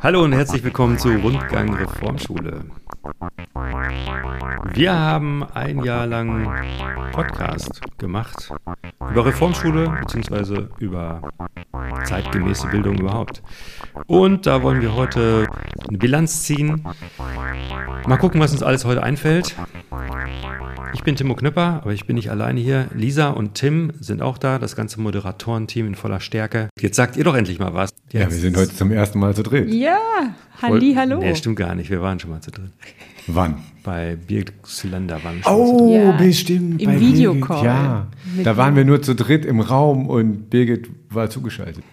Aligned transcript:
Hallo 0.00 0.24
und 0.24 0.32
herzlich 0.32 0.64
willkommen 0.64 0.98
zu 0.98 1.10
Rundgang 1.10 1.74
Reformschule. 1.74 2.64
Wir 4.74 4.98
haben 4.98 5.44
ein 5.54 5.84
Jahr 5.84 6.06
lang 6.06 6.50
Podcast 7.12 7.80
gemacht 7.98 8.52
über 9.12 9.26
Reformschule 9.26 9.98
bzw. 10.00 10.66
über 10.80 11.22
zeitgemäße 12.04 12.66
Bildung 12.68 12.98
überhaupt. 12.98 13.42
Und 14.06 14.46
da 14.46 14.62
wollen 14.62 14.80
wir 14.80 14.94
heute 14.94 15.46
eine 15.88 15.98
Bilanz 15.98 16.42
ziehen. 16.42 16.84
Mal 18.06 18.16
gucken, 18.16 18.40
was 18.40 18.52
uns 18.52 18.64
alles 18.64 18.84
heute 18.84 19.02
einfällt. 19.04 19.54
Ich 21.08 21.10
bin 21.10 21.16
Timo 21.16 21.36
Knüpper, 21.36 21.80
aber 21.80 21.94
ich 21.94 22.04
bin 22.04 22.16
nicht 22.16 22.30
alleine 22.30 22.60
hier. 22.60 22.88
Lisa 22.94 23.30
und 23.30 23.54
Tim 23.54 23.94
sind 23.98 24.20
auch 24.20 24.36
da, 24.36 24.58
das 24.58 24.76
ganze 24.76 25.00
Moderatorenteam 25.00 25.86
in 25.86 25.94
voller 25.94 26.20
Stärke. 26.20 26.68
Jetzt 26.78 26.96
sagt 26.96 27.16
ihr 27.16 27.24
doch 27.24 27.34
endlich 27.34 27.58
mal 27.58 27.72
was. 27.72 27.94
Jetzt. 28.10 28.22
Ja, 28.22 28.30
wir 28.30 28.36
sind 28.36 28.54
heute 28.58 28.74
zum 28.74 28.92
ersten 28.92 29.18
Mal 29.18 29.34
zu 29.34 29.42
dritt. 29.42 29.72
Ja, 29.72 29.96
Halli, 30.60 30.92
hallo. 30.94 31.20
Nee, 31.20 31.34
stimmt 31.34 31.56
gar 31.56 31.74
nicht. 31.74 31.88
Wir 31.88 32.02
waren 32.02 32.20
schon 32.20 32.28
mal 32.28 32.42
zu 32.42 32.50
dritt. 32.50 32.72
Wann? 33.26 33.54
Bei 33.84 34.16
Birkzylinder 34.16 35.24
waren 35.24 35.36
wir 35.36 35.44
schon 35.44 35.54
Oh, 35.54 35.94
ja, 35.94 36.12
bestimmt. 36.12 36.82
Im 36.82 37.00
Videocall. 37.00 37.64
Ja, 37.64 38.08
da 38.44 38.58
waren 38.58 38.76
wir 38.76 38.84
nur 38.84 39.00
zu 39.00 39.14
dritt 39.14 39.46
im 39.46 39.60
Raum 39.60 40.08
und 40.10 40.50
Birgit 40.50 40.90
war 41.08 41.30
zugeschaltet. 41.30 41.84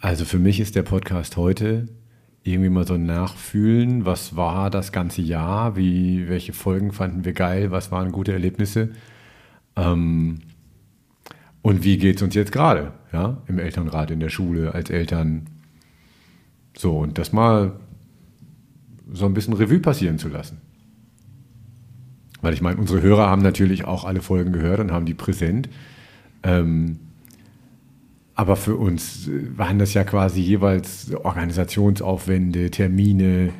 Also 0.00 0.24
für 0.24 0.40
mich 0.40 0.58
ist 0.58 0.74
der 0.74 0.82
Podcast 0.82 1.36
heute 1.36 1.86
irgendwie 2.44 2.70
mal 2.70 2.86
so 2.86 2.96
nachfühlen, 2.96 4.04
was 4.04 4.34
war 4.36 4.70
das 4.70 4.92
ganze 4.92 5.22
Jahr, 5.22 5.76
wie, 5.76 6.28
welche 6.28 6.52
Folgen 6.52 6.92
fanden 6.92 7.24
wir 7.24 7.32
geil, 7.32 7.70
was 7.70 7.92
waren 7.92 8.10
gute 8.10 8.32
Erlebnisse 8.32 8.90
ähm, 9.76 10.40
und 11.62 11.84
wie 11.84 11.98
geht 11.98 12.16
es 12.16 12.22
uns 12.22 12.34
jetzt 12.34 12.52
gerade, 12.52 12.92
ja, 13.12 13.38
im 13.46 13.58
Elternrat, 13.58 14.10
in 14.10 14.20
der 14.20 14.28
Schule, 14.28 14.74
als 14.74 14.90
Eltern. 14.90 15.46
So, 16.76 16.98
und 16.98 17.18
das 17.18 17.32
mal 17.32 17.78
so 19.12 19.26
ein 19.26 19.34
bisschen 19.34 19.54
Revue 19.54 19.78
passieren 19.78 20.18
zu 20.18 20.28
lassen. 20.28 20.60
Weil 22.40 22.54
ich 22.54 22.62
meine, 22.62 22.78
unsere 22.78 23.02
Hörer 23.02 23.28
haben 23.28 23.42
natürlich 23.42 23.84
auch 23.84 24.04
alle 24.04 24.20
Folgen 24.20 24.52
gehört 24.52 24.80
und 24.80 24.90
haben 24.90 25.06
die 25.06 25.14
präsent. 25.14 25.68
Ähm, 26.42 26.98
aber 28.34 28.56
für 28.56 28.76
uns 28.76 29.28
äh, 29.28 29.56
waren 29.56 29.78
das 29.78 29.94
ja 29.94 30.04
quasi 30.04 30.40
jeweils 30.40 31.12
Organisationsaufwände, 31.14 32.70
Termine, 32.70 33.52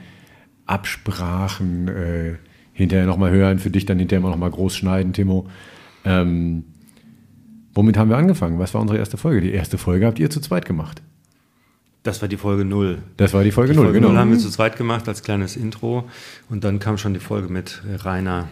Absprachen, 0.66 1.88
äh, 1.88 2.34
hinterher 2.72 3.06
nochmal 3.06 3.30
hören, 3.30 3.58
für 3.58 3.70
dich 3.70 3.84
dann 3.84 3.98
hinterher 3.98 4.26
nochmal 4.26 4.50
groß 4.50 4.76
schneiden, 4.76 5.12
Timo. 5.12 5.46
Ähm, 6.04 6.64
womit 7.74 7.96
haben 7.96 8.10
wir 8.10 8.16
angefangen? 8.16 8.58
Was 8.58 8.72
war 8.74 8.80
unsere 8.80 8.98
erste 8.98 9.16
Folge? 9.16 9.40
Die 9.42 9.52
erste 9.52 9.78
Folge 9.78 10.06
habt 10.06 10.18
ihr 10.18 10.30
zu 10.30 10.40
zweit 10.40 10.64
gemacht. 10.64 11.02
Das 12.02 12.20
war 12.20 12.28
die 12.28 12.36
Folge 12.36 12.64
0. 12.64 12.98
Das 13.16 13.32
war 13.32 13.44
die 13.44 13.52
Folge 13.52 13.74
0, 13.74 13.92
genau. 13.92 14.08
0 14.08 14.18
haben 14.18 14.30
wir 14.32 14.38
zu 14.38 14.50
zweit 14.50 14.76
gemacht 14.76 15.06
als 15.06 15.22
kleines 15.22 15.56
Intro 15.56 16.08
und 16.50 16.64
dann 16.64 16.80
kam 16.80 16.98
schon 16.98 17.14
die 17.14 17.20
Folge 17.20 17.52
mit 17.52 17.82
Rainer 18.04 18.48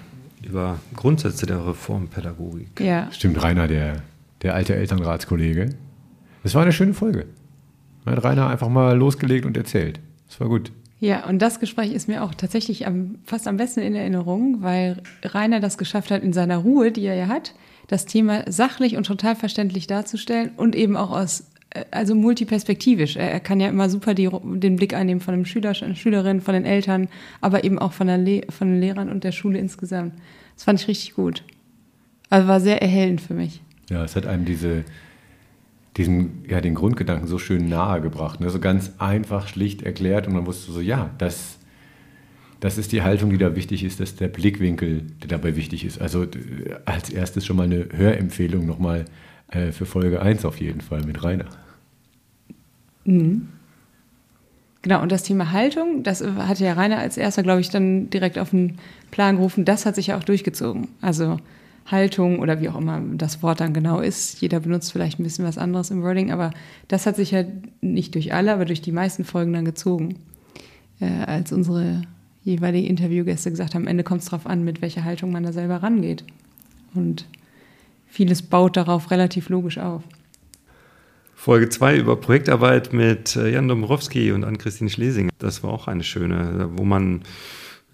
über 0.47 0.79
Grundsätze 0.95 1.47
der 1.47 1.67
Reformpädagogik. 1.67 2.81
Ja. 2.81 3.11
Stimmt, 3.11 3.43
Rainer, 3.43 3.67
der, 3.67 4.03
der 4.43 4.55
alte 4.55 4.77
Elternratskollege. 4.77 5.71
Es 6.43 6.55
war 6.55 6.63
eine 6.63 6.73
schöne 6.73 6.95
Folge. 6.95 7.27
Hat 8.07 8.25
Rainer 8.25 8.49
einfach 8.49 8.69
mal 8.69 8.97
losgelegt 8.97 9.45
und 9.45 9.57
erzählt. 9.57 10.01
Das 10.27 10.41
war 10.41 10.49
gut. 10.49 10.73
Ja, 11.01 11.27
und 11.27 11.41
das 11.41 11.61
Gespräch 11.61 11.93
ist 11.93 12.09
mir 12.09 12.23
auch 12.23 12.35
tatsächlich 12.35 12.87
am, 12.87 13.17
fast 13.25 13.49
am 13.49 13.57
besten 13.57 13.81
in 13.81 13.95
Erinnerung, 13.95 14.63
weil 14.63 15.03
Rainer 15.25 15.61
das 15.61 15.79
geschafft 15.79 16.11
hat, 16.11 16.23
in 16.23 16.35
seiner 16.35 16.59
Ruhe, 16.59 16.93
die 16.93 17.05
er 17.07 17.15
ja 17.15 17.29
hat, 17.29 17.55
das 17.89 18.05
Thema 18.05 18.45
sachlich 18.51 18.97
und 18.97 19.05
total 19.05 19.35
verständlich 19.35 19.87
darzustellen 19.87 20.51
und 20.57 20.77
eben 20.77 20.97
auch 20.97 21.11
aus, 21.11 21.51
äh, 21.71 21.85
also 21.91 22.15
multiperspektivisch. 22.15 23.17
Er, 23.17 23.41
kann 23.41 23.61
ja 23.61 23.69
immer 23.69 23.89
super 23.89 24.13
die, 24.13 24.29
den 24.29 24.77
Blick 24.77 24.93
einnehmen 24.93 25.23
von 25.23 25.35
dem 25.35 25.47
Schüler, 25.47 25.73
Schülerin, 25.75 26.43
von 26.43 26.53
den 26.53 26.67
Eltern, 26.67 27.09
aber 27.41 27.65
eben 27.65 27.79
auch 27.79 27.93
von, 27.93 28.07
der 28.07 28.43
von 28.51 28.69
den 28.69 28.81
Lehrern 28.81 29.09
und 29.09 29.25
der 29.25 29.33
Schule 29.33 29.59
insgesamt. 29.59 30.15
Das 30.55 30.65
fand 30.65 30.83
ich 30.83 30.89
richtig 30.89 31.15
gut. 31.15 31.45
Also 32.29 32.47
war 32.47 32.61
sehr 32.61 32.83
erhellend 32.83 33.23
für 33.23 33.35
mich. 33.35 33.63
Ja, 33.89 34.05
es 34.05 34.15
hat 34.15 34.27
einem 34.27 34.45
diese, 34.45 34.85
diesen, 35.97 36.45
ja, 36.49 36.61
den 36.61 36.75
Grundgedanken 36.75 37.27
so 37.27 37.39
schön 37.39 37.69
nahe 37.69 38.01
gebracht. 38.01 38.41
Ne? 38.41 38.51
So 38.51 38.61
ganz 38.61 38.93
einfach, 38.99 39.49
schlicht 39.49 39.83
erklärt 39.83 40.27
und 40.27 40.35
man 40.35 40.47
wusste 40.47 40.73
so, 40.73 40.81
ja, 40.81 41.11
das, 41.19 41.59
das 42.61 42.79
ist 42.79 42.93
die 42.93 43.03
Haltung, 43.03 43.31
die 43.31 43.39
da 43.39 43.57
wichtig 43.57 43.85
ist, 43.85 44.01
das 44.01 44.11
ist 44.11 44.21
der 44.21 44.29
Blickwinkel, 44.29 45.03
der 45.21 45.29
dabei 45.29 45.57
wichtig 45.57 45.85
ist. 45.85 46.01
Also 46.01 46.27
als 46.85 47.11
erstes 47.11 47.45
schon 47.45 47.57
mal 47.57 47.65
eine 47.65 47.89
Hörempfehlung 47.93 48.67
nochmal 48.67 49.07
äh, 49.49 49.73
für 49.73 49.87
Folge 49.87 50.23
1 50.23 50.45
auf 50.45 50.61
jeden 50.61 50.81
Fall 50.81 51.03
mit 51.05 51.23
Rainer. 51.23 51.47
Mhm. 53.05 53.49
Genau, 54.83 55.03
und 55.03 55.13
das 55.13 55.25
Thema 55.25 55.53
Haltung, 55.53 56.05
das 56.05 56.25
hatte 56.25 56.65
ja 56.65 56.73
Rainer 56.73 56.99
als 56.99 57.19
erster, 57.19 57.43
glaube 57.43 57.61
ich, 57.61 57.69
dann 57.69 58.09
direkt 58.09 58.39
auf 58.39 58.51
den 58.51 58.79
Plan 59.11 59.37
gerufen. 59.37 59.67
Das 59.67 59.85
hat 59.85 59.95
sich 59.95 60.07
ja 60.07 60.17
auch 60.17 60.25
durchgezogen. 60.25 60.89
Also 61.03 61.39
Haltung 61.91 62.39
oder 62.39 62.61
wie 62.61 62.69
auch 62.69 62.79
immer 62.79 63.01
das 63.15 63.43
Wort 63.43 63.61
dann 63.61 63.75
genau 63.75 64.01
ist. 64.01 64.41
Jeder 64.41 64.61
benutzt 64.61 64.93
vielleicht 64.93 65.19
ein 65.19 65.25
bisschen 65.25 65.45
was 65.45 65.59
anderes 65.59 65.91
im 65.91 66.03
Wording, 66.03 66.31
aber 66.31 66.53
das 66.89 67.07
hat 67.07 67.17
sich 67.17 67.31
ja 67.31 67.45
nicht 67.81 68.15
durch 68.15 68.33
alle, 68.33 68.53
aber 68.53 68.65
durch 68.65 68.83
die 68.83 68.93
meisten 68.93 69.25
Folgen 69.25 69.53
dann 69.53 69.65
gezogen. 69.65 70.17
Äh, 71.01 71.25
als 71.27 71.53
unsere 71.53 72.03
jeweiligen 72.43 72.87
Interviewgäste 72.87 73.51
gesagt 73.51 73.75
haben, 73.75 73.83
am 73.83 73.89
Ende 73.89 74.05
kommt 74.05 74.23
es 74.23 74.27
darauf 74.29 74.47
an, 74.47 74.65
mit 74.65 74.83
welcher 74.83 75.05
Haltung 75.05 75.33
man 75.33 75.43
da 75.43 75.53
selber 75.53 75.83
rangeht. 75.83 76.25
Und 76.95 77.27
vieles 78.07 78.43
baut 78.43 78.77
darauf 78.77 79.11
relativ 79.11 79.49
logisch 79.49 79.79
auf. 79.79 80.03
Folge 81.35 81.71
2 81.71 81.97
über 81.97 82.17
Projektarbeit 82.17 82.93
mit 82.93 83.35
äh, 83.35 83.51
Jan 83.51 83.67
Dombrowski 83.67 84.33
und 84.33 84.45
Ann-Christine 84.45 84.91
Schlesinger. 84.91 85.31
Das 85.39 85.63
war 85.63 85.71
auch 85.71 85.89
eine 85.89 86.05
schöne, 86.05 86.69
wo 86.75 86.85
man, 86.85 87.23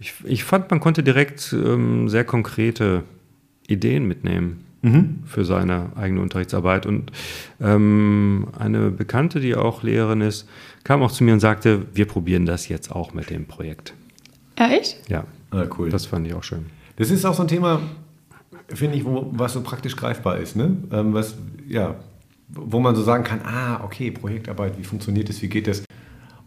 ich, 0.00 0.14
ich 0.24 0.42
fand, 0.42 0.68
man 0.70 0.80
konnte 0.80 1.04
direkt 1.04 1.52
ähm, 1.52 2.08
sehr 2.08 2.24
konkrete 2.24 3.04
Ideen 3.68 4.06
mitnehmen 4.06 4.64
mhm. 4.82 5.22
für 5.26 5.44
seine 5.44 5.90
eigene 5.96 6.20
Unterrichtsarbeit. 6.20 6.86
Und 6.86 7.12
ähm, 7.60 8.48
eine 8.58 8.90
Bekannte, 8.90 9.40
die 9.40 9.54
auch 9.54 9.82
Lehrerin 9.82 10.20
ist, 10.20 10.48
kam 10.84 11.02
auch 11.02 11.12
zu 11.12 11.24
mir 11.24 11.32
und 11.32 11.40
sagte, 11.40 11.86
wir 11.94 12.06
probieren 12.06 12.46
das 12.46 12.68
jetzt 12.68 12.90
auch 12.92 13.14
mit 13.14 13.30
dem 13.30 13.46
Projekt. 13.46 13.94
Ja, 14.58 14.68
echt? 14.70 15.08
Ja. 15.08 15.24
Ah, 15.50 15.66
cool. 15.78 15.90
Das 15.90 16.06
fand 16.06 16.26
ich 16.26 16.34
auch 16.34 16.42
schön. 16.42 16.66
Das 16.96 17.10
ist 17.10 17.24
auch 17.24 17.34
so 17.34 17.42
ein 17.42 17.48
Thema, 17.48 17.80
finde 18.68 18.96
ich, 18.96 19.04
wo, 19.04 19.30
was 19.32 19.52
so 19.52 19.62
praktisch 19.62 19.96
greifbar 19.96 20.38
ist. 20.38 20.56
Ne? 20.56 20.76
Ähm, 20.90 21.12
was, 21.12 21.36
ja, 21.68 21.96
wo 22.48 22.80
man 22.80 22.94
so 22.94 23.02
sagen 23.02 23.24
kann, 23.24 23.40
ah, 23.44 23.82
okay, 23.84 24.10
Projektarbeit, 24.10 24.78
wie 24.78 24.84
funktioniert 24.84 25.28
das, 25.28 25.42
wie 25.42 25.48
geht 25.48 25.66
das? 25.66 25.84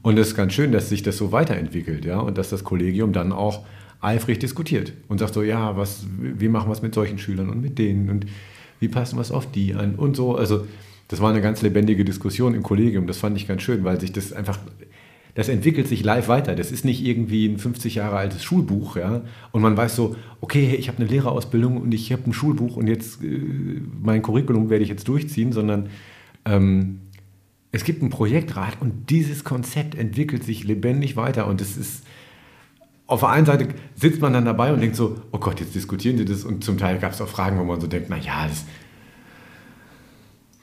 Und 0.01 0.17
es 0.17 0.29
ist 0.29 0.35
ganz 0.35 0.53
schön, 0.53 0.71
dass 0.71 0.89
sich 0.89 1.03
das 1.03 1.17
so 1.17 1.31
weiterentwickelt, 1.31 2.05
ja, 2.05 2.19
und 2.19 2.37
dass 2.37 2.49
das 2.49 2.63
Kollegium 2.63 3.11
dann 3.11 3.33
auch 3.33 3.65
eifrig 4.01 4.39
diskutiert 4.39 4.93
und 5.07 5.19
sagt 5.19 5.33
so, 5.33 5.43
ja, 5.43 5.75
was, 5.75 6.05
wie 6.19 6.47
machen 6.47 6.69
wir 6.69 6.73
es 6.73 6.81
mit 6.81 6.93
solchen 6.93 7.17
Schülern 7.17 7.49
und 7.49 7.61
mit 7.61 7.77
denen 7.77 8.09
und 8.09 8.25
wie 8.79 8.87
passen 8.87 9.17
wir 9.17 9.21
es 9.21 9.31
auf 9.31 9.51
die 9.51 9.73
an 9.73 9.95
und 9.95 10.15
so. 10.15 10.35
Also 10.35 10.65
das 11.09 11.21
war 11.21 11.31
eine 11.31 11.41
ganz 11.41 11.61
lebendige 11.61 12.05
Diskussion 12.05 12.53
im 12.53 12.63
Kollegium. 12.63 13.07
Das 13.07 13.17
fand 13.17 13.35
ich 13.35 13.47
ganz 13.47 13.61
schön, 13.61 13.83
weil 13.83 13.99
sich 13.99 14.13
das 14.13 14.31
einfach, 14.31 14.59
das 15.35 15.49
entwickelt 15.49 15.87
sich 15.87 16.03
live 16.03 16.27
weiter. 16.27 16.55
Das 16.55 16.71
ist 16.71 16.85
nicht 16.85 17.03
irgendwie 17.03 17.47
ein 17.47 17.57
50 17.57 17.95
Jahre 17.95 18.15
altes 18.15 18.43
Schulbuch, 18.43 18.95
ja. 18.95 19.23
Und 19.51 19.61
man 19.61 19.75
weiß 19.75 19.95
so, 19.95 20.15
okay, 20.39 20.75
ich 20.77 20.87
habe 20.87 20.99
eine 20.99 21.07
Lehrerausbildung 21.07 21.77
und 21.77 21.93
ich 21.93 22.11
habe 22.13 22.23
ein 22.27 22.33
Schulbuch 22.33 22.77
und 22.77 22.87
jetzt 22.87 23.23
äh, 23.23 23.81
mein 24.01 24.21
Curriculum 24.21 24.69
werde 24.69 24.83
ich 24.83 24.89
jetzt 24.89 25.07
durchziehen, 25.07 25.51
sondern 25.51 25.89
ähm, 26.45 27.01
es 27.71 27.83
gibt 27.83 28.01
einen 28.01 28.11
Projektrat 28.11 28.79
und 28.79 29.09
dieses 29.09 29.43
Konzept 29.43 29.95
entwickelt 29.95 30.43
sich 30.43 30.63
lebendig 30.63 31.15
weiter 31.15 31.47
und 31.47 31.59
es 31.59 31.75
ist 31.75 32.03
auf 33.09 33.21
der 33.21 33.29
einen 33.29 33.45
Seite 33.47 33.67
sitzt 33.95 34.21
man 34.21 34.33
dann 34.33 34.45
dabei 34.45 34.71
und 34.71 34.81
denkt 34.81 34.95
so, 34.95 35.15
oh 35.31 35.39
Gott, 35.39 35.59
jetzt 35.59 35.73
diskutieren 35.73 36.17
die 36.17 36.25
das. 36.25 36.43
Und 36.43 36.63
zum 36.63 36.77
Teil 36.77 36.99
gab 36.99 37.11
es 37.11 37.21
auch 37.21 37.27
Fragen, 37.27 37.59
wo 37.59 37.63
man 37.63 37.81
so 37.81 37.87
denkt, 37.87 38.09
naja, 38.09 38.45
das, 38.47 38.65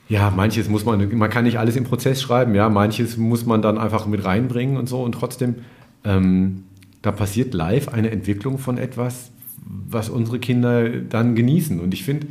ja, 0.08 0.30
manches 0.30 0.68
muss 0.68 0.84
man, 0.84 1.16
man 1.18 1.28
kann 1.28 1.42
nicht 1.42 1.58
alles 1.58 1.74
im 1.74 1.82
Prozess 1.82 2.22
schreiben, 2.22 2.54
ja, 2.54 2.68
manches 2.68 3.16
muss 3.16 3.44
man 3.44 3.62
dann 3.62 3.78
einfach 3.78 4.06
mit 4.06 4.24
reinbringen 4.24 4.76
und 4.76 4.88
so. 4.88 5.02
Und 5.02 5.12
trotzdem, 5.12 5.56
ähm, 6.04 6.62
da 7.02 7.10
passiert 7.10 7.52
live 7.52 7.88
eine 7.88 8.12
Entwicklung 8.12 8.58
von 8.58 8.78
etwas, 8.78 9.32
was 9.64 10.08
unsere 10.08 10.38
Kinder 10.38 10.88
dann 10.88 11.34
genießen. 11.34 11.80
Und 11.80 11.92
ich 11.94 12.04
finde, 12.04 12.28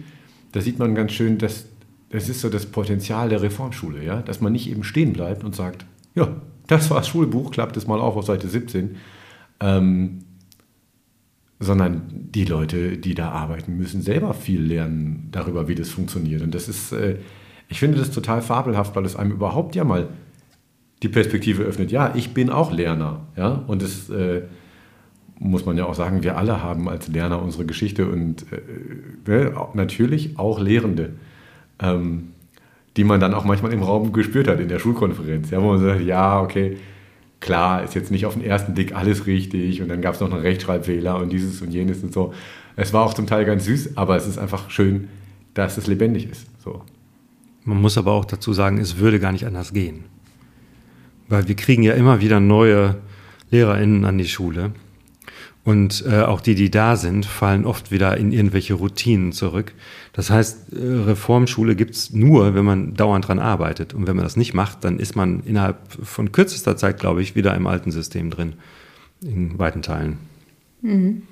da 0.54 0.62
sieht 0.62 0.80
man 0.80 0.95
ganz 0.95 1.12
schön, 1.12 1.38
dass 1.38 1.66
das 2.10 2.30
ist 2.30 2.39
so 2.39 2.48
das 2.48 2.68
Potenzial 2.68 3.28
der 3.28 3.42
Reformschule, 3.42 4.01
ja, 4.01 4.22
dass 4.22 4.39
man 4.39 4.54
nicht 4.54 4.69
eben 4.69 4.86
stehen 4.86 5.12
bleibt 5.12 5.44
und 5.44 5.54
sagt, 5.54 5.86
ja, 6.13 6.30
das 6.68 6.89
war 6.89 7.00
das 7.00 7.10
Schulbuch, 7.10 7.51
klappt 7.51 7.75
es 7.75 7.88
mal 7.88 8.00
auf 8.00 8.16
auf 8.16 8.25
Seite 8.25 8.48
17 8.48 8.95
ähm, 9.60 10.19
sondern 11.60 12.04
die 12.12 12.46
Leute, 12.46 12.98
die 12.98 13.16
da 13.16 13.30
arbeiten, 13.30 13.78
müssen 13.78 14.02
selber 14.02 14.34
viel 14.34 14.62
lernen 14.62 15.30
darüber, 15.31 15.68
wie 15.68 15.75
das 15.75 15.90
funktioniert. 15.90 16.42
Und 16.42 16.54
das 16.54 16.68
ist, 16.68 16.92
äh, 16.92 17.18
ich 17.69 17.80
finde 17.80 17.98
das 17.98 18.12
total 18.12 18.42
fabelhaft, 18.42 18.96
weil 18.96 19.06
es 19.06 19.16
einem 19.16 19.31
überhaupt 19.31 19.75
ja 19.75 19.84
mal 19.84 20.10
die 21.02 21.10
Perspektive 21.10 21.63
öffnet. 21.63 21.92
Ja, 21.92 22.13
ich 22.16 22.34
bin 22.34 22.50
auch 22.50 22.72
Lerner. 22.72 23.28
Ja? 23.38 23.63
Und 23.68 23.81
das 23.81 24.10
äh, 24.10 24.44
muss 25.40 25.66
man 25.66 25.78
ja 25.78 25.86
auch 25.86 25.96
sagen, 25.96 26.24
wir 26.24 26.38
alle 26.38 26.62
haben 26.62 26.90
als 26.90 27.08
Lerner 27.08 27.42
unsere 27.42 27.66
Geschichte 27.66 28.08
und 28.08 28.46
äh, 28.51 29.30
ne, 29.30 29.54
natürlich 29.74 30.38
auch 30.38 30.60
Lehrende. 30.60 31.13
Ähm, 31.80 32.30
die 32.98 33.04
man 33.04 33.19
dann 33.19 33.34
auch 33.34 33.44
manchmal 33.44 33.74
im 33.74 33.84
Raum 33.84 34.13
gespürt 34.13 34.48
hat 34.48 34.60
in 34.60 34.69
der 34.69 34.80
Schulkonferenz. 34.80 35.51
Ja, 35.51 35.62
wo 35.62 35.68
man 35.68 35.81
sagt, 35.81 36.01
ja, 36.01 36.40
okay, 36.42 36.78
klar, 37.40 37.84
ist 37.84 37.96
jetzt 37.96 38.12
nicht 38.12 38.26
auf 38.26 38.34
den 38.34 38.44
ersten 38.44 38.74
Blick 38.74 38.96
alles 38.96 39.26
richtig 39.28 39.82
und 39.82 39.90
dann 39.90 40.02
gab 40.02 40.16
es 40.16 40.20
noch 40.20 40.32
einen 40.32 40.42
Rechtschreibfehler 40.42 41.18
und 41.18 41.32
dieses 41.32 41.62
und 41.62 41.72
jenes 41.72 42.04
und 42.04 42.14
so. 42.14 42.34
Es 42.76 42.94
war 42.94 43.06
auch 43.06 43.14
zum 43.14 43.28
Teil 43.28 43.46
ganz 43.46 43.66
süß, 43.66 43.98
aber 43.98 44.16
es 44.16 44.28
ist 44.28 44.38
einfach 44.38 44.70
schön, 44.70 45.08
dass 45.54 45.78
es 45.78 45.88
lebendig 45.88 46.30
ist. 46.30 46.48
So. 46.64 46.82
Man 47.64 47.82
muss 47.82 47.98
aber 47.98 48.12
auch 48.12 48.26
dazu 48.26 48.54
sagen, 48.54 48.78
es 48.78 48.98
würde 48.98 49.20
gar 49.20 49.32
nicht 49.32 49.46
anders 49.46 49.74
gehen. 49.74 50.06
Weil 51.28 51.48
wir 51.48 51.56
kriegen 51.56 51.84
ja 51.84 51.94
immer 51.94 52.22
wieder 52.22 52.40
neue 52.40 52.98
LehrerInnen 53.52 54.06
an 54.06 54.18
die 54.18 54.28
Schule. 54.28 54.74
Und 55.65 56.06
äh, 56.07 56.21
auch 56.21 56.41
die, 56.41 56.53
die 56.53 56.69
da 56.69 56.95
sind, 56.95 57.25
fallen 57.25 57.65
oft 57.65 57.91
wieder 57.91 58.15
in 58.17 58.31
irgendwelche 58.31 58.75
Routinen 58.75 59.31
zurück. 59.31 59.73
Das 60.13 60.29
heißt, 60.29 60.73
äh, 60.73 60.77
Reformschule 60.77 61.75
gibt's 61.75 62.13
nur, 62.13 62.53
wenn 62.53 62.63
man 62.63 62.94
dauernd 62.94 63.27
dran 63.27 63.39
arbeitet. 63.39 63.95
Und 63.95 64.06
wenn 64.06 64.15
man 64.15 64.23
das 64.23 64.38
nicht 64.38 64.53
macht, 64.53 64.83
dann 64.83 65.00
ist 65.00 65.15
man 65.15 65.41
innerhalb 65.44 65.77
von 66.03 66.31
kürzester 66.31 66.77
Zeit, 66.77 67.00
glaube 67.00 67.23
ich, 67.23 67.35
wieder 67.35 67.56
im 67.56 67.65
alten 67.65 67.91
System 67.91 68.29
drin. 68.29 68.53
In 69.21 69.57
weiten 69.57 69.81
Teilen. 69.81 70.19
Mhm. 70.83 71.23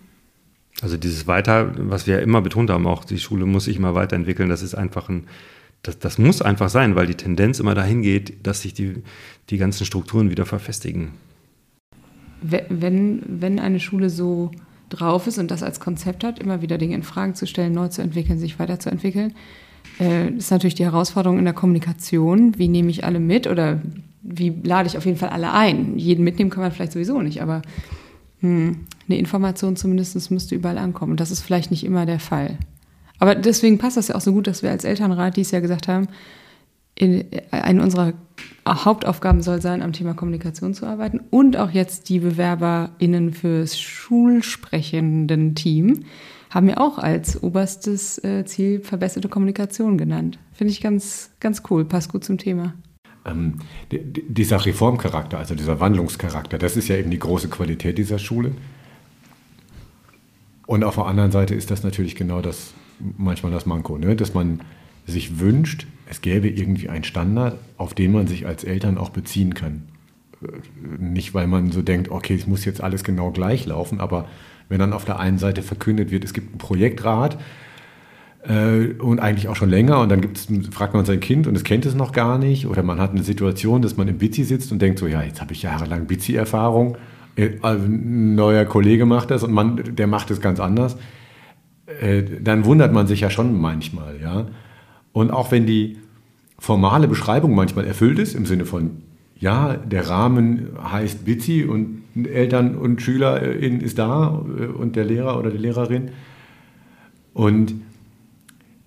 Also 0.81 0.97
dieses 0.97 1.27
Weiter, 1.27 1.71
was 1.77 2.07
wir 2.07 2.15
ja 2.15 2.21
immer 2.21 2.41
betont 2.41 2.71
haben, 2.71 2.87
auch 2.87 3.05
die 3.05 3.19
Schule 3.19 3.45
muss 3.45 3.65
sich 3.65 3.77
immer 3.77 3.93
weiterentwickeln, 3.93 4.49
das 4.49 4.63
ist 4.63 4.73
einfach 4.73 5.09
ein, 5.09 5.27
das, 5.83 5.99
das 5.99 6.17
muss 6.17 6.41
einfach 6.41 6.69
sein, 6.69 6.95
weil 6.95 7.05
die 7.05 7.13
Tendenz 7.13 7.59
immer 7.59 7.75
dahin 7.75 8.01
geht, 8.01 8.47
dass 8.47 8.63
sich 8.63 8.73
die, 8.73 9.03
die 9.51 9.57
ganzen 9.57 9.85
Strukturen 9.85 10.31
wieder 10.31 10.47
verfestigen. 10.47 11.09
Wenn, 12.43 13.21
wenn 13.25 13.59
eine 13.59 13.79
Schule 13.79 14.09
so 14.09 14.51
drauf 14.89 15.27
ist 15.27 15.39
und 15.39 15.49
das 15.49 15.63
als 15.63 15.79
Konzept 15.79 16.23
hat, 16.23 16.39
immer 16.39 16.61
wieder 16.61 16.77
Dinge 16.77 16.95
in 16.95 17.03
Frage 17.03 17.33
zu 17.33 17.47
stellen, 17.47 17.73
neu 17.73 17.87
zu 17.87 18.01
entwickeln, 18.01 18.37
sich 18.37 18.59
weiterzuentwickeln, 18.59 19.33
äh, 19.99 20.29
ist 20.29 20.51
natürlich 20.51 20.75
die 20.75 20.85
Herausforderung 20.85 21.39
in 21.39 21.45
der 21.45 21.53
Kommunikation. 21.53 22.57
Wie 22.57 22.67
nehme 22.67 22.89
ich 22.89 23.03
alle 23.03 23.19
mit 23.19 23.47
oder 23.47 23.81
wie 24.21 24.53
lade 24.63 24.87
ich 24.87 24.97
auf 24.97 25.05
jeden 25.05 25.17
Fall 25.17 25.29
alle 25.29 25.51
ein? 25.51 25.97
Jeden 25.97 26.23
mitnehmen 26.23 26.49
kann 26.49 26.61
man 26.61 26.71
vielleicht 26.71 26.93
sowieso 26.93 27.21
nicht, 27.21 27.41
aber 27.41 27.61
hm, 28.41 28.81
eine 29.07 29.17
Information 29.17 29.75
zumindest 29.75 30.31
müsste 30.31 30.55
überall 30.55 30.77
ankommen. 30.77 31.11
Und 31.11 31.19
das 31.19 31.31
ist 31.31 31.41
vielleicht 31.41 31.71
nicht 31.71 31.85
immer 31.85 32.05
der 32.05 32.19
Fall. 32.19 32.57
Aber 33.19 33.35
deswegen 33.35 33.77
passt 33.77 33.97
das 33.97 34.09
ja 34.09 34.15
auch 34.15 34.21
so 34.21 34.33
gut, 34.33 34.47
dass 34.47 34.63
wir 34.63 34.71
als 34.71 34.83
Elternrat 34.83 35.37
dies 35.37 35.51
ja 35.51 35.59
gesagt 35.59 35.87
haben, 35.87 36.07
in, 36.95 37.25
eine 37.51 37.81
unserer 37.81 38.13
Hauptaufgaben 38.67 39.41
soll 39.41 39.61
sein, 39.61 39.81
am 39.81 39.93
Thema 39.93 40.13
Kommunikation 40.13 40.73
zu 40.73 40.85
arbeiten 40.85 41.21
und 41.29 41.57
auch 41.57 41.71
jetzt 41.71 42.09
die 42.09 42.19
BewerberInnen 42.19 43.33
fürs 43.33 43.79
schulsprechenden 43.79 45.55
Team 45.55 46.05
haben 46.49 46.69
ja 46.69 46.77
auch 46.77 46.99
als 46.99 47.41
oberstes 47.41 48.23
äh, 48.23 48.45
Ziel 48.45 48.79
verbesserte 48.79 49.27
Kommunikation 49.27 49.97
genannt. 49.97 50.37
Finde 50.53 50.71
ich 50.71 50.81
ganz, 50.81 51.31
ganz 51.39 51.63
cool, 51.69 51.83
passt 51.83 52.11
gut 52.11 52.23
zum 52.23 52.37
Thema. 52.37 52.75
Ähm, 53.25 53.55
dieser 53.91 54.63
Reformcharakter, 54.63 55.39
also 55.39 55.55
dieser 55.55 55.79
Wandlungscharakter, 55.79 56.57
das 56.57 56.77
ist 56.77 56.89
ja 56.89 56.97
eben 56.97 57.09
die 57.09 57.19
große 57.19 57.47
Qualität 57.49 57.97
dieser 57.97 58.19
Schule. 58.19 58.51
Und 60.67 60.83
auf 60.83 60.95
der 60.95 61.05
anderen 61.05 61.31
Seite 61.31 61.55
ist 61.55 61.71
das 61.71 61.83
natürlich 61.83 62.15
genau 62.15 62.41
das, 62.41 62.73
manchmal 63.17 63.51
das 63.51 63.65
Manko, 63.65 63.97
ne? 63.97 64.15
dass 64.15 64.33
man 64.33 64.61
sich 65.07 65.39
wünscht, 65.39 65.87
es 66.09 66.21
gäbe 66.21 66.49
irgendwie 66.49 66.89
einen 66.89 67.03
Standard, 67.03 67.57
auf 67.77 67.93
den 67.93 68.11
man 68.11 68.27
sich 68.27 68.45
als 68.45 68.63
Eltern 68.63 68.97
auch 68.97 69.09
beziehen 69.09 69.53
kann. 69.53 69.83
Nicht, 70.99 71.33
weil 71.33 71.47
man 71.47 71.71
so 71.71 71.81
denkt, 71.81 72.11
okay, 72.11 72.35
es 72.35 72.47
muss 72.47 72.65
jetzt 72.65 72.81
alles 72.81 73.03
genau 73.03 73.31
gleich 73.31 73.65
laufen, 73.65 74.01
aber 74.01 74.27
wenn 74.69 74.79
dann 74.79 74.93
auf 74.93 75.05
der 75.05 75.19
einen 75.19 75.37
Seite 75.37 75.61
verkündet 75.61 76.11
wird, 76.11 76.23
es 76.23 76.33
gibt 76.33 76.49
einen 76.49 76.57
Projektrat 76.57 77.37
äh, 78.43 78.93
und 78.99 79.19
eigentlich 79.19 79.47
auch 79.47 79.55
schon 79.55 79.69
länger 79.69 79.99
und 80.01 80.09
dann 80.09 80.21
gibt's, 80.21 80.47
fragt 80.71 80.93
man 80.93 81.05
sein 81.05 81.19
Kind 81.19 81.47
und 81.47 81.55
es 81.55 81.63
kennt 81.63 81.85
es 81.85 81.95
noch 81.95 82.11
gar 82.11 82.37
nicht 82.37 82.67
oder 82.67 82.83
man 82.83 82.99
hat 82.99 83.11
eine 83.11 83.23
Situation, 83.23 83.81
dass 83.81 83.97
man 83.97 84.07
im 84.07 84.17
Bizi 84.17 84.43
sitzt 84.43 84.71
und 84.71 84.81
denkt 84.81 84.99
so, 84.99 85.07
ja, 85.07 85.21
jetzt 85.21 85.41
habe 85.41 85.53
ich 85.53 85.61
jahrelang 85.61 86.07
Bizi-Erfahrung, 86.07 86.97
äh, 87.35 87.51
also 87.61 87.85
ein 87.85 88.35
neuer 88.35 88.65
Kollege 88.65 89.05
macht 89.05 89.31
das 89.31 89.43
und 89.43 89.53
man, 89.53 89.95
der 89.95 90.07
macht 90.07 90.29
es 90.31 90.41
ganz 90.41 90.59
anders, 90.59 90.97
äh, 92.01 92.23
dann 92.41 92.65
wundert 92.65 92.91
man 92.91 93.07
sich 93.07 93.21
ja 93.21 93.29
schon 93.29 93.59
manchmal, 93.59 94.19
ja. 94.21 94.47
Und 95.13 95.31
auch 95.31 95.51
wenn 95.51 95.65
die 95.65 95.97
formale 96.59 97.07
Beschreibung 97.07 97.55
manchmal 97.55 97.85
erfüllt 97.85 98.19
ist, 98.19 98.35
im 98.35 98.45
Sinne 98.45 98.65
von, 98.65 99.03
ja, 99.39 99.75
der 99.75 100.09
Rahmen 100.09 100.69
heißt 100.81 101.25
Bizi 101.25 101.63
und 101.63 102.03
Eltern 102.15 102.75
und 102.75 103.01
Schülerin 103.01 103.81
ist 103.81 103.99
da 103.99 104.43
äh, 104.57 104.65
und 104.65 104.95
der 104.95 105.05
Lehrer 105.05 105.37
oder 105.39 105.51
die 105.51 105.57
Lehrerin. 105.57 106.11
Und 107.33 107.75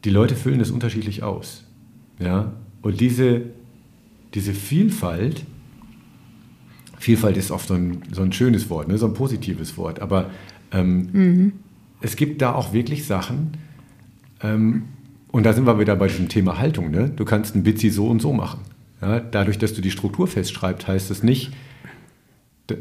die 0.05 0.11
Leute 0.11 0.37
füllen 0.37 0.59
das 0.59 0.71
unterschiedlich 0.71 1.23
aus. 1.23 1.65
Ja? 2.19 2.53
Und 2.83 3.01
diese, 3.01 3.43
diese 4.35 4.55
Vielfalt, 4.55 5.45
Vielfalt 6.99 7.37
ist 7.37 7.51
oft 7.51 7.69
so 7.69 7.75
ein, 7.75 8.03
so 8.13 8.23
ein 8.23 8.33
schönes 8.33 8.71
Wort, 8.71 8.89
ne? 8.89 8.99
so 8.99 9.07
ein 9.07 9.15
positives 9.15 9.77
Wort, 9.77 10.01
aber 10.01 10.31
ähm, 10.73 11.09
mhm. 11.13 11.53
es 12.01 12.17
gibt 12.17 12.41
da 12.41 12.55
auch 12.55 12.73
wirklich 12.73 13.05
Sachen, 13.05 13.53
ähm, 14.41 14.85
und 15.37 15.43
da 15.43 15.53
sind 15.53 15.67
wir 15.67 15.79
wieder 15.79 15.97
bei 15.97 16.09
diesem 16.09 16.31
Thema 16.31 16.59
Haltung. 16.59 16.91
Ne? 16.91 17.11
Du 17.15 17.27
kannst 17.27 17.55
ein 17.55 17.63
Bitsi 17.63 17.91
so 17.91 18.07
und 18.07 18.23
so 18.23 18.33
machen. 18.33 18.61
Ja? 19.03 19.21
Dadurch, 19.21 19.59
dass 19.59 19.75
du 19.75 19.83
die 19.83 19.91
Struktur 19.91 20.27
festschreibst, 20.27 20.89
heißt 20.89 21.11
es 21.11 21.19
das 21.19 21.23
nicht, 21.23 21.53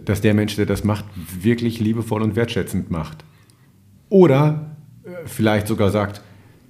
dass 0.05 0.21
der 0.21 0.33
Mensch, 0.33 0.55
der 0.55 0.65
das 0.65 0.85
macht, 0.85 1.03
wirklich 1.41 1.81
liebevoll 1.81 2.21
und 2.21 2.37
wertschätzend 2.37 2.89
macht. 2.89 3.25
Oder 4.07 4.77
äh, 5.03 5.09
vielleicht 5.25 5.67
sogar 5.67 5.89
sagt, 5.89 6.21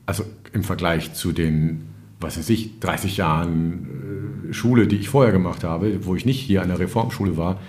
also 0.07 0.23
im 0.53 0.63
Vergleich 0.63 1.13
zu 1.13 1.31
den, 1.31 1.83
was 2.19 2.39
weiß 2.39 2.49
ich, 2.49 2.79
30 2.79 3.17
Jahren 3.17 4.49
äh, 4.49 4.53
Schule, 4.55 4.87
die 4.87 4.95
ich 4.95 5.09
vorher 5.09 5.33
gemacht 5.33 5.63
habe, 5.63 6.03
wo 6.03 6.15
ich 6.15 6.25
nicht 6.25 6.39
hier 6.39 6.63
an 6.63 6.69
der 6.69 6.79
Reformschule 6.79 7.37
war, 7.37 7.59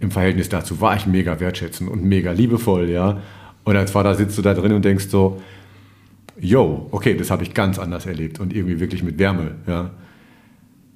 im 0.00 0.10
Verhältnis 0.10 0.48
dazu 0.48 0.80
war 0.80 0.96
ich 0.96 1.06
mega 1.06 1.38
wertschätzend 1.38 1.88
und 1.88 2.02
mega 2.02 2.32
liebevoll, 2.32 2.90
ja. 2.90 3.20
Und 3.62 3.76
als 3.76 3.92
Vater 3.92 4.16
sitzt 4.16 4.36
du 4.36 4.42
da 4.42 4.54
drin 4.54 4.72
und 4.72 4.84
denkst 4.84 5.06
so, 5.08 5.40
yo, 6.40 6.88
okay, 6.90 7.16
das 7.16 7.30
habe 7.30 7.42
ich 7.42 7.54
ganz 7.54 7.78
anders 7.78 8.06
erlebt 8.06 8.40
und 8.40 8.54
irgendwie 8.54 8.80
wirklich 8.80 9.02
mit 9.02 9.18
Wärme. 9.18 9.56
Ja. 9.66 9.90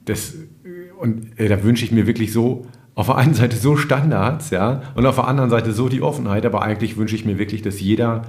Das, 0.05 0.35
und 1.01 1.33
ey, 1.37 1.49
da 1.49 1.63
wünsche 1.63 1.85
ich 1.85 1.93
mir 1.93 2.07
wirklich 2.07 2.33
so, 2.33 2.67
auf 2.95 3.07
der 3.07 3.17
einen 3.17 3.35
Seite 3.35 3.57
so 3.57 3.77
Standards, 3.77 4.51
ja, 4.51 4.83
und 4.95 5.05
auf 5.07 5.17
der 5.17 5.27
anderen 5.27 5.51
Seite 5.51 5.73
so 5.73 5.89
die 5.89 6.03
Offenheit, 6.03 6.47
aber 6.47 6.63
eigentlich 6.63 6.97
wünsche 6.97 7.17
ich 7.17 7.25
mir 7.25 7.39
wirklich, 7.39 7.63
dass 7.63 7.81
jeder 7.81 8.23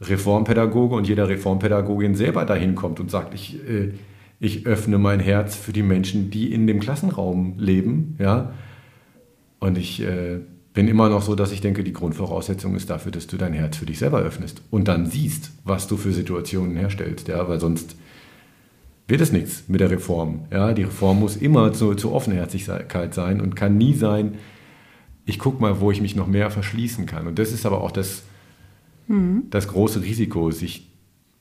Reformpädagoge 0.00 0.94
und 0.94 1.08
jeder 1.08 1.28
Reformpädagogin 1.28 2.14
selber 2.14 2.44
dahin 2.44 2.74
kommt 2.74 3.00
und 3.00 3.10
sagt, 3.10 3.34
ich, 3.34 3.56
äh, 3.68 3.92
ich 4.40 4.66
öffne 4.66 4.98
mein 4.98 5.20
Herz 5.20 5.56
für 5.56 5.72
die 5.72 5.82
Menschen, 5.82 6.30
die 6.30 6.52
in 6.52 6.66
dem 6.66 6.80
Klassenraum 6.80 7.54
leben, 7.58 8.16
ja, 8.18 8.52
und 9.60 9.78
ich 9.78 10.02
äh, 10.02 10.40
bin 10.74 10.88
immer 10.88 11.08
noch 11.08 11.22
so, 11.22 11.36
dass 11.36 11.52
ich 11.52 11.60
denke, 11.60 11.84
die 11.84 11.92
Grundvoraussetzung 11.92 12.74
ist 12.74 12.90
dafür, 12.90 13.12
dass 13.12 13.28
du 13.28 13.36
dein 13.36 13.52
Herz 13.52 13.76
für 13.76 13.86
dich 13.86 14.00
selber 14.00 14.18
öffnest 14.18 14.60
und 14.70 14.88
dann 14.88 15.06
siehst, 15.06 15.52
was 15.64 15.86
du 15.86 15.96
für 15.96 16.12
Situationen 16.12 16.76
herstellst, 16.76 17.28
ja, 17.28 17.48
weil 17.48 17.60
sonst 17.60 17.96
wird 19.06 19.20
es 19.20 19.32
nichts 19.32 19.64
mit 19.68 19.80
der 19.80 19.90
Reform. 19.90 20.46
Ja, 20.50 20.72
die 20.72 20.82
Reform 20.82 21.20
muss 21.20 21.36
immer 21.36 21.72
zur, 21.72 21.96
zur 21.96 22.12
Offenherzigkeit 22.12 23.14
sein 23.14 23.40
und 23.40 23.54
kann 23.54 23.78
nie 23.78 23.94
sein, 23.94 24.34
ich 25.26 25.38
gucke 25.38 25.62
mal, 25.62 25.80
wo 25.80 25.90
ich 25.90 26.02
mich 26.02 26.16
noch 26.16 26.26
mehr 26.26 26.50
verschließen 26.50 27.06
kann. 27.06 27.28
Und 27.28 27.38
das 27.38 27.52
ist 27.52 27.64
aber 27.66 27.80
auch 27.80 27.92
das, 27.92 28.24
mhm. 29.06 29.44
das 29.50 29.68
große 29.68 30.02
Risiko, 30.02 30.50
sich 30.50 30.90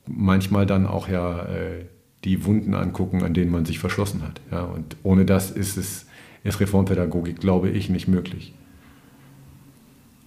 manchmal 0.06 0.66
dann 0.66 0.86
auch 0.86 1.08
ja 1.08 1.44
äh, 1.46 1.86
die 2.24 2.46
Wunden 2.46 2.76
angucken, 2.76 3.24
an 3.24 3.34
denen 3.34 3.52
man 3.52 3.66
sich 3.66 3.80
verschlossen 3.80 4.22
hat. 4.22 4.42
Ja, 4.52 4.64
und 4.64 4.96
ohne 5.02 5.26
das 5.26 5.50
ist 5.50 5.76
es, 5.78 6.06
ist 6.44 6.60
Reformpädagogik, 6.60 7.40
glaube 7.40 7.70
ich, 7.70 7.90
nicht 7.90 8.08
möglich. 8.08 8.54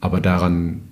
Aber 0.06 0.20
daran 0.20 0.82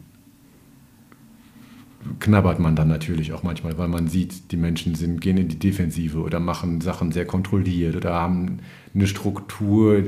knabbert 2.19 2.59
man 2.59 2.75
dann 2.75 2.89
natürlich 2.89 3.33
auch 3.33 3.45
manchmal, 3.45 3.79
weil 3.79 3.87
man 3.87 4.09
sieht, 4.09 4.51
die 4.51 4.57
Menschen 4.57 4.97
sind, 4.97 5.21
gehen 5.21 5.37
in 5.37 5.47
die 5.47 5.59
Defensive 5.61 6.19
oder 6.19 6.41
machen 6.41 6.81
Sachen 6.81 7.13
sehr 7.13 7.25
kontrolliert 7.25 7.95
oder 7.95 8.13
haben 8.13 8.59
eine 8.93 9.07
Struktur, 9.07 10.03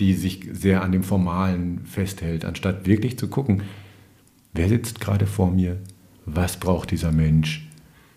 die 0.00 0.12
sich 0.12 0.48
sehr 0.50 0.82
an 0.82 0.90
dem 0.90 1.04
Formalen 1.04 1.82
festhält, 1.84 2.44
anstatt 2.44 2.84
wirklich 2.84 3.16
zu 3.16 3.28
gucken, 3.28 3.62
wer 4.54 4.68
sitzt 4.68 5.00
gerade 5.00 5.28
vor 5.28 5.52
mir, 5.52 5.78
was 6.26 6.56
braucht 6.56 6.90
dieser 6.90 7.12
Mensch, 7.12 7.70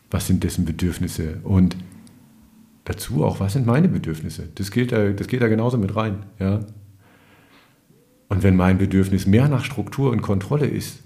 was 0.09 0.25
sind 0.25 0.43
dessen 0.43 0.65
Bedürfnisse 0.65 1.37
und 1.43 1.77
dazu 2.85 3.23
auch, 3.23 3.39
was 3.39 3.53
sind 3.53 3.67
meine 3.67 3.89
Bedürfnisse. 3.89 4.49
Das, 4.55 4.71
gilt 4.71 4.91
da, 4.91 5.11
das 5.11 5.27
geht 5.27 5.43
da 5.43 5.47
genauso 5.49 5.77
mit 5.77 5.95
rein. 5.95 6.25
Ja? 6.39 6.61
Und 8.31 8.43
wenn 8.43 8.55
mein 8.55 8.77
Bedürfnis 8.77 9.27
mehr 9.27 9.49
nach 9.49 9.65
Struktur 9.65 10.09
und 10.09 10.21
Kontrolle 10.21 10.65
ist, 10.65 11.01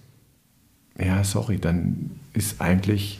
ja, 0.95 1.23
sorry, 1.23 1.57
dann 1.57 2.11
ist 2.33 2.61
eigentlich, 2.61 3.19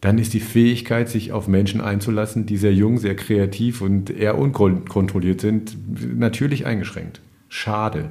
dann 0.00 0.16
ist 0.16 0.32
die 0.32 0.40
Fähigkeit, 0.40 1.10
sich 1.10 1.32
auf 1.32 1.48
Menschen 1.48 1.82
einzulassen, 1.82 2.46
die 2.46 2.56
sehr 2.56 2.72
jung, 2.72 2.96
sehr 2.96 3.14
kreativ 3.14 3.82
und 3.82 4.08
eher 4.08 4.38
unkontrolliert 4.38 5.42
sind, 5.42 5.76
natürlich 6.18 6.64
eingeschränkt. 6.64 7.20
Schade. 7.50 8.08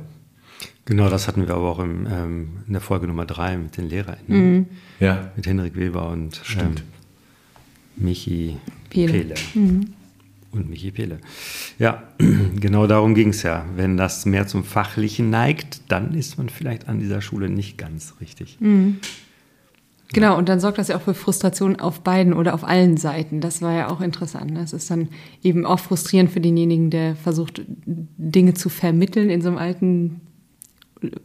Genau, 0.86 1.10
das 1.10 1.28
hatten 1.28 1.48
wir 1.48 1.56
aber 1.56 1.68
auch 1.68 1.80
im, 1.80 2.06
ähm, 2.06 2.50
in 2.68 2.74
der 2.74 2.84
Folge 2.84 3.08
Nummer 3.08 3.26
drei 3.26 3.58
mit 3.58 3.78
den 3.78 3.90
LehrerInnen. 3.90 4.54
Mhm. 4.58 4.66
Ja. 5.00 5.32
Mit 5.36 5.48
Henrik 5.48 5.76
Weber 5.76 6.08
und 6.08 6.40
ähm, 6.60 6.76
Michi 7.96 8.58
Pele. 8.92 9.12
Pele. 9.12 9.36
Mhm. 9.56 9.94
Und 10.52 10.70
Michi 10.70 10.92
Pehle. 10.92 11.20
Ja, 11.80 12.04
genau 12.60 12.88
darum 12.88 13.16
ging 13.16 13.30
es 13.30 13.44
ja. 13.44 13.66
Wenn 13.76 13.96
das 13.96 14.26
mehr 14.26 14.48
zum 14.48 14.64
Fachlichen 14.64 15.30
neigt, 15.30 15.82
dann 15.88 16.14
ist 16.14 16.38
man 16.38 16.50
vielleicht 16.50 16.90
an 16.90 17.00
dieser 17.00 17.22
Schule 17.22 17.50
nicht 17.50 17.78
ganz 17.78 18.16
richtig. 18.20 18.58
Mhm. 18.60 18.98
Genau, 20.14 20.38
und 20.38 20.50
dann 20.50 20.60
sorgt 20.60 20.78
das 20.78 20.90
ja 20.90 20.98
auch 20.98 21.02
für 21.02 21.14
Frustration 21.14 21.78
auf 21.80 22.02
beiden 22.02 22.34
oder 22.34 22.54
auf 22.54 22.66
allen 22.66 22.98
Seiten. 22.98 23.40
Das 23.40 23.62
war 23.62 23.74
ja 23.74 23.90
auch 23.90 24.02
interessant. 24.02 24.52
Das 24.56 24.74
ist 24.74 24.92
dann 24.92 25.08
eben 25.42 25.66
auch 25.66 25.80
frustrierend 25.80 26.32
für 26.32 26.42
denjenigen, 26.42 26.90
der 26.90 27.16
versucht, 27.16 27.62
Dinge 27.86 28.54
zu 28.54 28.68
vermitteln 28.68 29.30
in 29.30 29.42
so 29.42 29.48
einem 29.48 29.58
alten 29.58 30.22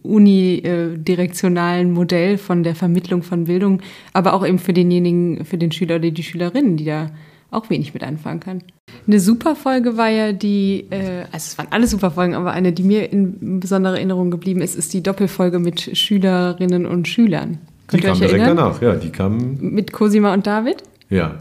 unidirektionalen 0.03 1.91
Modell 1.93 2.39
von 2.39 2.63
der 2.63 2.75
Vermittlung 2.75 3.23
von 3.23 3.45
Bildung, 3.45 3.83
aber 4.13 4.33
auch 4.33 4.47
eben 4.47 4.59
für 4.59 4.73
denjenigen, 4.73 5.45
für 5.45 5.59
den 5.59 5.73
Schüler 5.73 5.97
oder 5.97 6.11
die 6.11 6.23
Schülerinnen, 6.23 6.77
die 6.77 6.85
da 6.85 7.11
auch 7.51 7.71
wenig 7.71 7.95
mit 7.95 8.03
anfangen 8.03 8.41
kann. 8.41 8.63
Eine 9.07 9.21
super 9.21 9.57
Folge 9.57 9.97
war 9.97 10.09
ja 10.09 10.33
die, 10.33 10.87
äh, 10.91 11.23
also 11.33 11.37
es 11.37 11.59
waren 11.59 11.69
alle 11.71 11.87
super 11.87 12.11
Folgen, 12.11 12.35
aber 12.35 12.53
eine, 12.53 12.73
die 12.73 12.83
mir 12.83 13.13
in 13.13 13.61
besonderer 13.61 13.97
Erinnerung 13.97 14.31
geblieben 14.31 14.61
ist, 14.61 14.75
ist 14.75 14.93
die 14.93 15.03
Doppelfolge 15.03 15.59
mit 15.59 15.97
Schülerinnen 15.97 16.87
und 16.87 17.09
Schülern. 17.09 17.59
Könnt 17.87 18.03
die 18.03 18.09
kam 18.09 18.19
direkt 18.19 18.35
erinnern? 18.35 18.57
danach, 18.57 18.83
ja, 18.83 18.95
die 18.95 19.11
kam. 19.11 19.59
Mit 19.61 19.93
Cosima 19.93 20.35
und 20.35 20.47
David? 20.47 20.83
Ja. 21.09 21.37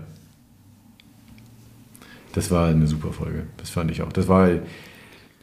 Das 2.33 2.51
war 2.51 2.67
eine 2.67 2.85
super 2.85 3.13
Folge, 3.13 3.43
das 3.57 3.69
fand 3.69 3.89
ich 3.91 4.01
auch. 4.01 4.11
Das 4.11 4.27
war 4.27 4.49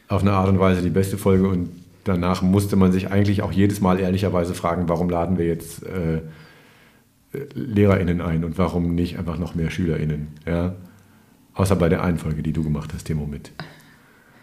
auf 0.07 0.21
eine 0.21 0.33
Art 0.33 0.47
und 0.47 0.59
Weise 0.59 0.81
die 0.81 0.89
beste 0.89 1.17
Folge 1.17 1.47
und 1.47 1.69
danach 2.03 2.41
musste 2.41 2.75
man 2.75 2.91
sich 2.91 3.11
eigentlich 3.11 3.41
auch 3.41 3.51
jedes 3.51 3.81
Mal 3.81 3.99
ehrlicherweise 3.99 4.53
fragen, 4.53 4.87
warum 4.87 5.09
laden 5.09 5.37
wir 5.37 5.45
jetzt 5.45 5.83
äh, 5.83 6.21
LehrerInnen 7.53 8.21
ein 8.21 8.43
und 8.43 8.57
warum 8.57 8.95
nicht 8.95 9.17
einfach 9.17 9.37
noch 9.37 9.55
mehr 9.55 9.69
SchülerInnen? 9.69 10.27
Ja? 10.45 10.75
Außer 11.53 11.75
bei 11.75 11.89
der 11.89 12.03
einen 12.03 12.17
Folge, 12.17 12.43
die 12.43 12.53
du 12.53 12.63
gemacht 12.63 12.91
hast, 12.93 13.09
Demo 13.09 13.25
mit. 13.25 13.51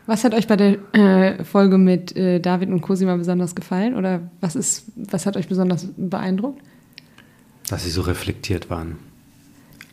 Was 0.06 0.24
hat 0.24 0.34
euch 0.34 0.46
bei 0.46 0.56
der 0.56 0.94
äh, 0.94 1.44
Folge 1.44 1.78
mit 1.78 2.16
äh, 2.16 2.40
David 2.40 2.70
und 2.70 2.80
Cosima 2.80 3.16
besonders 3.16 3.54
gefallen? 3.54 3.94
Oder 3.94 4.30
was, 4.40 4.56
ist, 4.56 4.90
was 4.96 5.26
hat 5.26 5.36
euch 5.36 5.48
besonders 5.48 5.86
beeindruckt? 5.96 6.62
Dass 7.68 7.84
sie 7.84 7.90
so 7.90 8.02
reflektiert 8.02 8.70
waren. 8.70 8.96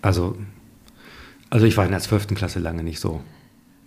Also, 0.02 0.38
also 1.50 1.66
ich 1.66 1.78
war 1.78 1.86
in 1.86 1.92
der 1.92 2.00
12. 2.00 2.28
Klasse 2.30 2.60
lange 2.60 2.84
nicht 2.84 3.00
so 3.00 3.22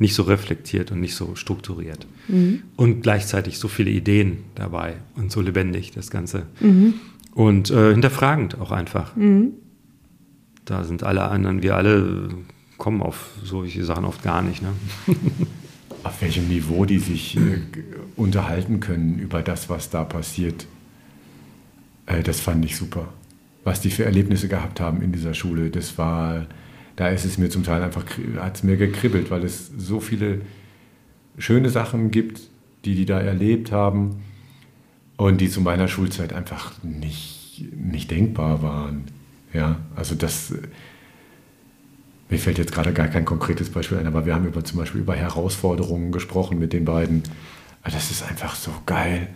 nicht 0.01 0.15
so 0.15 0.23
reflektiert 0.23 0.91
und 0.91 1.01
nicht 1.01 1.15
so 1.15 1.37
strukturiert. 1.37 2.07
Mhm. 2.27 2.63
Und 2.75 3.03
gleichzeitig 3.03 3.59
so 3.59 3.69
viele 3.69 3.91
Ideen 3.91 4.39
dabei 4.55 4.95
und 5.15 5.31
so 5.31 5.43
lebendig 5.43 5.93
das 5.93 6.11
Ganze. 6.11 6.47
Mhm. 6.59 6.95
Und 7.35 7.71
äh, 7.71 7.93
hinterfragend 7.93 8.61
auch 8.61 8.71
einfach. 8.71 9.15
Mhm. 9.17 9.53
Da 10.65 10.85
sind 10.85 11.03
alle 11.03 11.23
anderen, 11.23 11.63
wir 11.63 11.77
alle 11.77 12.29
kommen 12.77 13.03
auf 13.03 13.31
solche 13.43 13.85
Sachen 13.85 14.05
oft 14.05 14.23
gar 14.23 14.43
nicht. 14.43 14.63
Ne? 14.63 14.71
auf 16.05 16.21
welchem 16.23 16.49
Niveau 16.49 16.85
die 16.85 16.99
sich 16.99 17.37
äh, 17.37 17.61
unterhalten 18.17 18.81
können 18.81 19.19
über 19.19 19.43
das, 19.43 19.69
was 19.69 19.91
da 19.91 20.05
passiert, 20.05 20.67
äh, 22.07 22.23
das 22.23 22.41
fand 22.41 22.65
ich 22.65 22.77
super. 22.77 23.09
Was 23.65 23.81
die 23.81 23.91
für 23.91 24.05
Erlebnisse 24.05 24.49
gehabt 24.49 24.81
haben 24.81 25.03
in 25.03 25.13
dieser 25.13 25.35
Schule, 25.35 25.71
das 25.71 25.99
war 25.99 26.47
da 27.01 27.09
ist 27.09 27.25
es 27.25 27.39
mir 27.39 27.49
zum 27.49 27.63
Teil 27.63 27.83
einfach, 27.83 28.05
hat 28.37 28.57
es 28.57 28.63
mir 28.63 28.77
gekribbelt, 28.77 29.31
weil 29.31 29.43
es 29.43 29.71
so 29.79 30.01
viele 30.01 30.43
schöne 31.39 31.71
Sachen 31.71 32.11
gibt, 32.11 32.43
die 32.85 32.95
die 32.95 33.07
da 33.07 33.19
erlebt 33.19 33.73
haben 33.73 34.23
und 35.21 35.43
die 35.43 35.51
zu 35.51 35.61
meiner 35.61 35.87
Schulzeit 35.87 36.33
einfach 36.33 36.73
nicht, 36.83 37.63
nicht 37.77 38.11
denkbar 38.11 38.63
waren. 38.63 39.05
Ja, 39.53 39.81
also 39.95 40.15
das, 40.15 40.55
mir 42.31 42.39
fällt 42.39 42.57
jetzt 42.57 42.73
gerade 42.73 42.95
gar 42.95 43.09
kein 43.09 43.27
konkretes 43.27 43.69
Beispiel 43.69 43.99
ein, 43.99 44.07
aber 44.07 44.25
wir 44.25 44.35
haben 44.35 44.47
über, 44.47 44.65
zum 44.65 44.79
Beispiel 44.79 45.03
über 45.03 45.15
Herausforderungen 45.15 46.11
gesprochen 46.11 46.59
mit 46.59 46.73
den 46.73 46.87
beiden. 46.87 47.23
Das 47.85 48.11
ist 48.11 48.23
einfach 48.23 48.55
so 48.55 48.71
geil, 48.87 49.29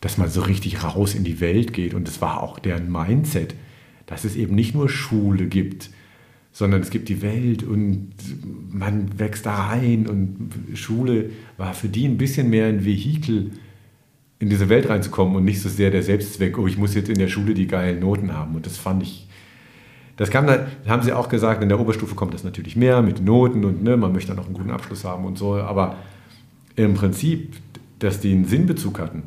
dass 0.00 0.16
man 0.16 0.28
so 0.30 0.42
richtig 0.42 0.84
raus 0.84 1.12
in 1.12 1.24
die 1.24 1.40
Welt 1.40 1.72
geht 1.72 1.94
und 1.94 2.06
das 2.06 2.20
war 2.20 2.40
auch 2.40 2.60
deren 2.60 2.92
Mindset, 2.92 3.56
dass 4.06 4.22
es 4.22 4.36
eben 4.36 4.54
nicht 4.54 4.76
nur 4.76 4.88
Schule 4.88 5.46
gibt, 5.46 5.90
sondern 6.52 6.82
es 6.82 6.90
gibt 6.90 7.08
die 7.08 7.20
Welt 7.20 7.64
und 7.64 8.12
man 8.70 9.18
wächst 9.18 9.46
da 9.46 9.54
rein 9.56 10.06
und 10.06 10.52
Schule 10.74 11.30
war 11.56 11.74
für 11.74 11.88
die 11.88 12.06
ein 12.06 12.16
bisschen 12.16 12.48
mehr 12.48 12.66
ein 12.66 12.84
Vehikel, 12.84 13.50
in 14.42 14.48
diese 14.48 14.68
Welt 14.68 14.88
reinzukommen 14.88 15.36
und 15.36 15.44
nicht 15.44 15.62
so 15.62 15.68
sehr 15.68 15.92
der 15.92 16.02
Selbstzweck, 16.02 16.58
oh, 16.58 16.66
ich 16.66 16.76
muss 16.76 16.96
jetzt 16.96 17.08
in 17.08 17.16
der 17.16 17.28
Schule 17.28 17.54
die 17.54 17.68
geilen 17.68 18.00
Noten 18.00 18.32
haben. 18.36 18.56
Und 18.56 18.66
das 18.66 18.76
fand 18.76 19.00
ich, 19.04 19.28
das 20.16 20.30
kam 20.30 20.48
dann, 20.48 20.66
haben 20.84 21.04
sie 21.04 21.12
auch 21.12 21.28
gesagt, 21.28 21.62
in 21.62 21.68
der 21.68 21.78
Oberstufe 21.78 22.16
kommt 22.16 22.34
das 22.34 22.42
natürlich 22.42 22.74
mehr 22.74 23.02
mit 23.02 23.24
Noten 23.24 23.64
und 23.64 23.84
ne, 23.84 23.96
man 23.96 24.10
möchte 24.10 24.32
dann 24.32 24.40
auch 24.40 24.46
einen 24.46 24.54
guten 24.54 24.72
Abschluss 24.72 25.04
haben 25.04 25.26
und 25.26 25.38
so, 25.38 25.54
aber 25.54 25.94
im 26.74 26.94
Prinzip, 26.94 27.54
dass 28.00 28.18
die 28.18 28.32
einen 28.32 28.44
Sinnbezug 28.44 28.98
hatten, 28.98 29.22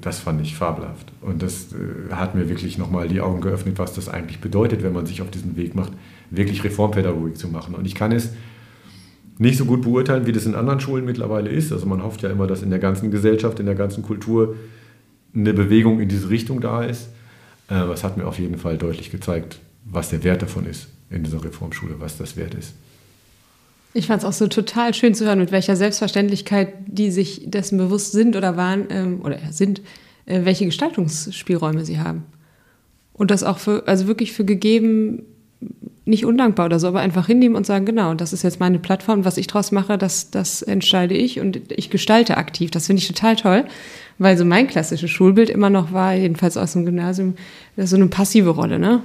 das 0.00 0.18
fand 0.18 0.40
ich 0.40 0.56
fabelhaft. 0.56 1.12
Und 1.20 1.42
das 1.42 1.74
äh, 1.74 2.14
hat 2.14 2.34
mir 2.34 2.48
wirklich 2.48 2.78
nochmal 2.78 3.06
die 3.06 3.20
Augen 3.20 3.42
geöffnet, 3.42 3.78
was 3.78 3.92
das 3.92 4.08
eigentlich 4.08 4.40
bedeutet, 4.40 4.82
wenn 4.82 4.94
man 4.94 5.04
sich 5.04 5.20
auf 5.20 5.30
diesen 5.30 5.58
Weg 5.58 5.74
macht, 5.74 5.92
wirklich 6.30 6.64
Reformpädagogik 6.64 7.36
zu 7.36 7.48
machen. 7.48 7.74
Und 7.74 7.86
ich 7.86 7.94
kann 7.94 8.12
es 8.12 8.30
nicht 9.38 9.56
so 9.56 9.64
gut 9.64 9.82
beurteilen, 9.82 10.26
wie 10.26 10.32
das 10.32 10.46
in 10.46 10.54
anderen 10.54 10.80
Schulen 10.80 11.04
mittlerweile 11.04 11.48
ist. 11.48 11.72
Also 11.72 11.86
man 11.86 12.02
hofft 12.02 12.22
ja 12.22 12.30
immer, 12.30 12.46
dass 12.46 12.62
in 12.62 12.70
der 12.70 12.78
ganzen 12.78 13.10
Gesellschaft, 13.10 13.60
in 13.60 13.66
der 13.66 13.74
ganzen 13.74 14.02
Kultur 14.02 14.56
eine 15.34 15.54
Bewegung 15.54 16.00
in 16.00 16.08
diese 16.08 16.28
Richtung 16.28 16.60
da 16.60 16.82
ist. 16.82 17.08
Äh, 17.70 17.74
aber 17.74 17.94
es 17.94 18.04
hat 18.04 18.16
mir 18.16 18.26
auf 18.26 18.38
jeden 18.38 18.58
Fall 18.58 18.76
deutlich 18.78 19.10
gezeigt, 19.10 19.60
was 19.84 20.10
der 20.10 20.24
Wert 20.24 20.42
davon 20.42 20.66
ist 20.66 20.88
in 21.10 21.22
dieser 21.22 21.42
Reformschule, 21.42 21.94
was 21.98 22.18
das 22.18 22.36
wert 22.36 22.54
ist. 22.54 22.74
Ich 23.94 24.06
fand 24.06 24.22
es 24.22 24.28
auch 24.28 24.32
so 24.32 24.48
total 24.48 24.92
schön 24.92 25.14
zu 25.14 25.24
hören, 25.24 25.38
mit 25.38 25.50
welcher 25.50 25.74
Selbstverständlichkeit 25.74 26.74
die 26.86 27.10
sich 27.10 27.42
dessen 27.46 27.78
bewusst 27.78 28.12
sind 28.12 28.36
oder 28.36 28.56
waren 28.56 28.86
ähm, 28.90 29.22
oder 29.22 29.38
sind, 29.50 29.80
äh, 30.26 30.44
welche 30.44 30.66
Gestaltungsspielräume 30.66 31.84
sie 31.84 31.98
haben. 31.98 32.24
Und 33.14 33.30
das 33.30 33.42
auch 33.42 33.58
für, 33.58 33.88
also 33.88 34.06
wirklich 34.06 34.32
für 34.32 34.44
gegeben, 34.44 35.22
nicht 36.08 36.24
undankbar 36.24 36.66
oder 36.66 36.80
so, 36.80 36.88
aber 36.88 37.00
einfach 37.00 37.26
hinnehmen 37.26 37.54
und 37.54 37.66
sagen, 37.66 37.84
genau, 37.84 38.14
das 38.14 38.32
ist 38.32 38.42
jetzt 38.42 38.60
meine 38.60 38.78
Plattform, 38.78 39.24
was 39.24 39.36
ich 39.36 39.46
draus 39.46 39.72
mache, 39.72 39.98
das, 39.98 40.30
das 40.30 40.62
entscheide 40.62 41.14
ich 41.14 41.38
und 41.38 41.70
ich 41.70 41.90
gestalte 41.90 42.36
aktiv. 42.36 42.70
Das 42.70 42.86
finde 42.86 43.02
ich 43.02 43.08
total 43.08 43.36
toll, 43.36 43.64
weil 44.18 44.36
so 44.36 44.44
mein 44.44 44.66
klassisches 44.66 45.10
Schulbild 45.10 45.50
immer 45.50 45.70
noch 45.70 45.92
war, 45.92 46.14
jedenfalls 46.14 46.56
aus 46.56 46.72
dem 46.72 46.86
Gymnasium, 46.86 47.34
so 47.76 47.96
eine 47.96 48.06
passive 48.06 48.50
Rolle, 48.50 48.78
ne? 48.78 49.02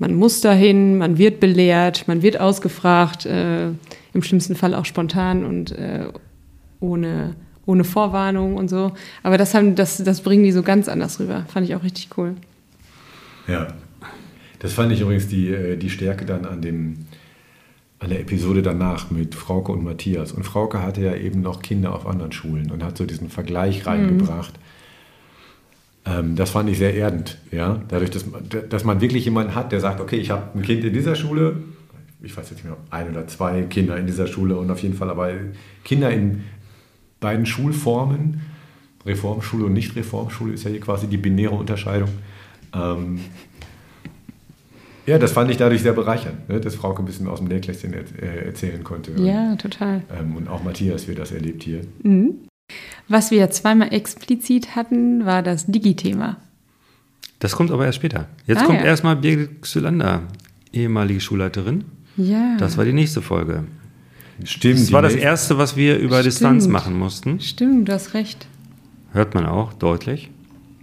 Man 0.00 0.14
muss 0.14 0.40
dahin, 0.40 0.96
man 0.96 1.18
wird 1.18 1.40
belehrt, 1.40 2.06
man 2.06 2.22
wird 2.22 2.38
ausgefragt, 2.38 3.26
äh, 3.26 3.70
im 4.14 4.22
schlimmsten 4.22 4.54
Fall 4.54 4.74
auch 4.74 4.84
spontan 4.84 5.44
und 5.44 5.72
äh, 5.72 6.06
ohne, 6.78 7.34
ohne 7.66 7.82
Vorwarnung 7.82 8.56
und 8.56 8.68
so. 8.68 8.92
Aber 9.24 9.38
das, 9.38 9.54
haben, 9.54 9.74
das, 9.74 9.96
das 9.96 10.20
bringen 10.20 10.44
die 10.44 10.52
so 10.52 10.62
ganz 10.62 10.88
anders 10.88 11.18
rüber. 11.18 11.44
Fand 11.48 11.68
ich 11.68 11.74
auch 11.74 11.82
richtig 11.82 12.10
cool. 12.16 12.36
Ja, 13.48 13.66
das 14.58 14.72
fand 14.72 14.92
ich 14.92 15.00
übrigens 15.00 15.28
die, 15.28 15.48
äh, 15.48 15.76
die 15.76 15.90
Stärke 15.90 16.24
dann 16.24 16.44
an, 16.44 16.62
dem, 16.62 17.06
an 17.98 18.10
der 18.10 18.20
Episode 18.20 18.62
danach 18.62 19.10
mit 19.10 19.34
Frauke 19.34 19.72
und 19.72 19.84
Matthias. 19.84 20.32
Und 20.32 20.44
Frauke 20.44 20.82
hatte 20.82 21.02
ja 21.02 21.14
eben 21.14 21.40
noch 21.40 21.62
Kinder 21.62 21.94
auf 21.94 22.06
anderen 22.06 22.32
Schulen 22.32 22.70
und 22.70 22.82
hat 22.82 22.96
so 22.96 23.04
diesen 23.06 23.30
Vergleich 23.30 23.86
reingebracht. 23.86 24.54
Mhm. 26.06 26.36
das 26.36 26.50
fand 26.50 26.70
ich 26.70 26.78
sehr 26.78 26.94
erdend, 26.94 27.38
ja. 27.50 27.82
Dadurch, 27.88 28.10
dass, 28.10 28.24
dass 28.70 28.84
man 28.84 29.00
wirklich 29.00 29.26
jemanden 29.26 29.54
hat, 29.54 29.72
der 29.72 29.80
sagt, 29.80 30.00
okay, 30.00 30.16
ich 30.16 30.30
habe 30.30 30.58
ein 30.58 30.62
Kind 30.62 30.82
in 30.84 30.94
dieser 30.94 31.14
Schule, 31.14 31.56
ich 32.22 32.36
weiß 32.36 32.50
jetzt 32.50 32.64
nicht 32.64 32.64
mehr, 32.64 32.76
ein 32.90 33.10
oder 33.10 33.26
zwei 33.26 33.62
Kinder 33.62 33.96
in 33.96 34.06
dieser 34.06 34.26
Schule 34.26 34.56
und 34.56 34.70
auf 34.70 34.80
jeden 34.82 34.94
Fall 34.94 35.10
aber 35.10 35.30
Kinder 35.84 36.10
in 36.10 36.44
beiden 37.20 37.46
Schulformen, 37.46 38.40
Reformschule 39.04 39.66
und 39.66 39.72
Nicht-Reformschule 39.72 40.54
ist 40.54 40.64
ja 40.64 40.70
hier 40.70 40.80
quasi 40.80 41.06
die 41.06 41.16
binäre 41.16 41.54
Unterscheidung. 41.54 42.10
Ähm, 42.74 43.20
ja, 45.08 45.18
das 45.18 45.32
fand 45.32 45.50
ich 45.50 45.56
dadurch 45.56 45.80
sehr 45.80 45.94
bereichernd, 45.94 46.48
ne, 46.50 46.60
dass 46.60 46.74
Frauke 46.74 47.02
ein 47.02 47.06
bisschen 47.06 47.28
aus 47.28 47.38
dem 47.38 47.48
Nähkästchen 47.48 47.94
er, 47.94 48.02
äh, 48.22 48.46
erzählen 48.46 48.84
konnte. 48.84 49.12
Ja, 49.16 49.52
und, 49.52 49.60
total. 49.60 50.02
Ähm, 50.14 50.36
und 50.36 50.48
auch 50.48 50.62
Matthias, 50.62 51.08
wie 51.08 51.14
das 51.14 51.32
erlebt 51.32 51.62
hier. 51.62 51.80
Mhm. 52.02 52.34
Was 53.08 53.30
wir 53.30 53.50
zweimal 53.50 53.94
explizit 53.94 54.76
hatten, 54.76 55.24
war 55.24 55.42
das 55.42 55.64
Digi-Thema. 55.66 56.36
Das 57.38 57.56
kommt 57.56 57.70
aber 57.70 57.86
erst 57.86 57.96
später. 57.96 58.28
Jetzt 58.46 58.60
ah, 58.60 58.64
kommt 58.66 58.80
ja. 58.80 58.84
erstmal 58.84 59.16
Birgit 59.16 59.62
Xylander, 59.62 60.24
ehemalige 60.74 61.20
Schulleiterin. 61.20 61.84
Ja. 62.18 62.56
Das 62.58 62.76
war 62.76 62.84
die 62.84 62.92
nächste 62.92 63.22
Folge. 63.22 63.64
Stimmt. 64.44 64.80
Das 64.80 64.92
war 64.92 65.00
das 65.00 65.14
erste, 65.14 65.56
was 65.56 65.74
wir 65.74 65.96
über 65.96 66.16
Stimmt. 66.16 66.26
Distanz 66.26 66.66
machen 66.66 66.98
mussten. 66.98 67.40
Stimmt, 67.40 67.88
du 67.88 67.92
hast 67.94 68.12
recht. 68.12 68.46
Hört 69.12 69.34
man 69.34 69.46
auch 69.46 69.72
deutlich. 69.72 70.30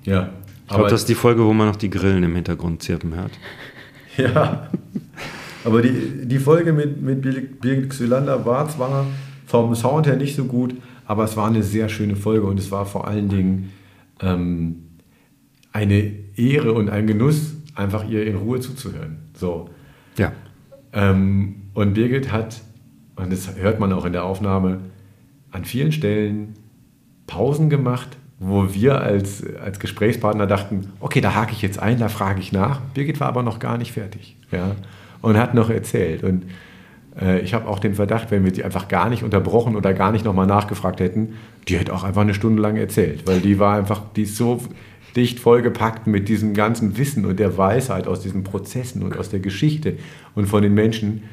Ja. 0.03 0.32
Ich 0.65 0.74
glaube, 0.74 0.89
das 0.89 1.01
ist 1.01 1.10
die 1.10 1.15
Folge, 1.15 1.46
wo 1.46 1.53
man 1.53 1.67
noch 1.67 1.75
die 1.75 1.91
Grillen 1.91 2.24
im 2.24 2.34
Hintergrund 2.34 2.82
zirpen 2.82 3.13
hört. 3.13 3.32
Ja. 4.24 4.69
Aber 5.63 5.81
die, 5.81 6.27
die 6.27 6.38
Folge 6.38 6.74
mit, 6.74 7.01
mit 7.01 7.22
Birgit 7.22 7.89
Xylander 7.89 8.45
war 8.45 8.69
zwar 8.69 9.07
vom 9.48 9.74
Sound 9.74 10.05
her 10.05 10.15
nicht 10.15 10.36
so 10.36 10.45
gut, 10.45 10.75
aber 11.05 11.24
es 11.24 11.36
war 11.36 11.48
eine 11.48 11.63
sehr 11.63 11.89
schöne 11.89 12.15
Folge 12.15 12.45
und 12.45 12.60
es 12.60 12.69
war 12.69 12.86
vor 12.86 13.07
allen 13.07 13.29
Dingen 13.29 13.72
ähm, 14.22 14.84
eine 15.72 16.12
Ehre 16.36 16.74
und 16.74 16.89
ein 16.89 17.07
Genuss, 17.07 17.55
einfach 17.74 18.07
ihr 18.07 18.27
in 18.27 18.36
Ruhe 18.36 18.60
zuzuhören. 18.60 19.17
So. 19.34 19.69
Ja. 20.17 20.34
Ähm, 20.93 21.63
und 21.74 21.95
Birgit 21.95 22.31
hat 22.31 22.62
und 23.15 23.31
das 23.31 23.55
hört 23.55 23.79
man 23.79 23.93
auch 23.93 24.05
in 24.05 24.13
der 24.13 24.24
Aufnahme, 24.24 24.79
an 25.51 25.65
vielen 25.65 25.91
Stellen 25.91 26.53
Pausen 27.27 27.69
gemacht, 27.69 28.17
wo 28.39 28.74
wir 28.74 29.01
als, 29.01 29.44
als 29.63 29.80
Gesprächspartner 29.80 30.46
dachten, 30.48 30.92
okay, 31.00 31.22
da 31.22 31.36
hake 31.36 31.54
ich 31.54 31.62
jetzt 31.62 31.80
ein, 31.80 32.00
da 32.00 32.10
frage 32.10 32.39
ich 32.42 32.51
nach. 32.51 32.82
Birgit 32.94 33.20
war 33.20 33.27
aber 33.27 33.44
noch 33.44 33.60
gar 33.60 33.77
nicht 33.77 33.94
fertig 33.94 34.36
ja, 34.51 34.75
und 35.22 35.38
hat 35.38 35.54
noch 35.54 35.70
erzählt. 35.70 36.24
Und 36.24 36.44
äh, 37.20 37.39
ich 37.39 37.54
habe 37.54 37.68
auch 37.68 37.80
den 37.80 37.96
Verdacht, 37.96 38.32
wenn 38.32 38.44
wir 38.44 38.54
sie 38.54 38.63
einfach 38.63 38.88
gar 38.88 39.10
nicht 39.10 39.24
unterbrochen 39.24 39.75
oder 39.75 39.94
gar 39.94 40.12
nicht 40.12 40.25
nochmal 40.25 40.48
nachgefragt 40.48 41.00
hätten, 41.00 41.36
die 41.68 41.77
hätte 41.77 41.94
auch 41.94 42.04
einfach 42.04 42.22
eine 42.22 42.34
Stunde 42.34 42.62
lang 42.62 42.75
erzählt, 42.75 43.25
weil 43.25 43.39
die 43.39 43.58
war 43.58 43.77
einfach, 43.77 44.01
die 44.15 44.24
ist 44.24 44.36
so 44.36 44.60
dicht 45.15 45.39
vollgepackt 45.39 46.08
mit 46.08 46.27
diesem 46.27 46.54
ganzen 46.54 46.98
Wissen 46.98 47.25
und 47.25 47.39
der 47.39 47.58
Weisheit 47.58 48.06
aus 48.06 48.20
diesen 48.20 48.44
Prozessen 48.44 49.01
und 49.01 49.18
aus 49.18 49.30
der 49.30 49.39
Geschichte 49.39 49.98
und 50.36 50.48
von 50.48 50.62
den 50.62 50.74
Menschen, 50.74 51.24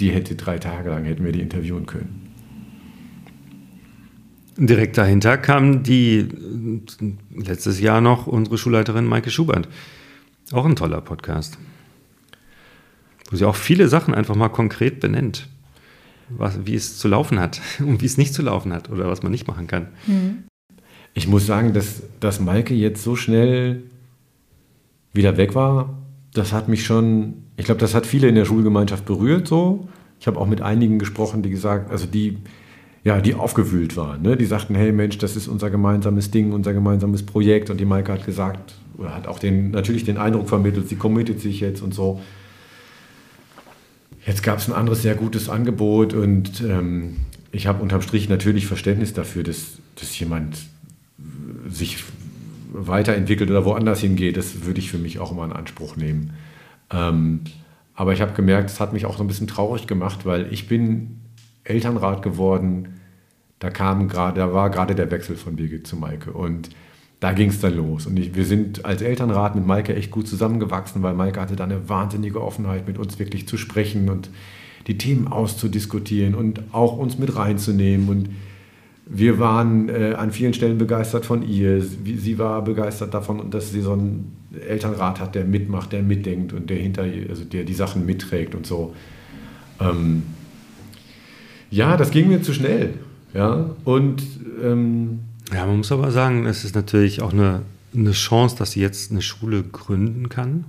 die 0.00 0.10
hätte 0.10 0.34
drei 0.34 0.58
Tage 0.58 0.90
lang, 0.90 1.04
hätten 1.04 1.24
wir 1.24 1.30
die 1.30 1.40
interviewen 1.40 1.86
können. 1.86 2.31
Direkt 4.56 4.98
dahinter 4.98 5.38
kam 5.38 5.82
die 5.82 6.28
letztes 7.34 7.80
Jahr 7.80 8.00
noch 8.00 8.26
unsere 8.26 8.58
Schulleiterin 8.58 9.06
Maike 9.06 9.30
Schubert. 9.30 9.68
Auch 10.52 10.66
ein 10.66 10.76
toller 10.76 11.00
Podcast. 11.00 11.58
Wo 13.30 13.36
sie 13.36 13.46
auch 13.46 13.56
viele 13.56 13.88
Sachen 13.88 14.14
einfach 14.14 14.34
mal 14.34 14.50
konkret 14.50 15.00
benennt. 15.00 15.48
Was, 16.28 16.66
wie 16.66 16.74
es 16.74 16.98
zu 16.98 17.08
laufen 17.08 17.40
hat 17.40 17.60
und 17.78 18.02
wie 18.02 18.06
es 18.06 18.18
nicht 18.18 18.34
zu 18.34 18.42
laufen 18.42 18.72
hat 18.72 18.90
oder 18.90 19.08
was 19.08 19.22
man 19.22 19.32
nicht 19.32 19.46
machen 19.46 19.66
kann. 19.66 19.88
Mhm. 20.06 20.44
Ich 21.14 21.28
muss 21.28 21.46
sagen, 21.46 21.72
dass, 21.72 22.02
dass 22.20 22.40
Maike 22.40 22.74
jetzt 22.74 23.02
so 23.02 23.16
schnell 23.16 23.82
wieder 25.12 25.36
weg 25.36 25.54
war, 25.54 25.98
das 26.32 26.52
hat 26.52 26.68
mich 26.68 26.84
schon, 26.84 27.44
ich 27.56 27.66
glaube, 27.66 27.80
das 27.80 27.94
hat 27.94 28.06
viele 28.06 28.28
in 28.28 28.34
der 28.34 28.46
Schulgemeinschaft 28.46 29.04
berührt 29.04 29.46
so. 29.46 29.88
Ich 30.18 30.26
habe 30.26 30.38
auch 30.38 30.46
mit 30.46 30.62
einigen 30.62 30.98
gesprochen, 30.98 31.42
die 31.42 31.50
gesagt, 31.50 31.90
also 31.90 32.06
die, 32.06 32.38
ja, 33.04 33.20
die 33.20 33.34
aufgewühlt 33.34 33.96
waren. 33.96 34.22
Ne? 34.22 34.36
Die 34.36 34.44
sagten, 34.44 34.74
hey 34.74 34.92
Mensch, 34.92 35.18
das 35.18 35.34
ist 35.34 35.48
unser 35.48 35.70
gemeinsames 35.70 36.30
Ding, 36.30 36.52
unser 36.52 36.72
gemeinsames 36.72 37.24
Projekt. 37.24 37.68
Und 37.68 37.78
die 37.78 37.84
Maike 37.84 38.12
hat 38.12 38.24
gesagt, 38.24 38.74
oder 38.96 39.14
hat 39.14 39.26
auch 39.26 39.38
den, 39.38 39.72
natürlich 39.72 40.04
den 40.04 40.18
Eindruck 40.18 40.48
vermittelt, 40.48 40.88
sie 40.88 40.96
committet 40.96 41.40
sich 41.40 41.60
jetzt 41.60 41.82
und 41.82 41.94
so. 41.94 42.20
Jetzt 44.24 44.44
gab 44.44 44.58
es 44.58 44.68
ein 44.68 44.74
anderes 44.74 45.02
sehr 45.02 45.16
gutes 45.16 45.48
Angebot 45.48 46.14
und 46.14 46.60
ähm, 46.60 47.16
ich 47.50 47.66
habe 47.66 47.82
unterm 47.82 48.02
Strich 48.02 48.28
natürlich 48.28 48.66
Verständnis 48.66 49.12
dafür, 49.12 49.42
dass, 49.42 49.78
dass 49.96 50.16
jemand 50.18 50.58
sich 51.68 52.04
weiterentwickelt 52.72 53.50
oder 53.50 53.64
woanders 53.64 54.00
hingeht. 54.00 54.36
Das 54.36 54.64
würde 54.64 54.78
ich 54.78 54.90
für 54.90 54.98
mich 54.98 55.18
auch 55.18 55.32
immer 55.32 55.44
in 55.44 55.52
Anspruch 55.52 55.96
nehmen. 55.96 56.34
Ähm, 56.90 57.40
aber 57.94 58.12
ich 58.12 58.20
habe 58.20 58.32
gemerkt, 58.32 58.70
es 58.70 58.78
hat 58.78 58.92
mich 58.92 59.06
auch 59.06 59.16
so 59.16 59.24
ein 59.24 59.26
bisschen 59.26 59.48
traurig 59.48 59.88
gemacht, 59.88 60.24
weil 60.24 60.52
ich 60.52 60.68
bin 60.68 61.21
Elternrat 61.64 62.22
geworden. 62.22 63.00
Da 63.58 63.70
kam 63.70 64.08
gerade, 64.08 64.40
da 64.40 64.52
war 64.52 64.70
gerade 64.70 64.94
der 64.94 65.10
Wechsel 65.10 65.36
von 65.36 65.56
Birgit 65.56 65.86
zu 65.86 65.96
Maike 65.96 66.32
und 66.32 66.70
da 67.20 67.32
ging 67.32 67.50
es 67.50 67.60
dann 67.60 67.76
los. 67.76 68.06
Und 68.06 68.18
ich, 68.18 68.34
wir 68.34 68.44
sind 68.44 68.84
als 68.84 69.00
Elternrat 69.00 69.54
mit 69.54 69.64
Maike 69.64 69.94
echt 69.94 70.10
gut 70.10 70.26
zusammengewachsen, 70.26 71.04
weil 71.04 71.14
Maike 71.14 71.40
hatte 71.40 71.54
da 71.54 71.62
eine 71.62 71.88
wahnsinnige 71.88 72.42
Offenheit, 72.42 72.88
mit 72.88 72.98
uns 72.98 73.20
wirklich 73.20 73.46
zu 73.46 73.56
sprechen 73.56 74.08
und 74.08 74.28
die 74.88 74.98
Themen 74.98 75.28
auszudiskutieren 75.28 76.34
und 76.34 76.60
auch 76.72 76.98
uns 76.98 77.18
mit 77.18 77.36
reinzunehmen. 77.36 78.08
Und 78.08 78.30
wir 79.06 79.38
waren 79.38 79.88
äh, 79.88 80.14
an 80.16 80.32
vielen 80.32 80.52
Stellen 80.52 80.78
begeistert 80.78 81.24
von 81.24 81.46
ihr. 81.48 81.80
Sie 81.80 82.38
war 82.40 82.64
begeistert 82.64 83.14
davon, 83.14 83.52
dass 83.52 83.70
sie 83.70 83.82
so 83.82 83.92
einen 83.92 84.36
Elternrat 84.68 85.20
hat, 85.20 85.36
der 85.36 85.44
mitmacht, 85.44 85.92
der 85.92 86.02
mitdenkt 86.02 86.52
und 86.52 86.70
der 86.70 86.78
hinter, 86.78 87.04
also 87.28 87.44
der 87.44 87.62
die 87.62 87.74
Sachen 87.74 88.04
mitträgt 88.04 88.56
und 88.56 88.66
so. 88.66 88.94
Ähm, 89.80 90.24
ja, 91.72 91.96
das 91.96 92.10
ging 92.10 92.28
mir 92.28 92.42
zu 92.42 92.52
schnell. 92.52 92.94
Ja, 93.34 93.70
und. 93.84 94.22
Ähm, 94.62 95.20
ja, 95.52 95.66
man 95.66 95.78
muss 95.78 95.92
aber 95.92 96.10
sagen, 96.12 96.46
es 96.46 96.64
ist 96.64 96.74
natürlich 96.74 97.20
auch 97.20 97.32
eine, 97.32 97.62
eine 97.94 98.12
Chance, 98.12 98.56
dass 98.56 98.72
sie 98.72 98.80
jetzt 98.80 99.10
eine 99.10 99.22
Schule 99.22 99.62
gründen 99.62 100.28
kann. 100.28 100.64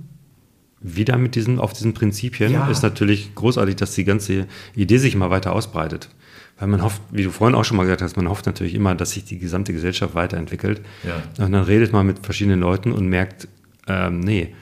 Wieder 0.80 1.16
mit 1.16 1.34
diesen, 1.34 1.58
auf 1.58 1.72
diesen 1.72 1.94
Prinzipien 1.94 2.52
ja. 2.52 2.68
ist 2.68 2.82
natürlich 2.82 3.34
großartig, 3.34 3.76
dass 3.76 3.94
die 3.94 4.04
ganze 4.04 4.46
Idee 4.74 4.98
sich 4.98 5.16
mal 5.16 5.30
weiter 5.30 5.54
ausbreitet. 5.54 6.10
Weil 6.58 6.68
man 6.68 6.82
hofft, 6.82 7.00
wie 7.10 7.22
du 7.22 7.30
vorhin 7.30 7.54
auch 7.54 7.64
schon 7.64 7.76
mal 7.76 7.84
gesagt 7.84 8.02
hast, 8.02 8.16
man 8.16 8.28
hofft 8.28 8.46
natürlich 8.46 8.74
immer, 8.74 8.94
dass 8.94 9.12
sich 9.12 9.24
die 9.24 9.38
gesamte 9.38 9.72
Gesellschaft 9.72 10.14
weiterentwickelt. 10.14 10.82
Ja. 11.02 11.44
Und 11.44 11.52
dann 11.52 11.64
redet 11.64 11.92
man 11.92 12.06
mit 12.06 12.24
verschiedenen 12.24 12.60
Leuten 12.60 12.92
und 12.92 13.08
merkt, 13.08 13.48
ähm, 13.88 14.20
nee, 14.20 14.54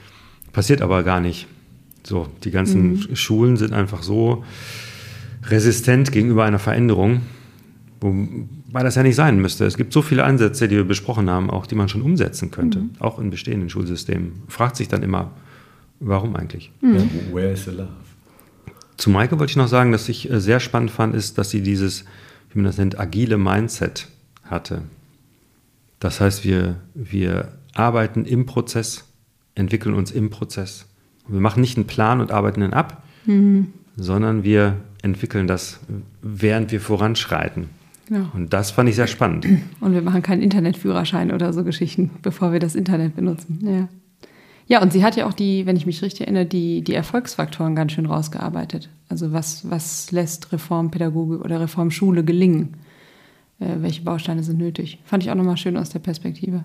passiert 0.53 0.81
aber 0.81 1.03
gar 1.03 1.19
nicht. 1.19 1.47
So, 2.03 2.27
die 2.43 2.51
ganzen 2.51 2.93
mhm. 2.93 3.15
Schulen 3.15 3.57
sind 3.57 3.73
einfach 3.73 4.03
so 4.03 4.43
resistent 5.45 6.11
gegenüber 6.11 6.45
einer 6.45 6.59
Veränderung, 6.59 7.21
wobei 7.99 8.83
das 8.83 8.95
ja 8.95 9.03
nicht 9.03 9.15
sein 9.15 9.39
müsste. 9.39 9.65
Es 9.65 9.77
gibt 9.77 9.93
so 9.93 10.01
viele 10.01 10.23
Ansätze, 10.23 10.67
die 10.67 10.75
wir 10.75 10.83
besprochen 10.83 11.29
haben, 11.29 11.49
auch 11.49 11.65
die 11.65 11.75
man 11.75 11.89
schon 11.89 12.01
umsetzen 12.01 12.51
könnte, 12.51 12.79
mhm. 12.79 12.91
auch 12.99 13.19
in 13.19 13.29
bestehenden 13.29 13.69
Schulsystemen. 13.69 14.43
Fragt 14.47 14.75
sich 14.75 14.87
dann 14.87 15.03
immer, 15.03 15.31
warum 15.99 16.35
eigentlich? 16.35 16.71
Mhm. 16.81 17.09
Where 17.31 17.51
is 17.51 17.65
the 17.65 17.71
love? 17.71 17.89
Zu 18.97 19.09
Maike 19.09 19.39
wollte 19.39 19.51
ich 19.51 19.57
noch 19.57 19.67
sagen, 19.67 19.91
dass 19.91 20.07
ich 20.09 20.29
äh, 20.29 20.39
sehr 20.39 20.59
spannend 20.59 20.91
fand, 20.91 21.15
ist, 21.15 21.37
dass 21.37 21.49
sie 21.49 21.61
dieses, 21.61 22.05
wie 22.51 22.59
man 22.59 22.65
das 22.65 22.77
nennt, 22.77 22.99
agile 22.99 23.37
Mindset 23.37 24.07
hatte. 24.43 24.83
Das 25.99 26.21
heißt, 26.21 26.43
wir, 26.43 26.75
wir 26.93 27.53
arbeiten 27.73 28.25
im 28.25 28.45
Prozess, 28.45 29.05
entwickeln 29.55 29.95
uns 29.95 30.11
im 30.11 30.29
Prozess. 30.29 30.85
Wir 31.27 31.39
machen 31.39 31.61
nicht 31.61 31.77
einen 31.77 31.87
Plan 31.87 32.21
und 32.21 32.31
arbeiten 32.31 32.61
ihn 32.61 32.73
ab, 32.73 33.03
mhm. 33.25 33.73
sondern 33.95 34.43
wir 34.43 34.77
entwickeln 35.03 35.45
das, 35.45 35.79
während 36.21 36.71
wir 36.71 36.81
voranschreiten. 36.81 37.69
Genau. 38.07 38.25
Und 38.33 38.53
das 38.53 38.71
fand 38.71 38.89
ich 38.89 38.95
sehr 38.95 39.07
spannend. 39.07 39.45
Und 39.79 39.93
wir 39.93 40.01
machen 40.01 40.23
keinen 40.23 40.41
Internetführerschein 40.41 41.31
oder 41.31 41.53
so 41.53 41.63
Geschichten, 41.63 42.09
bevor 42.21 42.51
wir 42.51 42.59
das 42.59 42.75
Internet 42.75 43.15
benutzen. 43.15 43.59
Ja. 43.61 43.87
ja, 44.67 44.81
und 44.81 44.91
sie 44.91 45.03
hat 45.03 45.15
ja 45.15 45.27
auch 45.27 45.33
die, 45.33 45.65
wenn 45.65 45.75
ich 45.75 45.85
mich 45.85 46.01
richtig 46.01 46.21
erinnere, 46.21 46.45
die, 46.45 46.81
die 46.81 46.93
Erfolgsfaktoren 46.93 47.75
ganz 47.75 47.91
schön 47.91 48.05
rausgearbeitet. 48.05 48.89
Also 49.09 49.31
was, 49.31 49.69
was 49.69 50.11
lässt 50.11 50.51
Reformpädagogik 50.51 51.41
oder 51.43 51.61
Reformschule 51.61 52.23
gelingen? 52.23 52.75
Äh, 53.59 53.75
welche 53.79 54.01
Bausteine 54.01 54.43
sind 54.43 54.57
nötig? 54.57 54.99
Fand 55.05 55.23
ich 55.23 55.31
auch 55.31 55.35
nochmal 55.35 55.57
schön 55.57 55.77
aus 55.77 55.89
der 55.89 55.99
Perspektive. 55.99 56.63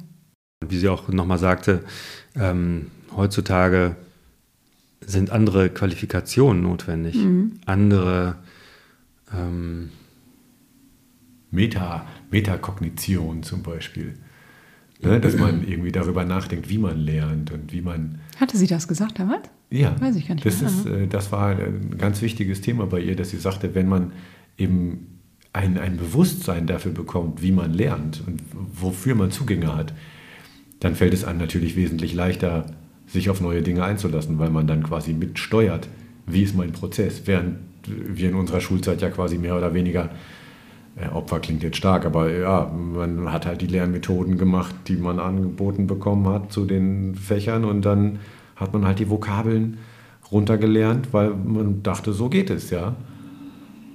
Wie 0.66 0.78
sie 0.78 0.88
auch 0.88 1.08
nochmal 1.08 1.38
sagte, 1.38 1.84
ähm, 2.34 2.86
heutzutage 3.16 3.96
sind 5.08 5.30
andere 5.30 5.70
Qualifikationen 5.70 6.62
notwendig, 6.62 7.16
mhm. 7.16 7.52
andere 7.64 8.36
ähm, 9.34 9.90
Meta, 11.50 12.06
Metakognition 12.30 13.42
zum 13.42 13.62
Beispiel. 13.62 14.14
Ne, 15.00 15.20
dass 15.20 15.36
man 15.36 15.66
irgendwie 15.66 15.92
darüber 15.92 16.24
nachdenkt, 16.24 16.68
wie 16.68 16.78
man 16.78 16.98
lernt 16.98 17.52
und 17.52 17.72
wie 17.72 17.82
man. 17.82 18.18
Hatte 18.40 18.56
sie 18.56 18.66
das 18.66 18.88
gesagt 18.88 19.20
damals? 19.20 19.48
Ja. 19.70 19.94
Weiß 20.00 20.16
ich 20.16 20.26
gar 20.26 20.34
nicht. 20.34 20.44
Das, 20.44 20.60
ist, 20.60 20.86
äh, 20.86 21.06
das 21.06 21.30
war 21.30 21.50
ein 21.50 21.96
ganz 21.98 22.20
wichtiges 22.20 22.62
Thema 22.62 22.86
bei 22.86 22.98
ihr, 23.00 23.14
dass 23.14 23.30
sie 23.30 23.36
sagte, 23.36 23.76
wenn 23.76 23.88
man 23.88 24.10
eben 24.56 25.20
ein, 25.52 25.78
ein 25.78 25.98
Bewusstsein 25.98 26.66
dafür 26.66 26.90
bekommt, 26.90 27.42
wie 27.42 27.52
man 27.52 27.72
lernt 27.72 28.24
und 28.26 28.42
wofür 28.52 29.14
man 29.14 29.30
Zugänge 29.30 29.76
hat, 29.76 29.94
dann 30.80 30.96
fällt 30.96 31.14
es 31.14 31.24
einem 31.24 31.38
natürlich 31.38 31.76
wesentlich 31.76 32.12
leichter, 32.12 32.66
sich 33.08 33.30
auf 33.30 33.40
neue 33.40 33.62
Dinge 33.62 33.84
einzulassen, 33.84 34.38
weil 34.38 34.50
man 34.50 34.66
dann 34.66 34.82
quasi 34.82 35.12
mitsteuert, 35.14 35.88
wie 36.26 36.42
ist 36.42 36.54
mein 36.54 36.72
Prozess, 36.72 37.22
während 37.24 37.56
wir 37.86 38.28
in 38.28 38.34
unserer 38.34 38.60
Schulzeit 38.60 39.00
ja 39.00 39.08
quasi 39.10 39.38
mehr 39.38 39.56
oder 39.56 39.72
weniger, 39.74 40.10
äh, 40.96 41.08
Opfer 41.08 41.40
klingt 41.40 41.62
jetzt 41.62 41.78
stark, 41.78 42.04
aber 42.04 42.30
ja, 42.30 42.70
man 42.70 43.32
hat 43.32 43.46
halt 43.46 43.60
die 43.62 43.66
Lernmethoden 43.66 44.36
gemacht, 44.36 44.74
die 44.88 44.96
man 44.96 45.18
angeboten 45.18 45.86
bekommen 45.86 46.28
hat 46.28 46.52
zu 46.52 46.66
den 46.66 47.14
Fächern 47.14 47.64
und 47.64 47.82
dann 47.82 48.18
hat 48.56 48.72
man 48.72 48.84
halt 48.86 48.98
die 48.98 49.08
Vokabeln 49.08 49.78
runtergelernt, 50.30 51.12
weil 51.12 51.30
man 51.30 51.82
dachte, 51.82 52.12
so 52.12 52.28
geht 52.28 52.50
es, 52.50 52.70
ja. 52.70 52.96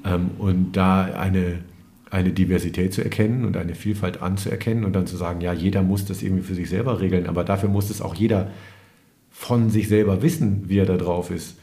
Ähm, 0.06 0.32
und 0.40 0.74
da 0.74 1.04
eine, 1.04 1.60
eine 2.10 2.32
Diversität 2.32 2.94
zu 2.94 3.04
erkennen 3.04 3.46
und 3.46 3.58
eine 3.58 3.76
Vielfalt 3.76 4.22
anzuerkennen 4.22 4.86
und 4.86 4.94
dann 4.94 5.06
zu 5.06 5.18
sagen, 5.18 5.42
ja, 5.42 5.54
jeder 5.54 5.84
muss 5.84 6.06
das 6.06 6.24
irgendwie 6.24 6.44
für 6.44 6.56
sich 6.56 6.70
selber 6.70 7.00
regeln, 7.00 7.28
aber 7.28 7.44
dafür 7.44 7.70
muss 7.70 7.90
es 7.90 8.02
auch 8.02 8.16
jeder 8.16 8.50
von 9.34 9.70
sich 9.70 9.90
selber 9.90 10.22
wissen, 10.22 10.70
wie 10.70 10.78
er 10.78 10.86
da 10.86 10.96
drauf 10.96 11.30
ist, 11.30 11.58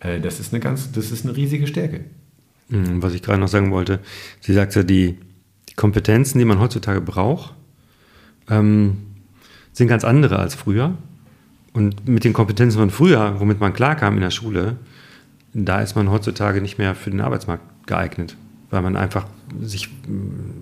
äh, 0.00 0.18
das 0.18 0.40
ist 0.40 0.52
eine 0.52 0.60
ganz, 0.60 0.90
das 0.90 1.12
ist 1.12 1.24
eine 1.24 1.36
riesige 1.36 1.66
Stärke. 1.66 2.04
Hm, 2.70 3.02
was 3.02 3.14
ich 3.14 3.22
gerade 3.22 3.38
noch 3.38 3.48
sagen 3.48 3.70
wollte, 3.70 4.00
sie 4.40 4.54
sagt 4.54 4.74
ja, 4.74 4.82
die, 4.82 5.16
die 5.68 5.74
Kompetenzen, 5.74 6.38
die 6.38 6.44
man 6.44 6.58
heutzutage 6.58 7.00
braucht, 7.00 7.54
ähm, 8.48 8.96
sind 9.72 9.88
ganz 9.88 10.02
andere 10.04 10.38
als 10.38 10.54
früher. 10.54 10.96
Und 11.72 12.08
mit 12.08 12.24
den 12.24 12.32
Kompetenzen 12.32 12.78
von 12.78 12.90
früher, 12.90 13.38
womit 13.38 13.60
man 13.60 13.72
klarkam 13.72 14.14
in 14.14 14.22
der 14.22 14.32
Schule, 14.32 14.76
da 15.52 15.80
ist 15.80 15.94
man 15.94 16.10
heutzutage 16.10 16.60
nicht 16.60 16.78
mehr 16.78 16.96
für 16.96 17.10
den 17.10 17.20
Arbeitsmarkt 17.20 17.86
geeignet, 17.86 18.36
weil 18.70 18.82
man 18.82 18.96
einfach 18.96 19.26
sich, 19.60 19.88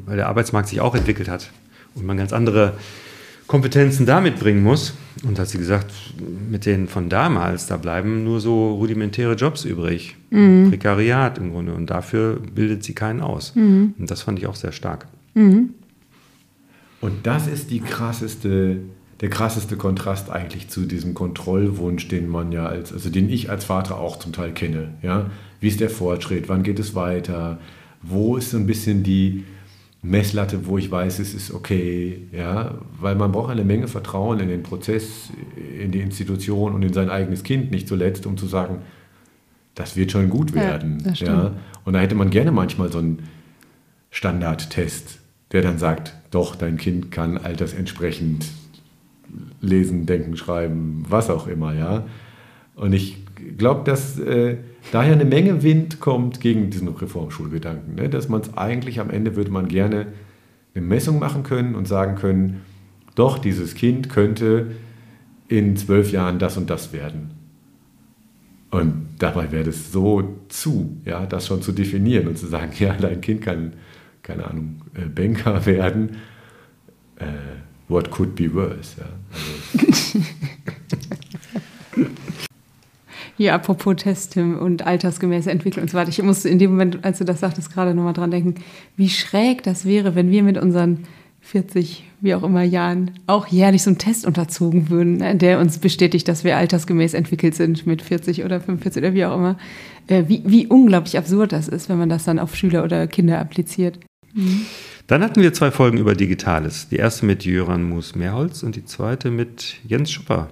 weil 0.05 0.17
der 0.17 0.29
Arbeitsmarkt 0.29 0.69
sich 0.69 0.81
auch 0.81 0.95
entwickelt 0.95 1.29
hat 1.29 1.51
und 1.95 2.05
man 2.05 2.19
ganz 2.19 2.33
andere 2.33 2.75
Kompetenzen 3.49 4.07
da 4.07 4.21
mitbringen 4.21 4.63
muss. 4.63 4.95
Und 5.25 5.37
hat 5.41 5.49
sie 5.49 5.59
gesagt, 5.59 5.91
mit 6.49 6.65
denen 6.65 6.87
von 6.87 7.09
damals, 7.09 7.67
da 7.67 7.77
bleiben 7.77 8.23
nur 8.23 8.41
so 8.41 8.75
rudimentäre 8.75 9.35
Jobs 9.35 9.65
übrig. 9.65 10.17
Mhm. 10.31 10.69
Prekariat 10.71 11.39
im 11.39 11.51
Grunde. 11.51 11.75
Und 11.75 11.91
dafür 11.91 12.39
bildet 12.55 12.85
sie 12.85 12.95
keinen 12.95 13.21
aus. 13.21 13.57
Mhm. 13.57 13.95
Und 13.99 14.11
das 14.11 14.23
fand 14.23 14.39
ich 14.39 14.47
auch 14.47 14.55
sehr 14.55 14.71
stark. 14.71 15.09
Mhm. 15.35 15.71
Und 17.01 17.27
das 17.27 17.49
ist 17.49 17.71
die 17.71 17.81
krasseste, 17.81 18.79
der 19.21 19.31
krasseste 19.31 19.77
Kontrast 19.77 20.31
eigentlich 20.31 20.69
zu 20.69 20.83
diesem 20.83 21.15
Kontrollwunsch, 21.15 22.07
den 22.07 22.29
man 22.29 22.53
ja 22.53 22.67
als, 22.67 22.93
also 22.93 23.11
den 23.11 23.29
ich 23.29 23.51
als 23.51 23.65
Vater 23.65 23.99
auch 23.99 24.19
zum 24.21 24.33
Teil 24.33 24.53
kenne. 24.53 24.95
Ja? 25.03 25.31
Wie 25.61 25.69
ist 25.69 25.81
der 25.81 25.91
Fortschritt? 25.91 26.49
Wann 26.49 26.63
geht 26.63 26.79
es 26.79 26.95
weiter? 26.95 27.59
Wo 28.03 28.37
ist 28.37 28.51
so 28.51 28.57
ein 28.57 28.67
bisschen 28.67 29.03
die 29.03 29.45
Messlatte, 30.03 30.67
wo 30.67 30.79
ich 30.79 30.91
weiß, 30.91 31.19
es 31.19 31.35
ist 31.35 31.53
okay, 31.53 32.29
ja, 32.33 32.79
weil 33.01 33.17
man 33.17 33.33
braucht 33.33 33.51
eine 33.51 33.65
Menge 33.65 33.89
Vertrauen 33.89 34.39
in 34.39 34.49
den 34.49 34.63
Prozess, 34.63 35.31
in 35.57 35.91
die 35.91 36.01
Institution 36.01 36.75
und 36.75 36.83
in 36.83 36.93
sein 36.93 37.11
eigenes 37.11 37.43
Kind, 37.43 37.71
nicht 37.73 37.89
zuletzt, 37.89 38.25
um 38.25 38.37
zu 38.37 38.47
sagen, 38.47 38.79
das 39.75 39.97
wird 39.97 40.13
schon 40.13 40.29
gut 40.31 40.55
werden. 40.55 41.03
Ja, 41.15 41.27
ja. 41.27 41.55
Und 41.85 41.95
da 41.95 42.01
hätte 42.01 42.15
man 42.15 42.31
gerne 42.31 42.53
manchmal 42.53 42.93
so 42.93 42.99
einen 42.99 43.25
Standardtest, 44.11 45.19
der 45.53 45.63
dann 45.63 45.79
sagt, 45.79 46.15
doch, 46.31 46.57
dein 46.57 46.77
Kind 46.77 47.11
kann 47.11 47.39
altersentsprechend 47.39 48.47
lesen, 49.61 50.07
denken, 50.07 50.37
schreiben, 50.37 51.05
was 51.09 51.29
auch 51.31 51.47
immer, 51.47 51.75
ja. 51.75 52.05
Und 52.79 52.93
ich 52.93 53.19
glaube, 53.57 53.83
dass 53.85 54.19
äh, 54.21 54.57
daher 54.93 55.13
eine 55.13 55.25
Menge 55.25 55.63
Wind 55.65 55.99
kommt 55.99 56.41
gegen 56.41 56.71
diesen 56.71 56.89
Reformschulgedanken. 56.89 57.97
Ne? 57.97 58.09
Dass 58.09 58.29
man 58.29 58.41
es 58.41 58.57
eigentlich 58.57 59.01
am 59.01 59.11
Ende 59.11 59.35
würde 59.35 59.51
man 59.51 59.67
gerne 59.67 60.07
eine 60.75 60.87
Messung 60.87 61.19
machen 61.19 61.43
können 61.43 61.75
und 61.75 61.89
sagen 61.89 62.15
können, 62.15 62.61
doch, 63.17 63.39
dieses 63.39 63.75
Kind 63.75 64.09
könnte 64.09 64.69
in 65.49 65.77
zwölf 65.77 66.13
Jahren 66.13 66.39
das 66.39 66.57
und 66.57 66.71
das 66.71 66.93
werden. 66.93 67.33
Und 68.71 69.09
dabei 69.19 69.51
wäre 69.51 69.71
es 69.71 69.91
so 69.91 70.37
zu, 70.49 71.01
ja, 71.05 71.27
das 71.27 71.49
schon 71.49 71.63
zu 71.63 71.73
definieren 71.73 72.29
und 72.29 72.39
zu 72.39 72.47
sagen, 72.47 72.71
ja, 72.79 72.93
dein 72.95 73.21
Kind 73.21 73.41
kann, 73.41 73.73
keine 74.23 74.47
Ahnung, 74.47 74.83
äh, 74.95 75.07
Banker 75.07 75.67
werden. 75.67 76.19
Äh, 77.17 77.25
what 77.89 78.09
could 78.13 78.37
be 78.37 78.55
worse? 78.55 79.01
Ja? 79.01 79.07
Also, 79.33 80.21
Hier, 83.39 83.55
apropos 83.55 83.95
Test 83.95 84.37
und 84.37 84.85
altersgemäße 84.85 85.49
Entwicklung 85.49 85.85
und 85.85 85.91
so 85.91 85.97
weiter. 85.97 86.11
Ich 86.11 86.21
musste 86.21 86.49
in 86.49 86.59
dem 86.59 86.73
Moment, 86.73 87.05
als 87.05 87.19
du 87.19 87.25
das 87.25 87.39
sagtest, 87.39 87.73
gerade 87.73 87.95
nochmal 87.95 88.13
dran 88.13 88.33
denken, 88.33 88.57
wie 88.97 89.09
schräg 89.09 89.63
das 89.63 89.85
wäre, 89.85 90.17
wenn 90.17 90.33
wir 90.33 90.43
mit 90.43 90.59
unseren 90.59 91.05
40, 91.43 92.03
wie 92.21 92.35
auch 92.35 92.43
immer 92.43 92.65
Jahren 92.65 93.13
auch 93.29 93.47
jährlich 93.47 93.85
so 93.85 93.91
einen 93.91 93.99
Test 93.99 94.27
unterzogen 94.27 94.91
würden, 94.91 95.19
ne, 95.19 95.37
der 95.37 95.61
uns 95.61 95.79
bestätigt, 95.79 96.27
dass 96.27 96.43
wir 96.43 96.57
altersgemäß 96.57 97.15
entwickelt 97.15 97.55
sind 97.55 97.87
mit 97.87 98.03
40 98.03 98.45
oder 98.45 98.61
45 98.61 99.05
oder 99.05 99.15
wie 99.15 99.25
auch 99.25 99.37
immer. 99.37 99.57
Äh, 100.09 100.25
wie, 100.27 100.43
wie 100.45 100.67
unglaublich 100.67 101.17
absurd 101.17 101.53
das 101.53 101.69
ist, 101.69 101.89
wenn 101.89 101.99
man 101.99 102.09
das 102.09 102.25
dann 102.25 102.41
auf 102.41 102.57
Schüler 102.57 102.83
oder 102.83 103.07
Kinder 103.07 103.39
appliziert. 103.39 104.01
Mhm. 104.35 104.63
Dann 105.07 105.23
hatten 105.23 105.41
wir 105.41 105.53
zwei 105.53 105.71
Folgen 105.71 105.99
über 105.99 106.17
Digitales. 106.17 106.89
Die 106.89 106.97
erste 106.97 107.25
mit 107.25 107.45
Jöran 107.45 107.85
Moos-Mehrholz 107.85 108.65
und 108.65 108.75
die 108.75 108.85
zweite 108.85 109.31
mit 109.31 109.77
Jens 109.87 110.11
Schupper. 110.11 110.51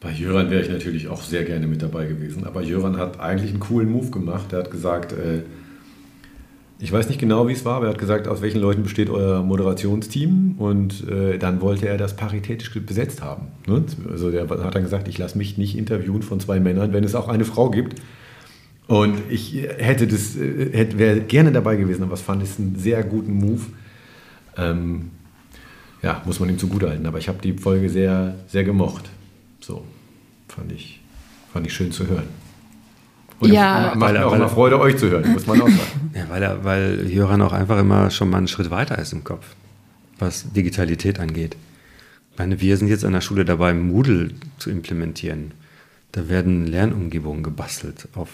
Bei 0.00 0.10
Jöran 0.10 0.50
wäre 0.50 0.62
ich 0.62 0.70
natürlich 0.70 1.08
auch 1.08 1.22
sehr 1.22 1.44
gerne 1.44 1.66
mit 1.66 1.82
dabei 1.82 2.06
gewesen. 2.06 2.44
Aber 2.44 2.62
Jöran 2.62 2.96
hat 2.96 3.20
eigentlich 3.20 3.50
einen 3.50 3.60
coolen 3.60 3.90
Move 3.90 4.10
gemacht. 4.10 4.52
Er 4.52 4.60
hat 4.60 4.70
gesagt, 4.70 5.12
äh, 5.12 5.42
ich 6.78 6.90
weiß 6.90 7.08
nicht 7.08 7.20
genau, 7.20 7.46
wie 7.46 7.52
es 7.52 7.66
war, 7.66 7.76
aber 7.76 7.86
er 7.86 7.92
hat 7.92 7.98
gesagt, 7.98 8.26
aus 8.26 8.40
welchen 8.40 8.62
Leuten 8.62 8.82
besteht 8.82 9.10
euer 9.10 9.42
Moderationsteam? 9.42 10.54
Und 10.56 11.06
äh, 11.06 11.36
dann 11.36 11.60
wollte 11.60 11.86
er 11.86 11.98
das 11.98 12.16
paritätisch 12.16 12.72
besetzt 12.72 13.20
haben. 13.20 13.48
Ne? 13.66 13.84
Also 14.10 14.30
er 14.30 14.48
hat 14.48 14.74
dann 14.74 14.82
gesagt, 14.82 15.06
ich 15.06 15.18
lasse 15.18 15.36
mich 15.36 15.58
nicht 15.58 15.76
interviewen 15.76 16.22
von 16.22 16.40
zwei 16.40 16.58
Männern, 16.60 16.94
wenn 16.94 17.04
es 17.04 17.14
auch 17.14 17.28
eine 17.28 17.44
Frau 17.44 17.70
gibt. 17.70 18.00
Und 18.86 19.18
ich 19.28 19.54
hätte 19.76 20.06
das, 20.06 20.34
äh, 20.34 20.70
hätte, 20.72 20.98
wäre 20.98 21.20
gerne 21.20 21.52
dabei 21.52 21.76
gewesen, 21.76 22.04
aber 22.04 22.14
ich 22.14 22.20
fand 22.20 22.42
es 22.42 22.58
einen 22.58 22.76
sehr 22.76 23.04
guten 23.04 23.34
Move. 23.34 23.66
Ähm, 24.56 25.10
ja, 26.02 26.22
muss 26.24 26.40
man 26.40 26.48
ihm 26.48 26.58
zugutehalten. 26.58 27.04
Aber 27.04 27.18
ich 27.18 27.28
habe 27.28 27.38
die 27.42 27.52
Folge 27.52 27.90
sehr, 27.90 28.36
sehr 28.48 28.64
gemocht. 28.64 29.10
So, 29.60 29.84
fand 30.48 30.72
ich, 30.72 31.00
fand 31.52 31.66
ich 31.66 31.72
schön 31.72 31.92
zu 31.92 32.06
hören. 32.06 32.28
Und 33.40 33.52
ja, 33.52 33.94
macht 33.96 34.12
mir 34.12 34.26
auch 34.26 34.36
mal 34.36 34.48
Freude, 34.48 34.78
euch 34.78 34.98
zu 34.98 35.08
hören, 35.08 35.32
muss 35.32 35.46
man 35.46 35.62
auch 35.62 35.68
sagen. 35.68 36.10
Ja, 36.14 36.28
weil, 36.28 36.42
er, 36.42 36.64
weil 36.64 37.10
Jöran 37.10 37.40
auch 37.40 37.52
einfach 37.52 37.78
immer 37.78 38.10
schon 38.10 38.28
mal 38.28 38.38
einen 38.38 38.48
Schritt 38.48 38.70
weiter 38.70 38.98
ist 38.98 39.14
im 39.14 39.24
Kopf, 39.24 39.54
was 40.18 40.52
Digitalität 40.52 41.18
angeht. 41.18 41.56
Ich 42.32 42.38
meine, 42.38 42.60
wir 42.60 42.76
sind 42.76 42.88
jetzt 42.88 43.04
an 43.04 43.12
der 43.12 43.22
Schule 43.22 43.46
dabei, 43.46 43.72
Moodle 43.72 44.32
zu 44.58 44.70
implementieren. 44.70 45.52
Da 46.12 46.28
werden 46.28 46.66
Lernumgebungen 46.66 47.42
gebastelt 47.42 48.08
auf 48.14 48.28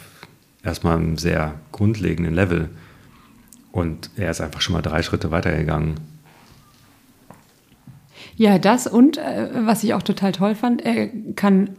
erstmal 0.64 0.96
einem 0.96 1.18
sehr 1.18 1.54
grundlegenden 1.70 2.34
Level. 2.34 2.70
Und 3.70 4.10
er 4.16 4.30
ist 4.30 4.40
einfach 4.40 4.60
schon 4.60 4.72
mal 4.72 4.82
drei 4.82 5.02
Schritte 5.02 5.30
weitergegangen. 5.30 5.94
Ja, 8.37 8.59
das 8.59 8.87
und 8.87 9.16
äh, 9.16 9.49
was 9.64 9.83
ich 9.83 9.94
auch 9.94 10.03
total 10.03 10.33
toll 10.33 10.55
fand, 10.55 10.85
er 10.85 11.09
kann 11.35 11.70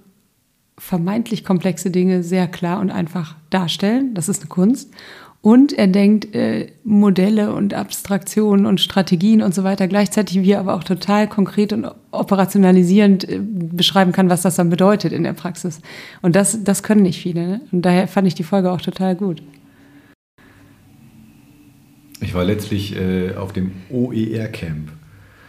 vermeintlich 0.77 1.43
komplexe 1.43 1.91
Dinge 1.91 2.23
sehr 2.23 2.47
klar 2.47 2.79
und 2.79 2.91
einfach 2.91 3.35
darstellen. 3.49 4.13
Das 4.13 4.29
ist 4.29 4.41
eine 4.41 4.49
Kunst. 4.49 4.91
Und 5.41 5.71
er 5.71 5.87
denkt 5.87 6.33
äh, 6.35 6.71
Modelle 6.83 7.53
und 7.53 7.73
Abstraktionen 7.73 8.65
und 8.65 8.81
Strategien 8.81 9.41
und 9.41 9.53
so 9.53 9.63
weiter 9.63 9.87
gleichzeitig, 9.87 10.41
wie 10.41 10.51
er 10.51 10.59
aber 10.59 10.73
auch 10.73 10.83
total 10.83 11.27
konkret 11.27 11.73
und 11.73 11.87
operationalisierend 12.11 13.29
äh, 13.29 13.39
beschreiben 13.39 14.11
kann, 14.11 14.29
was 14.29 14.41
das 14.41 14.55
dann 14.55 14.69
bedeutet 14.69 15.13
in 15.13 15.23
der 15.23 15.33
Praxis. 15.33 15.79
Und 16.21 16.35
das, 16.35 16.63
das 16.63 16.83
können 16.83 17.03
nicht 17.03 17.21
viele. 17.21 17.47
Ne? 17.47 17.61
Und 17.71 17.83
daher 17.83 18.07
fand 18.07 18.27
ich 18.27 18.35
die 18.35 18.43
Folge 18.43 18.71
auch 18.71 18.81
total 18.81 19.15
gut. 19.15 19.41
Ich 22.19 22.33
war 22.33 22.43
letztlich 22.43 22.95
äh, 22.95 23.35
auf 23.35 23.53
dem 23.53 23.71
OER-Camp. 23.91 24.91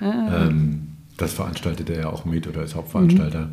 Ah. 0.00 0.46
Ähm, 0.46 0.87
das 1.18 1.34
veranstaltet 1.34 1.90
er 1.90 2.00
ja 2.00 2.08
auch 2.08 2.24
mit 2.24 2.46
oder 2.48 2.62
ist 2.62 2.74
Hauptveranstalter. 2.74 3.46
Mhm. 3.46 3.52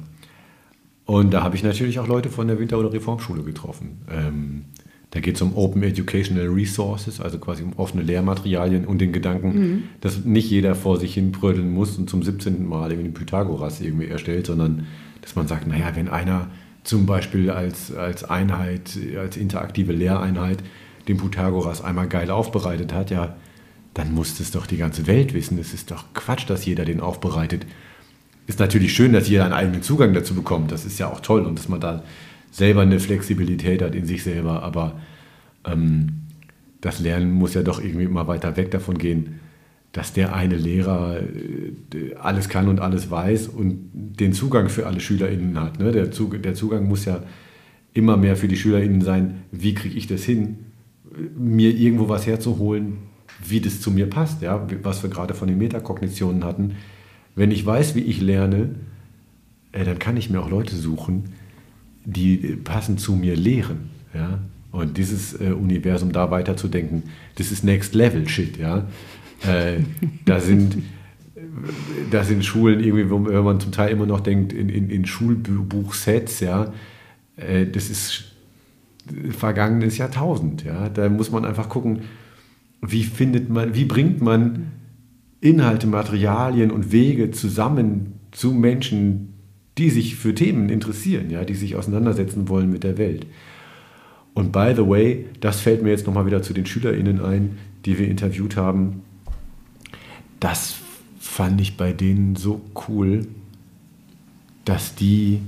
Und 1.06 1.34
da 1.34 1.44
habe 1.44 1.56
ich 1.56 1.64
natürlich 1.64 2.00
auch 2.00 2.08
Leute 2.08 2.30
von 2.30 2.48
der 2.48 2.60
Winter- 2.60 2.80
oder 2.80 2.94
Reformschule 2.94 3.44
getroffen. 3.44 4.02
Ähm, 4.10 4.66
da 5.12 5.20
geht 5.20 5.36
es 5.36 5.42
um 5.42 5.56
Open 5.56 5.84
Educational 5.84 6.48
Resources, 6.48 7.22
also 7.22 7.38
quasi 7.38 7.64
um 7.64 7.74
offene 7.74 8.04
Lehrmaterialien 8.04 8.86
und 8.86 9.00
den 9.00 9.14
Gedanken, 9.14 9.48
mhm. 9.48 9.84
dass 10.02 10.26
nicht 10.26 10.50
jeder 10.50 10.76
vor 10.76 11.00
sich 11.00 11.14
hin 11.14 11.32
brödeln 11.32 11.72
muss 11.72 11.98
und 11.98 12.10
zum 12.10 12.24
17. 12.24 12.68
Mal 12.68 12.92
irgendwie 12.92 13.12
Pythagoras 13.12 13.82
irgendwie 13.82 14.08
erstellt, 14.08 14.48
sondern 14.48 14.88
dass 15.22 15.36
man 15.36 15.48
sagt, 15.48 15.68
naja, 15.68 15.92
wenn 15.96 16.08
einer 16.08 16.50
zum 16.84 17.06
Beispiel 17.06 17.50
als, 17.50 17.96
als 17.96 18.24
Einheit, 18.24 18.98
als 19.18 19.38
interaktive 19.38 19.94
Lehreinheit 19.94 20.60
den 21.08 21.18
Pythagoras 21.18 21.84
einmal 21.84 22.08
geil 22.08 22.30
aufbereitet 22.30 22.94
hat, 22.94 23.10
ja, 23.10 23.36
dann 23.96 24.14
muss 24.14 24.38
das 24.38 24.52
doch 24.52 24.68
die 24.68 24.78
ganze 24.78 25.08
Welt 25.08 25.34
wissen. 25.34 25.58
Es 25.58 25.74
ist 25.74 25.90
doch 25.90 26.04
Quatsch, 26.14 26.48
dass 26.50 26.66
jeder 26.66 26.86
den 26.86 27.00
aufbereitet. 27.00 27.66
Ist 28.46 28.60
natürlich 28.60 28.94
schön, 28.94 29.14
dass 29.14 29.30
jeder 29.30 29.46
einen 29.46 29.54
eigenen 29.54 29.82
Zugang 29.82 30.14
dazu 30.14 30.36
bekommt. 30.36 30.72
Das 30.72 30.86
ist 30.86 31.00
ja 31.00 31.08
auch 31.08 31.22
toll 31.22 31.46
und 31.46 31.58
dass 31.58 31.70
man 31.70 31.80
da 31.80 32.04
selber 32.52 32.82
eine 32.82 33.00
Flexibilität 33.00 33.82
hat 33.82 33.96
in 33.96 34.06
sich 34.06 34.22
selber. 34.24 34.64
Aber 34.64 35.00
ähm, 35.66 36.10
das 36.82 37.00
Lernen 37.00 37.32
muss 37.32 37.54
ja 37.54 37.64
doch 37.64 37.82
irgendwie 37.82 38.08
mal 38.08 38.28
weiter 38.28 38.58
weg 38.58 38.70
davon 38.70 38.98
gehen, 38.98 39.40
dass 39.94 40.12
der 40.12 40.36
eine 40.36 40.58
Lehrer 40.58 41.22
äh, 41.22 42.16
alles 42.16 42.50
kann 42.50 42.68
und 42.68 42.82
alles 42.82 43.10
weiß 43.10 43.48
und 43.48 43.90
den 43.94 44.34
Zugang 44.34 44.68
für 44.68 44.88
alle 44.88 45.00
SchülerInnen 45.00 45.58
hat. 45.58 45.80
Ne? 45.80 45.94
Der, 45.94 46.12
Zug, 46.12 46.44
der 46.44 46.54
Zugang 46.54 46.86
muss 46.90 47.06
ja 47.06 47.24
immer 47.94 48.18
mehr 48.18 48.36
für 48.36 48.50
die 48.50 48.58
SchülerInnen 48.58 49.00
sein, 49.00 49.44
wie 49.54 49.74
kriege 49.74 49.98
ich 49.98 50.08
das 50.08 50.26
hin, 50.26 50.58
mir 51.38 51.74
irgendwo 51.74 52.10
was 52.10 52.28
herzuholen, 52.28 52.98
wie 53.44 53.62
das 53.62 53.82
zu 53.82 53.92
mir 53.92 54.10
passt, 54.10 54.42
ja, 54.42 54.68
was 54.84 55.04
wir 55.04 55.10
gerade 55.10 55.34
von 55.34 55.48
den 55.48 55.58
Metakognitionen 55.58 56.44
hatten. 56.44 56.76
Wenn 57.36 57.52
ich 57.52 57.66
weiß, 57.66 57.96
wie 57.96 58.02
ich 58.02 58.22
lerne, 58.22 58.76
äh, 59.72 59.84
dann 59.84 60.00
kann 60.00 60.18
ich 60.18 60.30
mir 60.30 60.40
auch 60.40 60.50
Leute 60.50 60.76
suchen, 60.76 61.26
die 62.06 62.38
passend 62.64 63.00
zu 63.00 63.14
mir 63.14 63.36
lehren. 63.36 63.90
Ja? 64.14 64.40
Und 64.72 64.98
dieses 64.98 65.40
äh, 65.40 65.52
Universum 65.52 66.12
da 66.12 66.32
weiterzudenken, 66.32 67.04
das 67.36 67.52
ist 67.52 67.64
Next 67.64 67.94
Level 67.94 68.28
Shit. 68.28 68.58
Ja? 68.58 68.88
Äh, 69.46 69.80
da, 70.26 70.40
sind, 70.40 70.78
da 72.12 72.24
sind 72.24 72.46
Schulen 72.46 72.80
irgendwie, 72.80 73.10
wo 73.10 73.20
man 73.20 73.60
zum 73.60 73.72
Teil 73.72 73.92
immer 73.92 74.06
noch 74.06 74.22
denkt, 74.22 74.54
in, 74.54 74.70
in, 74.70 74.90
in 74.90 75.06
Schulbuchsets, 75.06 76.40
ja, 76.40 76.74
äh, 77.36 77.66
das 77.66 77.90
ist 77.90 78.32
vergangenes 79.32 79.98
Jahrtausend. 79.98 80.64
Ja? 80.64 80.90
Da 80.90 81.10
muss 81.10 81.32
man 81.32 81.44
einfach 81.44 81.70
gucken, 81.70 82.02
wie 82.82 83.04
findet 83.04 83.50
man, 83.50 83.76
wie 83.76 83.86
bringt 83.86 84.22
man 84.22 84.72
Inhalte, 85.42 85.88
Materialien 85.88 86.72
und 86.72 86.92
Wege 86.92 87.32
zusammen 87.32 88.20
zu 88.32 88.52
Menschen, 88.52 89.34
die 89.78 89.90
sich 89.90 90.16
für 90.16 90.34
Themen 90.34 90.70
interessieren, 90.70 91.30
ja, 91.30 91.44
die 91.44 91.54
sich 91.54 91.76
auseinandersetzen 91.76 92.48
wollen 92.50 92.70
mit 92.70 92.84
der 92.84 92.98
Welt. 92.98 93.28
Und 94.34 94.52
by 94.52 94.74
the 94.76 94.88
way, 94.88 95.26
das 95.40 95.62
fällt 95.62 95.84
mir 95.84 95.90
jetzt 95.90 96.08
nochmal 96.08 96.26
wieder 96.26 96.42
zu 96.42 96.54
den 96.54 96.66
SchülerInnen 96.66 97.22
ein, 97.22 97.58
die 97.86 97.98
wir 97.98 98.08
interviewt 98.08 98.58
haben. 98.58 99.04
Das 100.40 100.76
fand 101.20 101.62
ich 101.62 101.78
bei 101.78 101.94
denen 101.94 102.36
so 102.36 102.62
cool, 102.88 103.28
dass 104.66 104.96
die 104.96 105.40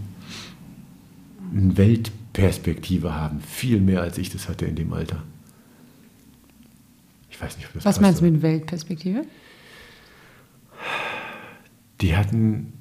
eine 1.54 1.78
Weltperspektive 1.78 3.16
haben. 3.16 3.40
Viel 3.42 3.82
mehr 3.82 4.02
als 4.02 4.18
ich 4.18 4.30
das 4.30 4.48
hatte 4.48 4.66
in 4.66 4.76
dem 4.76 4.94
Alter. 4.94 5.24
Ich 7.38 7.44
weiß 7.44 7.58
nicht, 7.58 7.68
ob 7.68 7.74
das 7.76 7.86
Was 7.86 8.02
meinst 8.02 8.22
du 8.22 8.26
mit 8.26 8.42
Weltperspektive? 8.42 9.22
Die 12.02 12.16
hatten, 12.16 12.74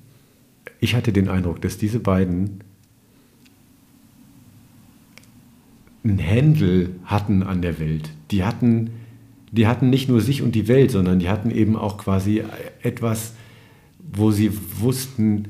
ich 0.81 0.95
hatte 0.95 1.13
den 1.13 1.29
Eindruck, 1.29 1.61
dass 1.61 1.77
diese 1.77 2.01
beiden 2.01 2.65
einen 6.03 6.19
Händel 6.19 6.95
hatten 7.05 7.43
an 7.43 7.61
der 7.61 7.79
Welt. 7.79 8.09
Die 8.31 8.45
hatten, 8.45 8.93
die 9.53 9.67
hatten 9.67 9.91
nicht 9.91 10.09
nur 10.09 10.23
sich 10.23 10.41
und 10.41 10.55
die 10.55 10.69
Welt, 10.69 10.91
sondern 10.91 11.19
die 11.19 11.29
hatten 11.29 11.51
eben 11.51 11.77
auch 11.77 11.99
quasi 11.99 12.43
etwas, 12.83 13.35
wo 13.99 14.31
sie 14.31 14.51
wussten, 14.79 15.49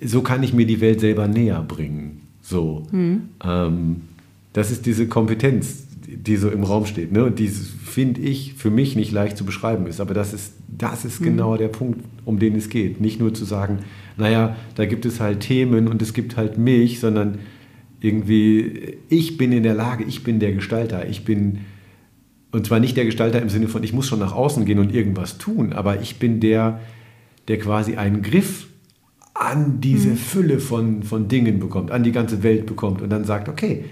so 0.00 0.22
kann 0.22 0.44
ich 0.44 0.52
mir 0.52 0.66
die 0.66 0.80
Welt 0.80 1.00
selber 1.00 1.26
näher 1.26 1.62
bringen. 1.62 2.28
So. 2.42 2.86
Mhm. 2.92 3.30
Ähm, 3.42 4.02
das 4.52 4.70
ist 4.70 4.86
diese 4.86 5.08
Kompetenz, 5.08 5.83
die 6.16 6.36
so 6.36 6.50
im 6.50 6.64
Raum 6.64 6.86
steht. 6.86 7.12
Ne? 7.12 7.24
Und 7.24 7.38
die 7.38 7.48
finde 7.48 8.20
ich 8.20 8.54
für 8.54 8.70
mich 8.70 8.96
nicht 8.96 9.12
leicht 9.12 9.36
zu 9.36 9.44
beschreiben 9.44 9.86
ist. 9.86 10.00
Aber 10.00 10.14
das 10.14 10.32
ist, 10.32 10.54
das 10.68 11.04
ist 11.04 11.20
mhm. 11.20 11.24
genau 11.24 11.56
der 11.56 11.68
Punkt, 11.68 12.00
um 12.24 12.38
den 12.38 12.56
es 12.56 12.68
geht. 12.68 13.00
Nicht 13.00 13.20
nur 13.20 13.34
zu 13.34 13.44
sagen, 13.44 13.78
naja, 14.16 14.56
da 14.74 14.86
gibt 14.86 15.06
es 15.06 15.20
halt 15.20 15.40
Themen 15.40 15.88
und 15.88 16.00
es 16.02 16.12
gibt 16.12 16.36
halt 16.36 16.58
mich, 16.58 17.00
sondern 17.00 17.38
irgendwie, 18.00 18.98
ich 19.08 19.38
bin 19.38 19.52
in 19.52 19.62
der 19.62 19.74
Lage, 19.74 20.04
ich 20.04 20.22
bin 20.22 20.38
der 20.38 20.52
Gestalter, 20.52 21.08
ich 21.08 21.24
bin, 21.24 21.60
und 22.52 22.66
zwar 22.66 22.78
nicht 22.78 22.96
der 22.96 23.06
Gestalter 23.06 23.40
im 23.40 23.48
Sinne 23.48 23.68
von, 23.68 23.82
ich 23.82 23.92
muss 23.92 24.06
schon 24.06 24.18
nach 24.18 24.32
außen 24.32 24.66
gehen 24.66 24.78
und 24.78 24.94
irgendwas 24.94 25.38
tun, 25.38 25.72
aber 25.72 26.00
ich 26.00 26.18
bin 26.18 26.38
der, 26.38 26.80
der 27.48 27.58
quasi 27.58 27.96
einen 27.96 28.22
Griff 28.22 28.66
an 29.32 29.80
diese 29.80 30.10
mhm. 30.10 30.16
Fülle 30.16 30.60
von, 30.60 31.02
von 31.02 31.28
Dingen 31.28 31.58
bekommt, 31.58 31.90
an 31.90 32.04
die 32.04 32.12
ganze 32.12 32.42
Welt 32.42 32.66
bekommt 32.66 33.02
und 33.02 33.10
dann 33.10 33.24
sagt, 33.24 33.48
okay, 33.48 33.84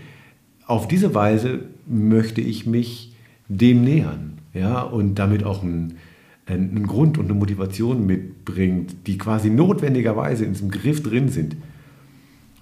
auf 0.66 0.88
diese 0.88 1.14
Weise 1.14 1.60
möchte 1.86 2.40
ich 2.40 2.66
mich 2.66 3.14
dem 3.48 3.84
nähern, 3.84 4.38
ja, 4.54 4.82
und 4.82 5.16
damit 5.16 5.44
auch 5.44 5.62
einen, 5.62 5.98
einen 6.46 6.86
Grund 6.86 7.18
und 7.18 7.26
eine 7.26 7.34
Motivation 7.34 8.06
mitbringt, 8.06 9.06
die 9.06 9.18
quasi 9.18 9.50
notwendigerweise 9.50 10.44
in 10.44 10.52
diesem 10.52 10.70
Griff 10.70 11.02
drin 11.02 11.28
sind. 11.28 11.56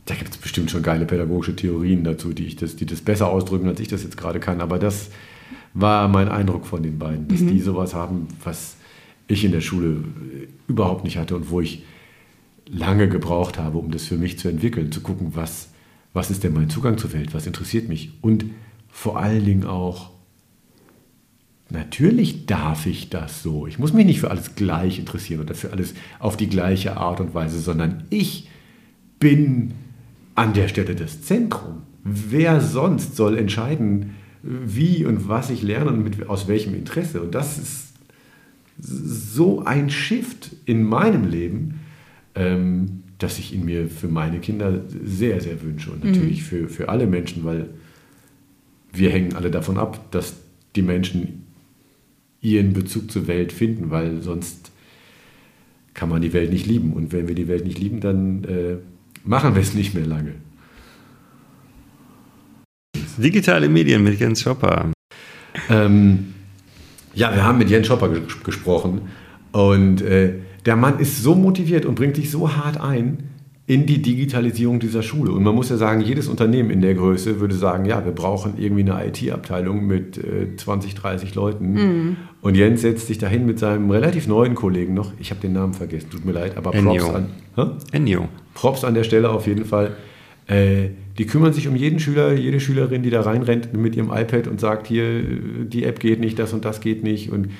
Da 0.06 0.14
gibt 0.14 0.30
es 0.30 0.38
bestimmt 0.38 0.70
schon 0.70 0.82
geile 0.82 1.06
pädagogische 1.06 1.54
Theorien 1.54 2.02
dazu, 2.04 2.32
die, 2.32 2.46
ich 2.46 2.56
das, 2.56 2.76
die 2.76 2.86
das 2.86 3.00
besser 3.00 3.28
ausdrücken, 3.28 3.68
als 3.68 3.80
ich 3.80 3.88
das 3.88 4.02
jetzt 4.02 4.16
gerade 4.16 4.40
kann. 4.40 4.60
Aber 4.60 4.78
das 4.78 5.10
war 5.74 6.08
mein 6.08 6.28
Eindruck 6.28 6.66
von 6.66 6.82
den 6.82 6.98
beiden, 6.98 7.28
dass 7.28 7.40
mhm. 7.40 7.48
die 7.48 7.60
sowas 7.60 7.94
haben, 7.94 8.26
was 8.42 8.76
ich 9.28 9.44
in 9.44 9.52
der 9.52 9.60
Schule 9.60 10.02
überhaupt 10.66 11.04
nicht 11.04 11.16
hatte 11.16 11.36
und 11.36 11.50
wo 11.50 11.60
ich 11.60 11.84
lange 12.66 13.08
gebraucht 13.08 13.58
habe, 13.58 13.78
um 13.78 13.90
das 13.90 14.04
für 14.04 14.16
mich 14.16 14.38
zu 14.38 14.48
entwickeln, 14.48 14.90
zu 14.90 15.00
gucken, 15.00 15.32
was, 15.34 15.69
was 16.12 16.30
ist 16.30 16.44
denn 16.44 16.54
mein 16.54 16.70
Zugang 16.70 16.98
zur 16.98 17.12
Welt, 17.12 17.34
was 17.34 17.46
interessiert 17.46 17.88
mich. 17.88 18.12
Und 18.20 18.46
vor 18.88 19.18
allen 19.18 19.44
Dingen 19.44 19.64
auch, 19.64 20.10
natürlich 21.68 22.46
darf 22.46 22.86
ich 22.86 23.10
das 23.10 23.42
so. 23.42 23.66
Ich 23.66 23.78
muss 23.78 23.92
mich 23.92 24.06
nicht 24.06 24.20
für 24.20 24.30
alles 24.30 24.54
gleich 24.56 24.98
interessieren 24.98 25.40
oder 25.40 25.54
für 25.54 25.72
alles 25.72 25.94
auf 26.18 26.36
die 26.36 26.48
gleiche 26.48 26.96
Art 26.96 27.20
und 27.20 27.34
Weise, 27.34 27.60
sondern 27.60 28.04
ich 28.10 28.48
bin 29.20 29.72
an 30.34 30.52
der 30.52 30.68
Stelle 30.68 30.94
das 30.96 31.22
Zentrum. 31.22 31.82
Wer 32.02 32.60
sonst 32.60 33.14
soll 33.14 33.38
entscheiden, 33.38 34.14
wie 34.42 35.04
und 35.04 35.28
was 35.28 35.50
ich 35.50 35.62
lerne 35.62 35.90
und 35.90 36.02
mit, 36.02 36.28
aus 36.28 36.48
welchem 36.48 36.74
Interesse? 36.74 37.20
Und 37.20 37.34
das 37.34 37.58
ist 37.58 37.90
so 38.78 39.62
ein 39.64 39.90
Shift 39.90 40.56
in 40.64 40.82
meinem 40.82 41.28
Leben, 41.28 41.80
ähm, 42.34 42.99
dass 43.22 43.38
ich 43.38 43.52
ihn 43.52 43.64
mir 43.64 43.88
für 43.88 44.08
meine 44.08 44.40
Kinder 44.40 44.80
sehr, 45.04 45.40
sehr 45.40 45.62
wünsche 45.62 45.90
und 45.90 46.04
natürlich 46.04 46.40
mhm. 46.40 46.44
für, 46.44 46.68
für 46.68 46.88
alle 46.88 47.06
Menschen, 47.06 47.44
weil 47.44 47.68
wir 48.92 49.10
hängen 49.10 49.34
alle 49.34 49.50
davon 49.50 49.78
ab, 49.78 50.10
dass 50.10 50.36
die 50.74 50.82
Menschen 50.82 51.44
ihren 52.40 52.72
Bezug 52.72 53.10
zur 53.10 53.26
Welt 53.28 53.52
finden, 53.52 53.90
weil 53.90 54.22
sonst 54.22 54.72
kann 55.94 56.08
man 56.08 56.22
die 56.22 56.32
Welt 56.32 56.50
nicht 56.50 56.66
lieben. 56.66 56.92
Und 56.92 57.12
wenn 57.12 57.28
wir 57.28 57.34
die 57.34 57.48
Welt 57.48 57.64
nicht 57.64 57.78
lieben, 57.78 58.00
dann 58.00 58.44
äh, 58.44 58.76
machen 59.24 59.54
wir 59.54 59.62
es 59.62 59.74
nicht 59.74 59.94
mehr 59.94 60.06
lange. 60.06 60.34
Digitale 63.18 63.68
Medien 63.68 64.02
mit 64.02 64.18
Jens 64.18 64.40
Schopper. 64.40 64.90
Ähm, 65.68 66.34
ja, 67.14 67.34
wir 67.34 67.44
haben 67.44 67.58
mit 67.58 67.68
Jens 67.68 67.86
Schopper 67.86 68.08
ges 68.08 68.42
gesprochen 68.42 69.02
und 69.52 70.00
äh, 70.00 70.34
der 70.66 70.76
Mann 70.76 70.98
ist 70.98 71.22
so 71.22 71.34
motiviert 71.34 71.86
und 71.86 71.94
bringt 71.94 72.16
sich 72.16 72.30
so 72.30 72.56
hart 72.56 72.80
ein 72.80 73.30
in 73.70 73.86
die 73.86 74.02
Digitalisierung 74.02 74.80
dieser 74.80 75.02
Schule. 75.02 75.30
Und 75.30 75.44
man 75.44 75.54
muss 75.54 75.70
ja 75.70 75.76
sagen, 75.76 76.00
jedes 76.00 76.26
Unternehmen 76.26 76.70
in 76.70 76.80
der 76.80 76.94
Größe 76.94 77.38
würde 77.38 77.54
sagen, 77.54 77.84
ja, 77.84 78.04
wir 78.04 78.10
brauchen 78.10 78.54
irgendwie 78.58 78.90
eine 78.90 79.06
IT-Abteilung 79.06 79.86
mit 79.86 80.18
äh, 80.18 80.56
20, 80.56 80.96
30 80.96 81.36
Leuten. 81.36 81.72
Mhm. 81.74 82.16
Und 82.40 82.56
Jens 82.56 82.80
setzt 82.80 83.06
sich 83.06 83.18
dahin 83.18 83.46
mit 83.46 83.60
seinem 83.60 83.88
relativ 83.90 84.26
neuen 84.26 84.56
Kollegen 84.56 84.94
noch. 84.94 85.12
Ich 85.20 85.30
habe 85.30 85.40
den 85.40 85.52
Namen 85.52 85.72
vergessen, 85.72 86.10
tut 86.10 86.24
mir 86.24 86.32
leid, 86.32 86.56
aber 86.56 86.72
Props 86.72 87.04
an, 87.10 87.28
Ennio. 87.92 88.28
Props 88.54 88.82
an 88.82 88.94
der 88.94 89.04
Stelle 89.04 89.30
auf 89.30 89.46
jeden 89.46 89.64
Fall. 89.64 89.92
Äh, 90.48 90.88
die 91.16 91.26
kümmern 91.26 91.52
sich 91.52 91.68
um 91.68 91.76
jeden 91.76 92.00
Schüler, 92.00 92.32
jede 92.32 92.58
Schülerin, 92.58 93.04
die 93.04 93.10
da 93.10 93.20
reinrennt 93.20 93.72
mit 93.72 93.94
ihrem 93.94 94.10
iPad 94.10 94.48
und 94.48 94.58
sagt, 94.58 94.88
hier, 94.88 95.22
die 95.64 95.84
App 95.84 96.00
geht 96.00 96.18
nicht, 96.18 96.40
das 96.40 96.52
und 96.52 96.64
das 96.64 96.80
geht 96.80 97.04
nicht. 97.04 97.30
Und 97.30 97.50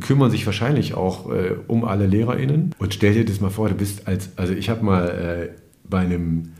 kümmern 0.00 0.30
sich 0.30 0.44
wahrscheinlich 0.46 0.94
auch 0.94 1.30
äh, 1.30 1.54
um 1.66 1.84
alle 1.84 2.06
LehrerInnen. 2.06 2.74
Und 2.78 2.94
stell 2.94 3.14
dir 3.14 3.24
das 3.24 3.40
mal 3.40 3.50
vor, 3.50 3.68
du 3.68 3.74
bist 3.74 4.06
als, 4.06 4.30
also 4.36 4.52
ich 4.52 4.68
habe 4.68 4.84
mal 4.84 5.08
äh, 5.08 5.48
bei 5.88 6.00
einem 6.00 6.52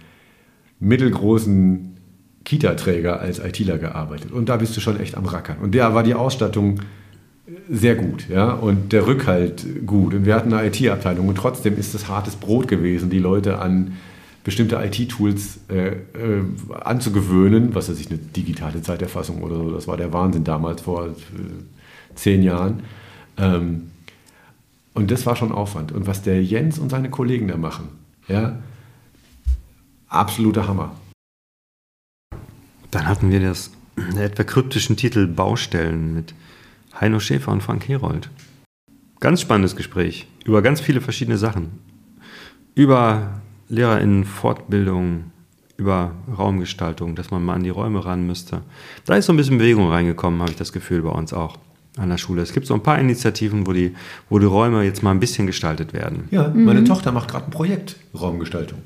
mittelgroßen 0.81 1.97
Kita-Träger 2.45 3.21
als 3.21 3.41
ITler 3.41 3.79
gearbeitet 3.79 4.33
und 4.33 4.49
da 4.49 4.57
bist 4.57 4.77
du 4.77 4.81
schon 4.81 4.99
echt 4.99 5.17
am 5.17 5.27
Rackern. 5.27 5.59
Und 5.59 5.75
da 5.75 5.95
war 5.95 6.03
die 6.03 6.15
Ausstattung 6.15 6.81
sehr 7.69 7.95
gut, 7.95 8.29
ja, 8.29 8.53
und 8.53 8.93
der 8.93 9.07
Rückhalt 9.07 9.87
gut. 9.87 10.15
Und 10.15 10.25
wir 10.25 10.35
hatten 10.35 10.53
eine 10.53 10.69
IT-Abteilung 10.69 11.29
und 11.29 11.37
trotzdem 11.37 11.79
ist 11.79 11.95
es 11.95 12.09
hartes 12.09 12.37
Brot 12.37 12.69
gewesen, 12.69 13.11
die 13.11 13.19
Leute 13.19 13.59
an 13.59 13.97
bestimmte 14.45 14.77
IT-Tools 14.77 15.61
äh, 15.69 15.89
äh, 15.89 15.95
anzugewöhnen, 16.81 17.75
was 17.75 17.91
weiß 17.91 18.01
ich, 18.01 18.09
eine 18.09 18.19
digitale 18.19 18.81
Zeiterfassung 18.81 19.43
oder 19.43 19.57
so, 19.57 19.71
das 19.71 19.87
war 19.87 19.99
der 19.99 20.13
Wahnsinn 20.13 20.45
damals 20.45 20.81
vor 20.81 21.09
äh, 21.09 21.11
zehn 22.15 22.43
Jahren. 22.43 22.83
Ähm, 23.39 23.91
und 24.95 25.11
das 25.11 25.27
war 25.27 25.37
schon 25.37 25.53
Aufwand. 25.53 25.93
Und 25.93 26.07
was 26.07 26.23
der 26.23 26.43
Jens 26.43 26.79
und 26.79 26.91
seine 26.91 27.11
Kollegen 27.11 27.49
da 27.49 27.57
machen, 27.57 27.89
ja, 28.27 28.59
absoluter 30.09 30.67
Hammer. 30.67 30.97
Dann 32.91 33.07
hatten 33.07 33.31
wir 33.31 33.41
das 33.41 33.71
etwa 34.17 34.45
kryptischen 34.45 34.97
Titel 34.97 35.27
Baustellen 35.27 36.15
mit 36.15 36.35
Heino 37.01 37.21
Schäfer 37.21 37.53
und 37.53 37.63
Frank 37.63 37.89
Herold. 37.89 38.31
Ganz 39.21 39.41
spannendes 39.41 39.77
Gespräch 39.77 40.27
über 40.45 40.63
ganz 40.63 40.81
viele 40.81 41.01
verschiedene 41.01 41.39
Sachen. 41.39 41.71
Über 42.75 43.41
LehrerInnen 43.69 44.25
Fortbildung, 44.25 45.31
über 45.77 46.13
Raumgestaltung, 46.37 47.15
dass 47.15 47.31
man 47.31 47.45
mal 47.45 47.55
an 47.55 47.63
die 47.63 47.71
Räume 47.71 48.05
ran 48.05 48.27
müsste. 48.27 48.63
Da 49.05 49.17
ist 49.17 49.27
so 49.27 49.33
ein 49.33 49.37
bisschen 49.37 49.59
Bewegung 49.59 49.91
reingekommen, 49.91 50.41
habe 50.41 50.51
ich 50.51 50.57
das 50.57 50.73
Gefühl, 50.73 51.03
bei 51.03 51.11
uns 51.11 51.33
auch 51.33 51.59
an 51.99 52.09
der 52.09 52.19
Schule. 52.19 52.43
Es 52.43 52.53
gibt 52.53 52.67
so 52.67 52.75
ein 52.75 52.83
paar 52.83 52.99
Initiativen, 52.99 53.67
wo 53.67 53.73
die, 53.73 53.95
wo 54.29 54.39
die 54.39 54.47
Räume 54.47 54.83
jetzt 54.85 55.03
mal 55.03 55.11
ein 55.11 55.21
bisschen 55.21 55.47
gestaltet 55.47 55.93
werden. 55.93 56.25
Ja, 56.31 56.49
meine 56.55 56.81
mhm. 56.81 56.85
Tochter 56.87 57.13
macht 57.13 57.31
gerade 57.31 57.47
ein 57.47 57.51
Projekt 57.51 57.97
Raumgestaltung. 58.19 58.79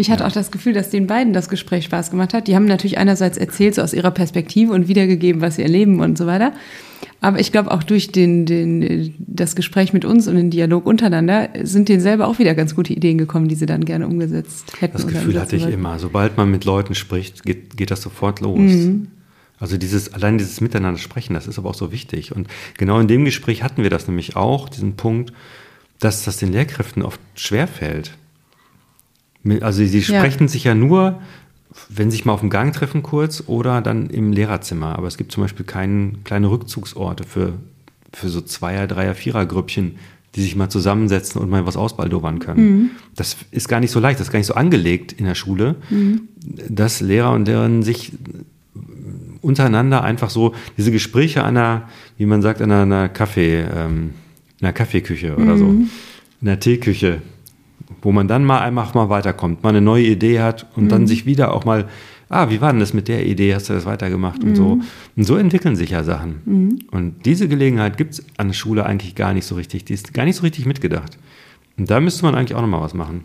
Ich 0.00 0.10
hatte 0.10 0.26
auch 0.26 0.32
das 0.32 0.50
Gefühl, 0.50 0.72
dass 0.72 0.88
den 0.88 1.06
beiden 1.06 1.34
das 1.34 1.50
Gespräch 1.50 1.84
Spaß 1.84 2.10
gemacht 2.10 2.32
hat. 2.32 2.48
Die 2.48 2.56
haben 2.56 2.64
natürlich 2.64 2.96
einerseits 2.96 3.36
erzählt, 3.36 3.74
so 3.74 3.82
aus 3.82 3.92
ihrer 3.92 4.10
Perspektive 4.10 4.72
und 4.72 4.88
wiedergegeben, 4.88 5.42
was 5.42 5.56
sie 5.56 5.62
erleben 5.62 6.00
und 6.00 6.16
so 6.16 6.26
weiter. 6.26 6.54
Aber 7.20 7.38
ich 7.38 7.52
glaube, 7.52 7.70
auch 7.70 7.82
durch 7.82 8.10
den, 8.10 8.46
den, 8.46 9.14
das 9.18 9.54
Gespräch 9.54 9.92
mit 9.92 10.06
uns 10.06 10.26
und 10.26 10.36
den 10.36 10.50
Dialog 10.50 10.86
untereinander 10.86 11.50
sind 11.62 11.90
denen 11.90 12.00
selber 12.00 12.28
auch 12.28 12.38
wieder 12.38 12.54
ganz 12.54 12.74
gute 12.74 12.94
Ideen 12.94 13.18
gekommen, 13.18 13.48
die 13.48 13.54
sie 13.54 13.66
dann 13.66 13.84
gerne 13.84 14.06
umgesetzt 14.06 14.72
hätten. 14.80 14.94
Das 14.94 15.06
Gefühl 15.06 15.38
hatte 15.38 15.56
ich 15.56 15.66
immer. 15.66 15.98
Sobald 15.98 16.38
man 16.38 16.50
mit 16.50 16.64
Leuten 16.64 16.94
spricht, 16.94 17.44
geht, 17.44 17.76
geht 17.76 17.90
das 17.90 18.00
sofort 18.00 18.40
los. 18.40 18.58
Mhm. 18.58 19.08
Also 19.60 19.76
dieses, 19.76 20.12
allein 20.14 20.38
dieses 20.38 20.60
Miteinander 20.62 20.98
sprechen, 20.98 21.34
das 21.34 21.46
ist 21.46 21.58
aber 21.58 21.68
auch 21.68 21.74
so 21.74 21.92
wichtig. 21.92 22.34
Und 22.34 22.48
genau 22.78 22.98
in 22.98 23.08
dem 23.08 23.26
Gespräch 23.26 23.62
hatten 23.62 23.82
wir 23.82 23.90
das 23.90 24.08
nämlich 24.08 24.34
auch, 24.34 24.70
diesen 24.70 24.96
Punkt, 24.96 25.32
dass 25.98 26.24
das 26.24 26.38
den 26.38 26.50
Lehrkräften 26.50 27.02
oft 27.02 27.20
schwerfällt. 27.34 28.16
Also 29.60 29.84
sie 29.84 30.02
sprechen 30.02 30.44
ja. 30.44 30.48
sich 30.48 30.64
ja 30.64 30.74
nur, 30.74 31.20
wenn 31.90 32.10
sie 32.10 32.16
sich 32.16 32.24
mal 32.24 32.32
auf 32.32 32.40
dem 32.40 32.50
Gang 32.50 32.74
treffen 32.74 33.02
kurz 33.02 33.44
oder 33.46 33.82
dann 33.82 34.08
im 34.08 34.32
Lehrerzimmer. 34.32 34.96
Aber 34.96 35.06
es 35.06 35.18
gibt 35.18 35.30
zum 35.30 35.42
Beispiel 35.42 35.66
keine 35.66 36.12
kleine 36.24 36.50
Rückzugsorte 36.50 37.24
für, 37.24 37.52
für 38.14 38.30
so 38.30 38.40
Zweier-, 38.40 38.86
Dreier-, 38.86 39.14
Vierer-Grüppchen, 39.14 39.96
die 40.36 40.42
sich 40.42 40.56
mal 40.56 40.70
zusammensetzen 40.70 41.40
und 41.40 41.50
mal 41.50 41.66
was 41.66 41.76
ausbaldowern 41.76 42.38
können. 42.38 42.70
Mhm. 42.70 42.90
Das 43.14 43.36
ist 43.50 43.68
gar 43.68 43.80
nicht 43.80 43.90
so 43.90 44.00
leicht, 44.00 44.20
das 44.20 44.28
ist 44.28 44.32
gar 44.32 44.38
nicht 44.38 44.46
so 44.46 44.54
angelegt 44.54 45.12
in 45.12 45.26
der 45.26 45.34
Schule, 45.34 45.76
mhm. 45.90 46.28
dass 46.68 47.00
Lehrer 47.00 47.32
und 47.32 47.46
Lehrerinnen 47.46 47.82
sich 47.82 48.12
untereinander 49.42 50.02
einfach 50.02 50.30
so 50.30 50.54
diese 50.76 50.92
Gespräche 50.92 51.44
einer, 51.44 51.88
wie 52.16 52.26
man 52.26 52.42
sagt, 52.42 52.60
einer, 52.62 52.82
einer 52.82 53.08
Kaffee, 53.08 53.64
ähm, 53.74 54.10
einer 54.60 54.72
Kaffeeküche 54.72 55.36
oder 55.36 55.56
so, 55.56 55.66
in 56.40 56.46
der 56.46 56.60
Teeküche, 56.60 57.22
wo 58.02 58.12
man 58.12 58.28
dann 58.28 58.44
mal 58.44 58.60
einfach 58.60 58.94
mal 58.94 59.08
weiterkommt, 59.08 59.62
mal 59.62 59.70
eine 59.70 59.80
neue 59.80 60.04
Idee 60.04 60.40
hat 60.40 60.66
und 60.76 60.90
dann 60.90 61.06
sich 61.06 61.26
wieder 61.26 61.54
auch 61.54 61.64
mal, 61.64 61.88
ah, 62.28 62.48
wie 62.50 62.60
war 62.60 62.70
denn 62.72 62.80
das 62.80 62.94
mit 62.94 63.08
der 63.08 63.26
Idee, 63.26 63.54
hast 63.54 63.68
du 63.68 63.72
das 63.72 63.86
weitergemacht 63.86 64.42
und 64.44 64.54
so. 64.54 64.80
Und 65.16 65.24
so 65.24 65.36
entwickeln 65.36 65.76
sich 65.76 65.90
ja 65.90 66.04
Sachen. 66.04 66.40
Und 66.90 67.26
diese 67.26 67.48
Gelegenheit 67.48 67.96
gibt 67.96 68.14
es 68.14 68.24
an 68.36 68.48
der 68.48 68.54
Schule 68.54 68.86
eigentlich 68.86 69.14
gar 69.14 69.34
nicht 69.34 69.46
so 69.46 69.54
richtig, 69.56 69.84
die 69.84 69.94
ist 69.94 70.14
gar 70.14 70.24
nicht 70.24 70.36
so 70.36 70.42
richtig 70.42 70.66
mitgedacht. 70.66 71.18
Und 71.76 71.90
da 71.90 72.00
müsste 72.00 72.24
man 72.24 72.34
eigentlich 72.34 72.54
auch 72.54 72.62
nochmal 72.62 72.82
was 72.82 72.94
machen. 72.94 73.24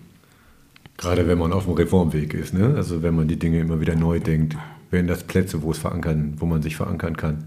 Gerade 0.97 1.27
wenn 1.27 1.37
man 1.37 1.51
auf 1.51 1.65
dem 1.65 1.73
Reformweg 1.73 2.33
ist, 2.33 2.53
ne? 2.53 2.73
also 2.75 3.03
wenn 3.03 3.15
man 3.15 3.27
die 3.27 3.37
Dinge 3.37 3.59
immer 3.59 3.81
wieder 3.81 3.95
neu 3.95 4.19
denkt, 4.19 4.55
wären 4.91 5.07
das 5.07 5.23
Plätze, 5.23 5.61
wo 5.61 5.71
es 5.71 5.77
verankern, 5.77 6.35
wo 6.37 6.45
man 6.45 6.61
sich 6.61 6.75
verankern 6.75 7.17
kann. 7.17 7.45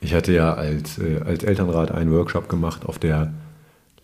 Ich 0.00 0.14
hatte 0.14 0.32
ja 0.32 0.54
als, 0.54 0.98
äh, 0.98 1.20
als 1.24 1.44
Elternrat 1.44 1.90
einen 1.90 2.12
Workshop 2.12 2.48
gemacht 2.48 2.84
auf 2.84 2.98
der 2.98 3.32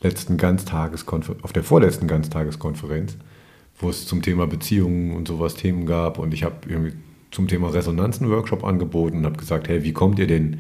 letzten 0.01 0.37
Ganztageskonferenz, 0.37 1.45
auf 1.45 1.53
der 1.53 1.63
vorletzten 1.63 2.07
Ganztageskonferenz, 2.07 3.17
wo 3.79 3.91
es 3.91 4.07
zum 4.07 4.23
Thema 4.23 4.47
Beziehungen 4.47 5.15
und 5.15 5.29
sowas 5.29 5.55
Themen 5.55 5.87
gab 5.87 6.19
und 6.19 6.33
ich 6.33 6.43
habe 6.43 6.57
irgendwie 6.67 6.95
zum 7.31 7.49
Thema 7.49 7.69
Resonanz 7.69 8.21
einen 8.21 8.31
Workshop 8.31 8.65
angeboten 8.65 9.19
und 9.19 9.25
habe 9.27 9.37
gesagt, 9.37 9.69
hey, 9.69 9.85
wie 9.85 9.93
kommt 9.93 10.19
ihr 10.19 10.27
denn 10.27 10.59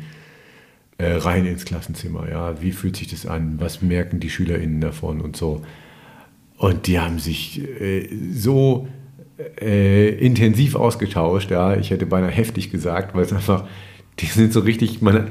äh, 0.98 1.12
rein 1.12 1.46
ins 1.46 1.64
Klassenzimmer? 1.64 2.28
Ja, 2.28 2.60
wie 2.62 2.72
fühlt 2.72 2.96
sich 2.96 3.08
das 3.08 3.26
an? 3.26 3.56
Was 3.58 3.82
merken 3.82 4.20
die 4.20 4.30
SchülerInnen 4.30 4.80
davon 4.80 5.20
und 5.20 5.36
so? 5.36 5.62
Und 6.58 6.86
die 6.86 7.00
haben 7.00 7.18
sich 7.18 7.60
äh, 7.80 8.08
so 8.32 8.86
äh, 9.60 10.08
intensiv 10.10 10.74
ausgetauscht, 10.74 11.50
ja, 11.50 11.76
ich 11.76 11.90
hätte 11.90 12.06
beinahe 12.06 12.30
heftig 12.30 12.70
gesagt, 12.70 13.14
weil 13.14 13.24
es 13.24 13.32
einfach, 13.32 13.64
die 14.18 14.26
sind 14.26 14.52
so 14.52 14.60
richtig, 14.60 15.02
meine, 15.02 15.28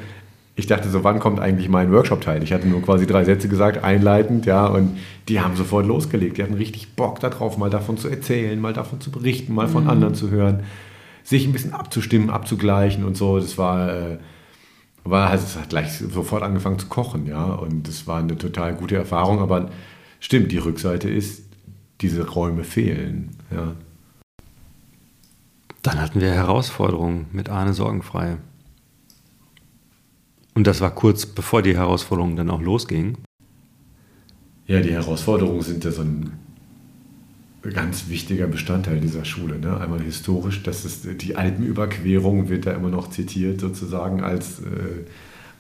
ich 0.59 0.67
dachte 0.67 0.89
so, 0.89 1.03
wann 1.03 1.19
kommt 1.19 1.39
eigentlich 1.39 1.69
mein 1.69 1.91
Workshop-Teil? 1.91 2.43
Ich 2.43 2.51
hatte 2.51 2.67
nur 2.67 2.81
quasi 2.81 3.07
drei 3.07 3.23
Sätze 3.23 3.47
gesagt, 3.47 3.83
einleitend, 3.83 4.45
ja, 4.45 4.67
und 4.67 4.97
die 5.29 5.39
haben 5.39 5.55
sofort 5.55 5.85
losgelegt. 5.85 6.37
Die 6.37 6.43
hatten 6.43 6.53
richtig 6.55 6.95
Bock 6.95 7.21
darauf, 7.21 7.57
mal 7.57 7.69
davon 7.69 7.97
zu 7.97 8.09
erzählen, 8.09 8.59
mal 8.59 8.73
davon 8.73 8.99
zu 8.99 9.09
berichten, 9.09 9.53
mal 9.53 9.69
von 9.69 9.87
anderen 9.87 10.15
zu 10.15 10.29
hören, 10.29 10.63
sich 11.23 11.45
ein 11.45 11.53
bisschen 11.53 11.73
abzustimmen, 11.73 12.29
abzugleichen 12.29 13.05
und 13.05 13.15
so. 13.15 13.39
Das 13.39 13.57
war, 13.57 13.89
äh, 13.89 14.17
war 15.05 15.29
also 15.29 15.45
es 15.45 15.55
hat 15.55 15.69
gleich 15.69 15.93
sofort 15.93 16.43
angefangen 16.43 16.77
zu 16.77 16.87
kochen, 16.87 17.25
ja, 17.25 17.45
und 17.45 17.87
das 17.87 18.05
war 18.05 18.19
eine 18.19 18.37
total 18.37 18.75
gute 18.75 18.97
Erfahrung, 18.97 19.39
aber 19.39 19.69
stimmt, 20.19 20.51
die 20.51 20.57
Rückseite 20.57 21.09
ist, 21.09 21.43
diese 22.01 22.27
Räume 22.27 22.65
fehlen, 22.65 23.29
ja. 23.49 23.75
Dann 25.81 26.01
hatten 26.01 26.19
wir 26.19 26.31
Herausforderungen 26.31 27.27
mit 27.31 27.49
Arne 27.49 27.73
Sorgenfrei. 27.73 28.37
Und 30.53 30.67
das 30.67 30.81
war 30.81 30.93
kurz 30.93 31.25
bevor 31.25 31.61
die 31.61 31.75
Herausforderungen 31.77 32.35
dann 32.35 32.49
auch 32.49 32.61
losgingen. 32.61 33.17
Ja, 34.67 34.81
die 34.81 34.91
Herausforderungen 34.91 35.61
sind 35.61 35.83
ja 35.85 35.91
so 35.91 36.01
ein 36.01 36.31
ganz 37.73 38.09
wichtiger 38.09 38.47
Bestandteil 38.47 38.99
dieser 38.99 39.25
Schule. 39.25 39.57
Ne? 39.59 39.79
Einmal 39.79 40.01
historisch, 40.01 40.63
dass 40.63 40.85
es 40.85 41.07
die 41.17 41.35
Alpenüberquerung 41.35 42.49
wird 42.49 42.65
da 42.65 42.73
immer 42.73 42.89
noch 42.89 43.09
zitiert, 43.09 43.61
sozusagen 43.61 44.21
als, 44.21 44.59
äh, 44.59 45.05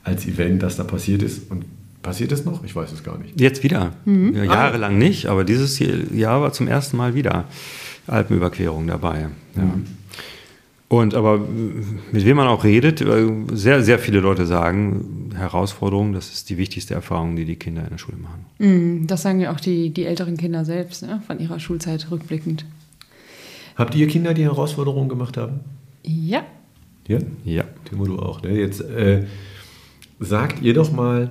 als 0.03 0.25
Event, 0.25 0.63
das 0.63 0.75
da 0.77 0.83
passiert 0.83 1.23
ist. 1.23 1.49
Und 1.49 1.65
passiert 2.01 2.31
es 2.31 2.45
noch? 2.45 2.63
Ich 2.63 2.75
weiß 2.75 2.91
es 2.91 3.03
gar 3.03 3.17
nicht. 3.17 3.39
Jetzt 3.39 3.63
wieder. 3.63 3.93
Ja, 4.05 4.43
jahrelang 4.43 4.97
nicht, 4.97 5.27
aber 5.27 5.43
dieses 5.43 5.79
Jahr 5.79 6.41
war 6.41 6.53
zum 6.53 6.67
ersten 6.67 6.97
Mal 6.97 7.15
wieder 7.15 7.45
Alpenüberquerung 8.09 8.87
dabei. 8.87 9.27
Ja. 9.55 9.73
Und 10.89 11.13
aber 11.13 11.39
mit 12.11 12.25
wem 12.25 12.37
man 12.37 12.47
auch 12.47 12.63
redet, 12.63 13.01
äh, 13.01 13.27
sehr, 13.53 13.83
sehr 13.83 13.99
viele 13.99 14.19
Leute 14.21 14.47
sagen, 14.47 15.29
Herausforderung, 15.35 16.13
das 16.13 16.33
ist 16.33 16.49
die 16.49 16.57
wichtigste 16.57 16.95
Erfahrung, 16.95 17.35
die 17.35 17.45
die 17.45 17.57
Kinder 17.57 17.83
in 17.83 17.89
der 17.91 17.99
Schule 17.99 18.17
machen. 18.17 18.45
Mhm, 18.57 19.05
Das 19.05 19.21
sagen 19.21 19.39
ja 19.39 19.53
auch 19.53 19.59
die, 19.59 19.91
die 19.91 20.05
älteren 20.05 20.35
Kinder 20.35 20.65
selbst, 20.65 21.03
ne? 21.03 21.21
von 21.27 21.39
ihrer 21.39 21.59
Schulzeit 21.59 22.09
rückblickend. 22.09 22.65
Habt 23.75 23.93
ihr 23.95 24.07
Kinder, 24.07 24.33
die 24.33 24.43
Herausforderungen 24.43 25.09
gemacht 25.09 25.37
haben? 25.37 25.59
Ja. 26.03 26.43
Ja? 27.07 27.19
Ja. 27.45 27.63
Timo, 27.85 28.05
du 28.05 28.17
auch. 28.17 28.41
Ne? 28.41 28.59
Jetzt 28.59 28.81
äh, 28.81 29.25
sagt 30.19 30.61
ihr 30.63 30.73
doch 30.73 30.91
mal, 30.91 31.29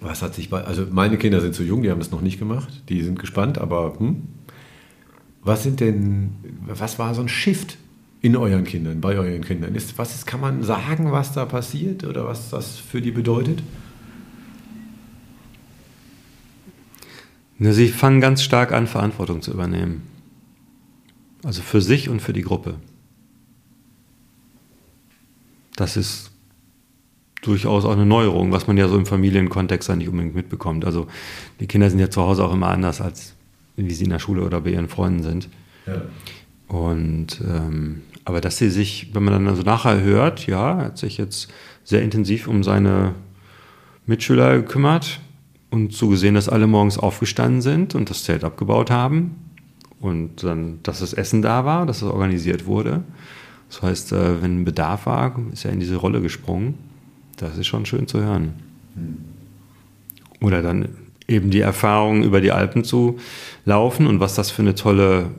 was 0.00 0.22
hat 0.22 0.34
sich 0.34 0.48
bei. 0.48 0.62
Also, 0.62 0.86
meine 0.90 1.16
Kinder 1.16 1.40
sind 1.40 1.54
zu 1.54 1.64
jung, 1.64 1.82
die 1.82 1.90
haben 1.90 1.98
das 1.98 2.10
noch 2.10 2.20
nicht 2.20 2.38
gemacht. 2.38 2.82
Die 2.88 3.02
sind 3.02 3.18
gespannt, 3.18 3.58
aber 3.58 3.98
hm? 3.98 4.22
Was 5.44 5.62
sind 5.62 5.80
denn. 5.80 6.32
Was 6.66 6.98
war 6.98 7.14
so 7.14 7.20
ein 7.20 7.28
Shift 7.28 7.76
in 8.22 8.36
euren 8.36 8.64
Kindern, 8.64 9.00
bei 9.00 9.16
euren 9.16 9.44
Kindern? 9.44 9.74
Ist, 9.74 9.98
was 9.98 10.14
ist, 10.14 10.26
kann 10.26 10.40
man 10.40 10.62
sagen, 10.62 11.12
was 11.12 11.32
da 11.32 11.44
passiert 11.44 12.04
oder 12.04 12.26
was 12.26 12.50
das 12.50 12.78
für 12.78 13.02
die 13.02 13.10
bedeutet? 13.10 13.62
Sie 17.58 17.88
fangen 17.88 18.20
ganz 18.20 18.42
stark 18.42 18.72
an, 18.72 18.86
Verantwortung 18.86 19.42
zu 19.42 19.52
übernehmen. 19.52 20.02
Also 21.44 21.62
für 21.62 21.80
sich 21.80 22.08
und 22.08 22.20
für 22.20 22.32
die 22.32 22.42
Gruppe. 22.42 22.76
Das 25.76 25.96
ist 25.96 26.30
durchaus 27.42 27.84
auch 27.84 27.92
eine 27.92 28.06
Neuerung, 28.06 28.52
was 28.52 28.66
man 28.66 28.76
ja 28.76 28.88
so 28.88 28.96
im 28.96 29.06
Familienkontext 29.06 29.88
nicht 29.90 30.08
unbedingt 30.08 30.34
mitbekommt. 30.34 30.84
Also 30.84 31.06
die 31.60 31.66
Kinder 31.66 31.90
sind 31.90 31.98
ja 31.98 32.10
zu 32.10 32.22
Hause 32.22 32.44
auch 32.44 32.52
immer 32.52 32.68
anders, 32.68 33.00
als 33.00 33.33
wie 33.76 33.92
sie 33.92 34.04
in 34.04 34.10
der 34.10 34.18
Schule 34.18 34.42
oder 34.42 34.60
bei 34.60 34.70
ihren 34.70 34.88
Freunden 34.88 35.22
sind. 35.22 35.48
Ja. 35.86 36.02
Und 36.68 37.40
ähm, 37.46 38.02
aber 38.24 38.40
dass 38.40 38.56
sie 38.56 38.70
sich, 38.70 39.10
wenn 39.12 39.22
man 39.24 39.34
dann 39.34 39.48
also 39.48 39.62
nachher 39.62 40.00
hört, 40.00 40.46
ja, 40.46 40.78
hat 40.78 40.98
sich 40.98 41.18
jetzt 41.18 41.52
sehr 41.84 42.02
intensiv 42.02 42.48
um 42.48 42.62
seine 42.62 43.14
Mitschüler 44.06 44.56
gekümmert 44.56 45.20
und 45.70 45.92
so 45.92 46.08
gesehen, 46.08 46.34
dass 46.34 46.48
alle 46.48 46.66
morgens 46.66 46.98
aufgestanden 46.98 47.60
sind 47.60 47.94
und 47.94 48.08
das 48.08 48.24
Zelt 48.24 48.44
abgebaut 48.44 48.90
haben 48.90 49.36
und 50.00 50.42
dann, 50.42 50.78
dass 50.82 51.00
das 51.00 51.12
Essen 51.12 51.42
da 51.42 51.64
war, 51.64 51.84
dass 51.84 51.98
es 51.98 52.08
organisiert 52.08 52.66
wurde. 52.66 53.02
Das 53.68 53.82
heißt, 53.82 54.12
äh, 54.12 54.42
wenn 54.42 54.60
ein 54.60 54.64
Bedarf 54.64 55.06
war, 55.06 55.38
ist 55.52 55.64
er 55.64 55.72
in 55.72 55.80
diese 55.80 55.96
Rolle 55.96 56.20
gesprungen. 56.20 56.74
Das 57.36 57.58
ist 57.58 57.66
schon 57.66 57.84
schön 57.84 58.06
zu 58.06 58.20
hören. 58.20 58.54
Oder 60.40 60.62
dann 60.62 60.88
eben 61.28 61.50
die 61.50 61.60
Erfahrung, 61.60 62.22
über 62.22 62.40
die 62.40 62.52
Alpen 62.52 62.84
zu 62.84 63.18
laufen 63.64 64.06
und 64.06 64.20
was 64.20 64.34
das 64.34 64.50
für 64.50 64.62
eine 64.62 64.74
tolle 64.74 65.30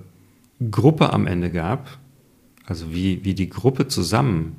Gruppe 0.71 1.13
am 1.13 1.27
Ende 1.27 1.51
gab. 1.51 1.97
Also 2.65 2.93
wie, 2.93 3.23
wie 3.23 3.33
die 3.33 3.49
Gruppe 3.49 3.87
zusammen 3.87 4.55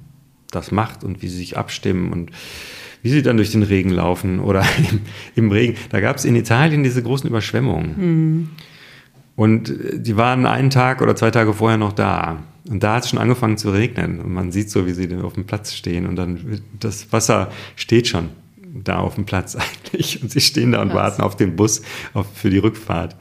das 0.50 0.70
macht 0.70 1.02
und 1.02 1.22
wie 1.22 1.28
sie 1.28 1.38
sich 1.38 1.56
abstimmen 1.56 2.12
und 2.12 2.30
wie 3.02 3.10
sie 3.10 3.22
dann 3.22 3.36
durch 3.36 3.50
den 3.50 3.62
Regen 3.62 3.90
laufen 3.90 4.40
oder 4.40 4.64
im, 4.90 5.00
im 5.34 5.50
Regen. 5.50 5.76
Da 5.90 6.00
gab 6.00 6.16
es 6.16 6.24
in 6.24 6.36
Italien 6.36 6.82
diese 6.82 7.02
großen 7.02 7.28
Überschwemmungen. 7.28 8.50
Und 9.34 9.70
äh, 9.70 10.00
die 10.00 10.16
waren 10.16 10.46
einen 10.46 10.70
Tag 10.70 11.02
oder 11.02 11.16
zwei 11.16 11.30
Tage 11.30 11.52
vorher 11.52 11.78
noch 11.78 11.92
da. 11.92 12.42
Und 12.68 12.82
da 12.82 12.94
hat 12.94 13.04
es 13.04 13.10
schon 13.10 13.18
angefangen 13.18 13.58
zu 13.58 13.70
regnen. 13.70 14.20
Und 14.20 14.32
man 14.32 14.50
sieht 14.50 14.70
so, 14.70 14.86
wie 14.86 14.92
sie 14.92 15.14
auf 15.16 15.34
dem 15.34 15.44
Platz 15.44 15.74
stehen. 15.74 16.06
Und 16.06 16.16
dann 16.16 16.60
das 16.80 17.12
Wasser 17.12 17.50
steht 17.76 18.08
schon 18.08 18.30
da 18.84 18.98
auf 18.98 19.16
dem 19.16 19.24
Platz 19.24 19.56
eigentlich. 19.94 20.22
Und 20.22 20.30
sie 20.30 20.40
stehen 20.40 20.72
da 20.72 20.82
und 20.82 20.88
Krass. 20.88 20.96
warten 20.96 21.22
auf 21.22 21.36
den 21.36 21.56
Bus 21.56 21.82
auf, 22.14 22.26
für 22.34 22.50
die 22.50 22.58
Rückfahrt. 22.58 23.16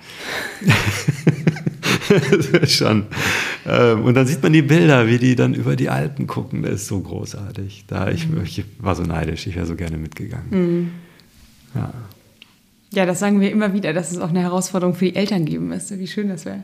schon. 2.67 3.05
Ähm, 3.65 4.03
und 4.03 4.13
dann 4.15 4.27
sieht 4.27 4.43
man 4.43 4.53
die 4.53 4.61
Bilder, 4.61 5.07
wie 5.07 5.17
die 5.17 5.35
dann 5.35 5.53
über 5.53 5.75
die 5.75 5.89
Alpen 5.89 6.27
gucken. 6.27 6.63
Das 6.63 6.73
ist 6.73 6.87
so 6.87 6.99
großartig. 6.99 7.85
Da 7.87 8.09
ich, 8.09 8.27
ich 8.43 8.63
war 8.79 8.95
so 8.95 9.03
neidisch. 9.03 9.47
Ich 9.47 9.55
wäre 9.55 9.65
so 9.65 9.75
gerne 9.75 9.97
mitgegangen. 9.97 10.91
Ja. 11.73 11.93
Ja, 12.93 13.05
das 13.05 13.19
sagen 13.19 13.41
wir 13.41 13.51
immer 13.51 13.73
wieder, 13.73 13.91
dass 13.91 14.11
es 14.11 14.19
auch 14.19 14.29
eine 14.29 14.41
Herausforderung 14.41 14.95
für 14.95 15.05
die 15.05 15.15
Eltern 15.15 15.45
geben 15.45 15.67
müsste. 15.67 15.99
Wie 15.99 16.07
schön 16.07 16.29
das 16.29 16.45
wäre. 16.45 16.63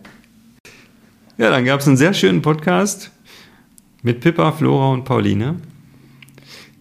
Ja, 1.37 1.49
dann 1.49 1.65
gab 1.65 1.81
es 1.81 1.87
einen 1.87 1.97
sehr 1.97 2.13
schönen 2.13 2.41
Podcast 2.41 3.11
mit 4.03 4.21
Pippa, 4.21 4.51
Flora 4.51 4.93
und 4.93 5.03
Pauline. 5.03 5.55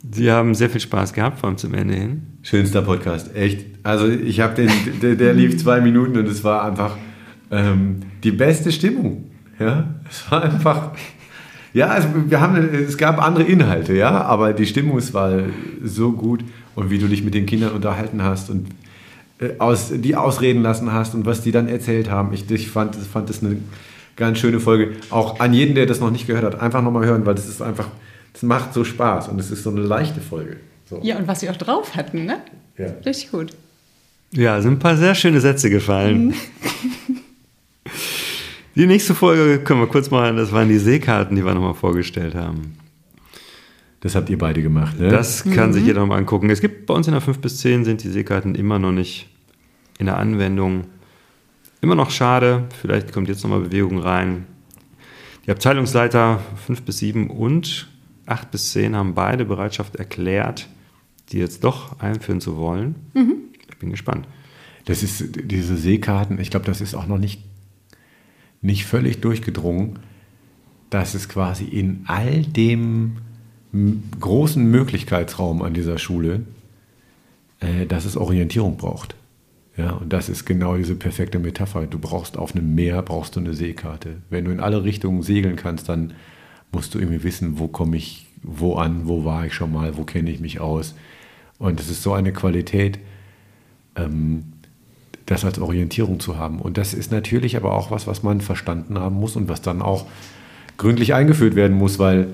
Sie 0.08 0.30
haben 0.30 0.54
sehr 0.54 0.70
viel 0.70 0.80
Spaß 0.80 1.12
gehabt, 1.12 1.40
vor 1.40 1.48
allem 1.48 1.58
zum 1.58 1.74
Ende 1.74 1.94
hin. 1.94 2.22
Schönster 2.42 2.82
Podcast, 2.82 3.34
echt. 3.34 3.66
Also 3.82 4.08
ich 4.08 4.40
habe 4.40 4.54
den, 4.54 4.70
der, 5.02 5.14
der 5.14 5.34
lief 5.34 5.58
zwei 5.58 5.80
Minuten 5.80 6.16
und 6.16 6.26
es 6.26 6.42
war 6.42 6.64
einfach 6.64 6.96
ähm, 7.50 8.00
die 8.22 8.30
beste 8.32 8.72
Stimmung. 8.72 9.30
Ja, 9.58 9.94
es 10.08 10.30
war 10.30 10.42
einfach. 10.42 10.92
Ja, 11.72 11.88
also 11.88 12.08
wir 12.26 12.40
haben, 12.40 12.56
es 12.56 12.98
gab 12.98 13.22
andere 13.22 13.44
Inhalte, 13.44 13.94
ja, 13.94 14.22
aber 14.22 14.52
die 14.54 14.66
Stimmung 14.66 15.00
war 15.12 15.44
so 15.84 16.12
gut 16.12 16.44
und 16.74 16.90
wie 16.90 16.98
du 16.98 17.06
dich 17.06 17.22
mit 17.22 17.34
den 17.34 17.46
Kindern 17.46 17.72
unterhalten 17.72 18.22
hast 18.22 18.50
und 18.50 18.68
äh, 19.38 19.50
aus, 19.58 19.92
die 19.94 20.16
ausreden 20.16 20.62
lassen 20.62 20.92
hast 20.92 21.14
und 21.14 21.26
was 21.26 21.42
die 21.42 21.52
dann 21.52 21.68
erzählt 21.68 22.10
haben. 22.10 22.32
Ich, 22.32 22.50
ich 22.50 22.70
fand, 22.70 22.96
fand 22.96 23.28
das 23.28 23.42
eine 23.44 23.56
ganz 24.16 24.38
schöne 24.38 24.60
Folge. 24.60 24.96
Auch 25.10 25.40
an 25.40 25.52
jeden, 25.52 25.74
der 25.74 25.86
das 25.86 26.00
noch 26.00 26.10
nicht 26.10 26.26
gehört 26.26 26.44
hat, 26.44 26.60
einfach 26.60 26.82
nochmal 26.82 27.06
hören, 27.06 27.24
weil 27.24 27.34
das 27.34 27.48
ist 27.48 27.62
einfach, 27.62 27.88
das 28.40 28.48
macht 28.48 28.72
so 28.72 28.84
Spaß 28.84 29.28
und 29.28 29.38
es 29.38 29.50
ist 29.50 29.64
so 29.64 29.70
eine 29.70 29.82
leichte 29.82 30.22
Folge. 30.22 30.56
So. 30.88 30.98
Ja, 31.02 31.18
und 31.18 31.28
was 31.28 31.40
sie 31.40 31.50
auch 31.50 31.56
drauf 31.56 31.94
hatten, 31.94 32.24
ne? 32.24 32.40
Ja. 32.78 32.86
Richtig 33.04 33.30
gut. 33.30 33.50
Ja, 34.32 34.62
sind 34.62 34.72
ein 34.74 34.78
paar 34.78 34.96
sehr 34.96 35.14
schöne 35.14 35.42
Sätze 35.42 35.68
gefallen. 35.68 36.32
Die 38.76 38.86
nächste 38.86 39.14
Folge 39.14 39.62
können 39.62 39.80
wir 39.80 39.88
kurz 39.88 40.10
machen, 40.10 40.38
das 40.38 40.52
waren 40.52 40.68
die 40.68 40.78
Seekarten, 40.78 41.36
die 41.36 41.44
wir 41.44 41.52
nochmal 41.52 41.74
vorgestellt 41.74 42.36
haben. 42.36 42.78
Das 44.00 44.14
habt 44.14 44.30
ihr 44.30 44.38
beide 44.38 44.62
gemacht, 44.62 44.98
ne? 44.98 45.08
Das 45.08 45.44
kann 45.44 45.74
sich 45.74 45.84
jeder 45.84 46.00
noch 46.00 46.06
mal 46.06 46.16
angucken. 46.16 46.48
Es 46.48 46.62
gibt 46.62 46.86
bei 46.86 46.94
uns 46.94 47.06
in 47.08 47.12
der 47.12 47.20
5 47.20 47.40
bis 47.40 47.58
10 47.58 47.84
sind 47.84 48.02
die 48.04 48.08
Seekarten 48.08 48.54
immer 48.54 48.78
noch 48.78 48.92
nicht 48.92 49.28
in 49.98 50.06
der 50.06 50.16
Anwendung. 50.16 50.84
Immer 51.82 51.96
noch 51.96 52.10
schade. 52.10 52.68
Vielleicht 52.80 53.12
kommt 53.12 53.28
jetzt 53.28 53.42
noch 53.42 53.50
mal 53.50 53.60
Bewegung 53.60 53.98
rein. 53.98 54.46
Die 55.46 55.50
Abteilungsleiter 55.50 56.40
5 56.64 56.82
bis 56.82 56.98
7 56.98 57.28
und 57.28 57.90
8 58.30 58.50
bis 58.50 58.72
10 58.72 58.96
haben 58.96 59.14
beide 59.14 59.44
Bereitschaft 59.44 59.96
erklärt, 59.96 60.68
die 61.30 61.38
jetzt 61.38 61.64
doch 61.64 62.00
einführen 62.00 62.40
zu 62.40 62.56
wollen. 62.56 62.94
Ich 63.70 63.78
bin 63.78 63.90
gespannt. 63.90 64.26
Das 64.84 65.02
ist 65.02 65.24
diese 65.44 65.76
Seekarten, 65.76 66.40
ich 66.40 66.50
glaube, 66.50 66.66
das 66.66 66.80
ist 66.80 66.94
auch 66.94 67.06
noch 67.06 67.18
nicht, 67.18 67.42
nicht 68.62 68.86
völlig 68.86 69.20
durchgedrungen, 69.20 69.98
dass 70.90 71.14
es 71.14 71.28
quasi 71.28 71.64
in 71.64 72.04
all 72.06 72.42
dem 72.42 73.18
großen 74.18 74.68
Möglichkeitsraum 74.68 75.62
an 75.62 75.74
dieser 75.74 75.98
Schule, 75.98 76.42
äh, 77.60 77.86
dass 77.86 78.04
es 78.04 78.16
Orientierung 78.16 78.76
braucht. 78.76 79.14
Ja, 79.76 79.92
und 79.92 80.12
das 80.12 80.28
ist 80.28 80.44
genau 80.44 80.76
diese 80.76 80.96
perfekte 80.96 81.38
Metapher. 81.38 81.86
Du 81.86 81.98
brauchst 81.98 82.36
auf 82.36 82.54
einem 82.54 82.74
Meer 82.74 83.02
brauchst 83.02 83.36
du 83.36 83.40
eine 83.40 83.54
Seekarte. 83.54 84.16
Wenn 84.28 84.44
du 84.44 84.50
in 84.50 84.60
alle 84.60 84.82
Richtungen 84.82 85.22
segeln 85.22 85.56
kannst, 85.56 85.88
dann 85.88 86.14
musst 86.72 86.94
du 86.94 86.98
irgendwie 86.98 87.22
wissen, 87.24 87.58
wo 87.58 87.68
komme 87.68 87.96
ich 87.96 88.26
wo 88.42 88.76
an, 88.76 89.06
wo 89.06 89.24
war 89.24 89.46
ich 89.46 89.54
schon 89.54 89.72
mal, 89.72 89.96
wo 89.96 90.04
kenne 90.04 90.30
ich 90.30 90.40
mich 90.40 90.60
aus. 90.60 90.94
Und 91.58 91.80
es 91.80 91.90
ist 91.90 92.02
so 92.02 92.12
eine 92.12 92.32
Qualität, 92.32 92.98
ähm, 93.96 94.44
das 95.26 95.44
als 95.44 95.58
Orientierung 95.58 96.20
zu 96.20 96.38
haben. 96.38 96.58
Und 96.58 96.78
das 96.78 96.94
ist 96.94 97.12
natürlich 97.12 97.56
aber 97.56 97.74
auch 97.74 97.90
was, 97.90 98.06
was 98.06 98.22
man 98.22 98.40
verstanden 98.40 98.98
haben 98.98 99.16
muss 99.16 99.36
und 99.36 99.48
was 99.48 99.62
dann 99.62 99.82
auch 99.82 100.06
gründlich 100.78 101.14
eingeführt 101.14 101.54
werden 101.54 101.76
muss, 101.76 101.98
weil 101.98 102.28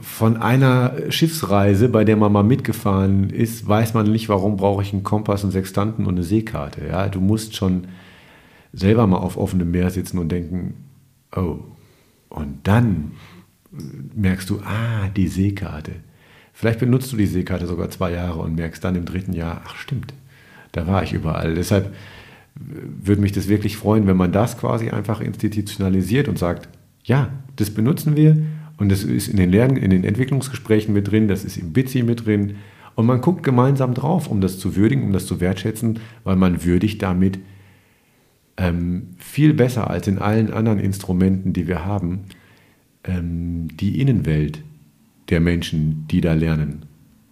von 0.00 0.36
einer 0.36 0.94
Schiffsreise, 1.10 1.88
bei 1.88 2.04
der 2.04 2.16
man 2.16 2.32
mal 2.32 2.42
mitgefahren 2.42 3.30
ist, 3.30 3.66
weiß 3.66 3.94
man 3.94 4.10
nicht, 4.10 4.28
warum 4.28 4.56
brauche 4.56 4.82
ich 4.82 4.92
einen 4.92 5.02
Kompass, 5.02 5.42
einen 5.42 5.52
Sextanten 5.52 6.06
und 6.06 6.14
eine 6.14 6.22
Seekarte. 6.22 6.86
Ja, 6.86 7.08
du 7.08 7.20
musst 7.20 7.56
schon 7.56 7.88
selber 8.72 9.06
mal 9.06 9.18
auf 9.18 9.36
offenem 9.36 9.70
Meer 9.70 9.90
sitzen 9.90 10.18
und 10.18 10.30
denken, 10.30 10.74
oh, 11.36 11.58
und 12.34 12.58
dann 12.64 13.12
merkst 14.14 14.50
du, 14.50 14.60
ah, 14.60 15.08
die 15.16 15.28
Seekarte. 15.28 15.92
Vielleicht 16.52 16.80
benutzt 16.80 17.12
du 17.12 17.16
die 17.16 17.26
Seekarte 17.26 17.66
sogar 17.66 17.90
zwei 17.90 18.12
Jahre 18.12 18.40
und 18.40 18.54
merkst 18.54 18.82
dann 18.82 18.94
im 18.94 19.04
dritten 19.04 19.32
Jahr, 19.32 19.62
ach 19.66 19.76
stimmt, 19.76 20.14
da 20.72 20.86
war 20.86 21.02
ich 21.02 21.12
überall. 21.12 21.54
Deshalb 21.54 21.94
würde 22.54 23.20
mich 23.20 23.32
das 23.32 23.48
wirklich 23.48 23.76
freuen, 23.76 24.06
wenn 24.06 24.16
man 24.16 24.32
das 24.32 24.58
quasi 24.58 24.90
einfach 24.90 25.20
institutionalisiert 25.20 26.28
und 26.28 26.38
sagt, 26.38 26.68
ja, 27.02 27.30
das 27.56 27.70
benutzen 27.70 28.16
wir 28.16 28.36
und 28.76 28.90
das 28.90 29.02
ist 29.02 29.28
in 29.28 29.36
den 29.36 29.50
Lern 29.50 29.76
in 29.76 29.90
den 29.90 30.04
Entwicklungsgesprächen 30.04 30.94
mit 30.94 31.10
drin, 31.10 31.28
das 31.28 31.44
ist 31.44 31.56
im 31.56 31.72
BITSI 31.72 32.02
mit 32.04 32.26
drin 32.26 32.56
und 32.94 33.06
man 33.06 33.20
guckt 33.20 33.42
gemeinsam 33.42 33.94
drauf, 33.94 34.28
um 34.28 34.40
das 34.40 34.58
zu 34.58 34.76
würdigen, 34.76 35.04
um 35.04 35.12
das 35.12 35.26
zu 35.26 35.40
wertschätzen, 35.40 35.98
weil 36.22 36.36
man 36.36 36.64
würdigt 36.64 37.02
damit 37.02 37.40
ähm, 38.56 39.08
viel 39.18 39.54
besser 39.54 39.90
als 39.90 40.06
in 40.06 40.18
allen 40.18 40.52
anderen 40.52 40.78
Instrumenten, 40.78 41.52
die 41.52 41.66
wir 41.66 41.84
haben, 41.84 42.20
ähm, 43.04 43.68
die 43.76 44.00
Innenwelt 44.00 44.62
der 45.30 45.40
Menschen, 45.40 46.06
die 46.10 46.20
da 46.20 46.34
lernen. 46.34 46.86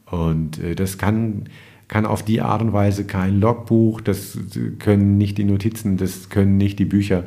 Und 0.07 0.59
äh, 0.59 0.75
das 0.75 0.99
kann, 0.99 1.45
kann 1.89 2.07
auf 2.07 2.25
die 2.25 2.41
Art 2.41 2.63
und 2.63 2.73
Weise 2.73 3.05
kein 3.05 3.41
Logbuch, 3.41 4.01
das 4.01 4.39
können 4.79 5.19
nicht 5.19 5.39
die 5.39 5.45
Notizen, 5.45 5.97
das 5.97 6.29
können 6.29 6.57
nicht 6.57 6.79
die 6.79 6.85
Bücher. 6.85 7.25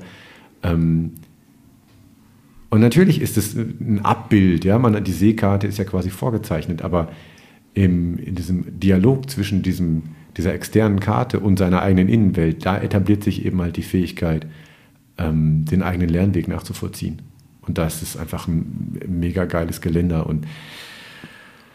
Ähm, 0.63 1.11
und 2.69 2.81
natürlich 2.81 3.21
ist 3.21 3.37
es 3.37 3.55
ein 3.55 4.03
Abbild, 4.03 4.65
ja, 4.65 4.77
man, 4.77 5.01
die 5.03 5.11
Seekarte 5.11 5.67
ist 5.67 5.77
ja 5.77 5.85
quasi 5.85 6.09
vorgezeichnet, 6.09 6.81
aber 6.81 7.09
im, 7.73 8.17
in 8.17 8.35
diesem 8.35 8.79
Dialog 8.79 9.29
zwischen 9.29 9.61
diesem, 9.61 10.03
dieser 10.37 10.53
externen 10.53 10.99
Karte 10.99 11.39
und 11.39 11.57
seiner 11.57 11.81
eigenen 11.81 12.09
Innenwelt, 12.09 12.65
da 12.65 12.77
etabliert 12.77 13.23
sich 13.23 13.45
eben 13.45 13.61
halt 13.61 13.77
die 13.77 13.83
Fähigkeit, 13.83 14.45
ähm, 15.17 15.65
den 15.65 15.81
eigenen 15.81 16.09
Lernweg 16.09 16.47
nachzuvollziehen. 16.47 17.21
Und 17.61 17.77
das 17.77 18.01
ist 18.01 18.17
einfach 18.17 18.47
ein 18.47 18.99
mega 19.07 19.45
geiles 19.45 19.81
Geländer. 19.81 20.27
Und 20.27 20.45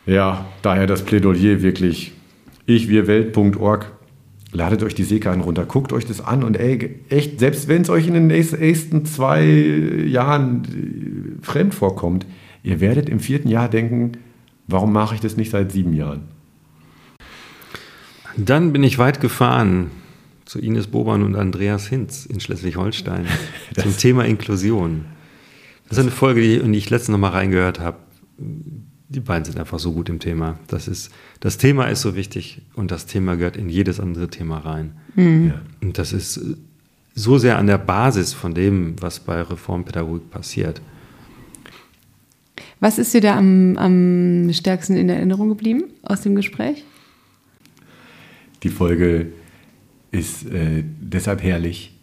ja, 0.06 0.46
daher 0.62 0.86
das 0.86 1.04
Plädoyer 1.04 1.62
wirklich 1.62 2.12
ichwirwelt.org. 2.66 3.92
Ladet 4.52 4.82
euch 4.82 4.96
die 4.96 5.04
Seekarten 5.04 5.42
runter, 5.42 5.64
guckt 5.64 5.92
euch 5.92 6.06
das 6.06 6.20
an 6.20 6.42
und 6.42 6.56
ey, 6.56 6.96
echt, 7.08 7.38
selbst 7.38 7.68
wenn 7.68 7.82
es 7.82 7.90
euch 7.90 8.08
in 8.08 8.14
den 8.14 8.26
nächsten 8.26 9.04
zwei 9.04 9.44
Jahren 9.44 10.64
äh, 10.64 11.44
fremd 11.44 11.72
vorkommt, 11.72 12.26
ihr 12.64 12.80
werdet 12.80 13.08
im 13.08 13.20
vierten 13.20 13.48
Jahr 13.48 13.68
denken, 13.68 14.12
warum 14.66 14.92
mache 14.92 15.14
ich 15.14 15.20
das 15.20 15.36
nicht 15.36 15.50
seit 15.50 15.70
sieben 15.70 15.94
Jahren? 15.94 16.22
Dann 18.36 18.72
bin 18.72 18.82
ich 18.82 18.98
weit 18.98 19.20
gefahren 19.20 19.90
zu 20.44 20.58
Ines 20.58 20.88
Boban 20.88 21.22
und 21.22 21.36
Andreas 21.36 21.86
Hinz 21.86 22.26
in 22.26 22.40
Schleswig-Holstein 22.40 23.26
zum 23.76 23.96
Thema 23.96 24.24
Inklusion. 24.24 25.04
Das 25.88 25.98
ist 25.98 26.02
eine 26.04 26.12
Folge, 26.12 26.40
die, 26.40 26.54
in 26.54 26.72
die 26.72 26.78
ich 26.78 26.90
letztens 26.90 27.10
noch 27.10 27.18
mal 27.18 27.30
reingehört 27.30 27.80
habe. 27.80 27.98
Die 28.38 29.20
beiden 29.20 29.44
sind 29.44 29.58
einfach 29.58 29.78
so 29.78 29.92
gut 29.92 30.08
im 30.08 30.20
Thema. 30.20 30.58
Das, 30.68 30.86
ist, 30.86 31.10
das 31.40 31.58
Thema 31.58 31.86
ist 31.86 32.00
so 32.00 32.14
wichtig 32.14 32.62
und 32.74 32.90
das 32.90 33.06
Thema 33.06 33.36
gehört 33.36 33.56
in 33.56 33.68
jedes 33.68 33.98
andere 33.98 34.28
Thema 34.28 34.58
rein. 34.58 34.92
Ja. 35.16 35.60
Und 35.80 35.98
das 35.98 36.12
ist 36.12 36.40
so 37.14 37.38
sehr 37.38 37.58
an 37.58 37.66
der 37.66 37.78
Basis 37.78 38.32
von 38.32 38.54
dem, 38.54 38.94
was 39.00 39.20
bei 39.20 39.42
Reformpädagogik 39.42 40.30
passiert. 40.30 40.80
Was 42.78 42.98
ist 42.98 43.12
dir 43.12 43.20
da 43.20 43.36
am, 43.36 43.76
am 43.76 44.52
stärksten 44.52 44.96
in 44.96 45.08
Erinnerung 45.08 45.48
geblieben 45.48 45.84
aus 46.02 46.22
dem 46.22 46.34
Gespräch? 46.34 46.84
Die 48.62 48.68
Folge 48.68 49.32
ist 50.10 50.46
äh, 50.46 50.84
deshalb 51.00 51.42
herrlich, 51.42 51.94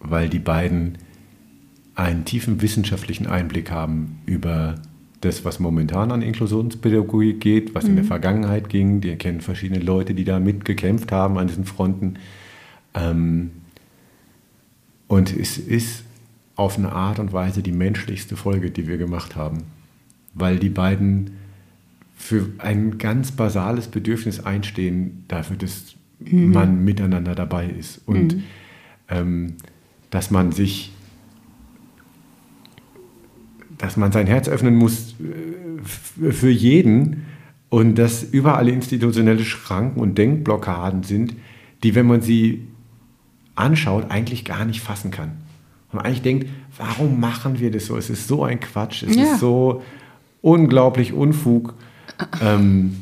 weil 0.00 0.28
die 0.28 0.38
beiden 0.38 0.98
einen 1.94 2.24
tiefen 2.24 2.60
wissenschaftlichen 2.62 3.26
Einblick 3.26 3.70
haben 3.70 4.18
über 4.26 4.76
das, 5.20 5.44
was 5.44 5.58
momentan 5.58 6.12
an 6.12 6.22
Inklusionspädagogik 6.22 7.40
geht, 7.40 7.74
was 7.74 7.84
in 7.84 7.96
der 7.96 8.04
Vergangenheit 8.04 8.68
ging. 8.68 9.00
Die 9.00 9.16
kennen 9.16 9.40
verschiedene 9.40 9.80
Leute, 9.80 10.14
die 10.14 10.24
da 10.24 10.38
mitgekämpft 10.38 11.12
haben 11.12 11.38
an 11.38 11.46
diesen 11.46 11.64
Fronten. 11.64 12.14
Ähm, 12.94 13.50
und 15.06 15.34
es 15.34 15.56
ist 15.56 16.04
auf 16.56 16.78
eine 16.78 16.92
Art 16.92 17.18
und 17.18 17.32
Weise 17.32 17.62
die 17.62 17.72
menschlichste 17.72 18.36
Folge, 18.36 18.70
die 18.70 18.86
wir 18.86 18.98
gemacht 18.98 19.34
haben, 19.34 19.64
weil 20.34 20.58
die 20.58 20.68
beiden 20.68 21.30
für 22.24 22.48
ein 22.56 22.96
ganz 22.96 23.32
basales 23.32 23.88
Bedürfnis 23.88 24.40
einstehen, 24.40 25.26
dafür, 25.28 25.56
dass 25.58 25.94
man 26.20 26.82
miteinander 26.82 27.34
dabei 27.34 27.68
ist 27.68 28.00
und 28.06 28.36
ähm, 29.10 29.56
dass 30.08 30.30
man 30.30 30.50
sich, 30.50 30.90
dass 33.76 33.98
man 33.98 34.10
sein 34.10 34.26
Herz 34.26 34.48
öffnen 34.48 34.74
muss 34.74 35.16
äh, 35.20 36.32
für 36.32 36.48
jeden 36.48 37.26
und 37.68 37.96
dass 37.96 38.22
überall 38.22 38.70
institutionelle 38.70 39.44
Schranken 39.44 40.00
und 40.00 40.16
Denkblockaden 40.16 41.02
sind, 41.02 41.34
die, 41.82 41.94
wenn 41.94 42.06
man 42.06 42.22
sie 42.22 42.66
anschaut, 43.54 44.10
eigentlich 44.10 44.46
gar 44.46 44.64
nicht 44.64 44.80
fassen 44.80 45.10
kann. 45.10 45.32
Und 45.92 45.96
man 45.96 46.06
eigentlich 46.06 46.22
denkt, 46.22 46.48
warum 46.78 47.20
machen 47.20 47.60
wir 47.60 47.70
das 47.70 47.84
so? 47.84 47.98
Es 47.98 48.08
ist 48.08 48.28
so 48.28 48.44
ein 48.44 48.60
Quatsch, 48.60 49.02
es 49.02 49.14
Ja. 49.14 49.24
ist 49.24 49.40
so 49.40 49.82
unglaublich 50.40 51.12
Unfug. 51.12 51.74
Ähm, 52.42 52.96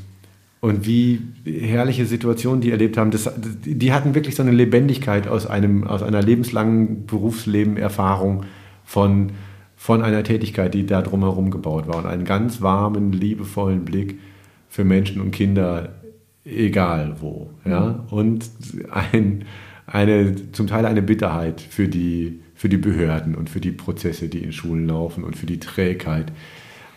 und 0.60 0.86
wie 0.86 1.20
herrliche 1.44 2.06
Situationen 2.06 2.60
die 2.60 2.70
erlebt 2.70 2.96
haben, 2.96 3.10
das, 3.10 3.28
die 3.64 3.92
hatten 3.92 4.14
wirklich 4.14 4.36
so 4.36 4.42
eine 4.42 4.52
Lebendigkeit 4.52 5.26
aus, 5.26 5.46
einem, 5.46 5.84
aus 5.84 6.04
einer 6.04 6.22
lebenslangen 6.22 7.04
Berufsleben-Erfahrung 7.06 8.44
von, 8.84 9.32
von 9.76 10.02
einer 10.02 10.22
Tätigkeit, 10.22 10.72
die 10.72 10.86
da 10.86 11.02
drumherum 11.02 11.50
gebaut 11.50 11.88
war. 11.88 11.96
Und 11.96 12.06
einen 12.06 12.24
ganz 12.24 12.62
warmen, 12.62 13.12
liebevollen 13.12 13.84
Blick 13.84 14.20
für 14.68 14.84
Menschen 14.84 15.20
und 15.20 15.32
Kinder, 15.32 15.96
egal 16.44 17.16
wo. 17.20 17.50
Ja? 17.64 18.04
Und 18.10 18.48
ein, 18.90 19.44
eine, 19.86 20.52
zum 20.52 20.68
Teil 20.68 20.86
eine 20.86 21.02
Bitterheit 21.02 21.60
für 21.60 21.88
die, 21.88 22.38
für 22.54 22.68
die 22.68 22.76
Behörden 22.76 23.34
und 23.34 23.50
für 23.50 23.60
die 23.60 23.72
Prozesse, 23.72 24.28
die 24.28 24.44
in 24.44 24.52
Schulen 24.52 24.86
laufen 24.86 25.24
und 25.24 25.36
für 25.36 25.46
die 25.46 25.58
Trägheit. 25.58 26.30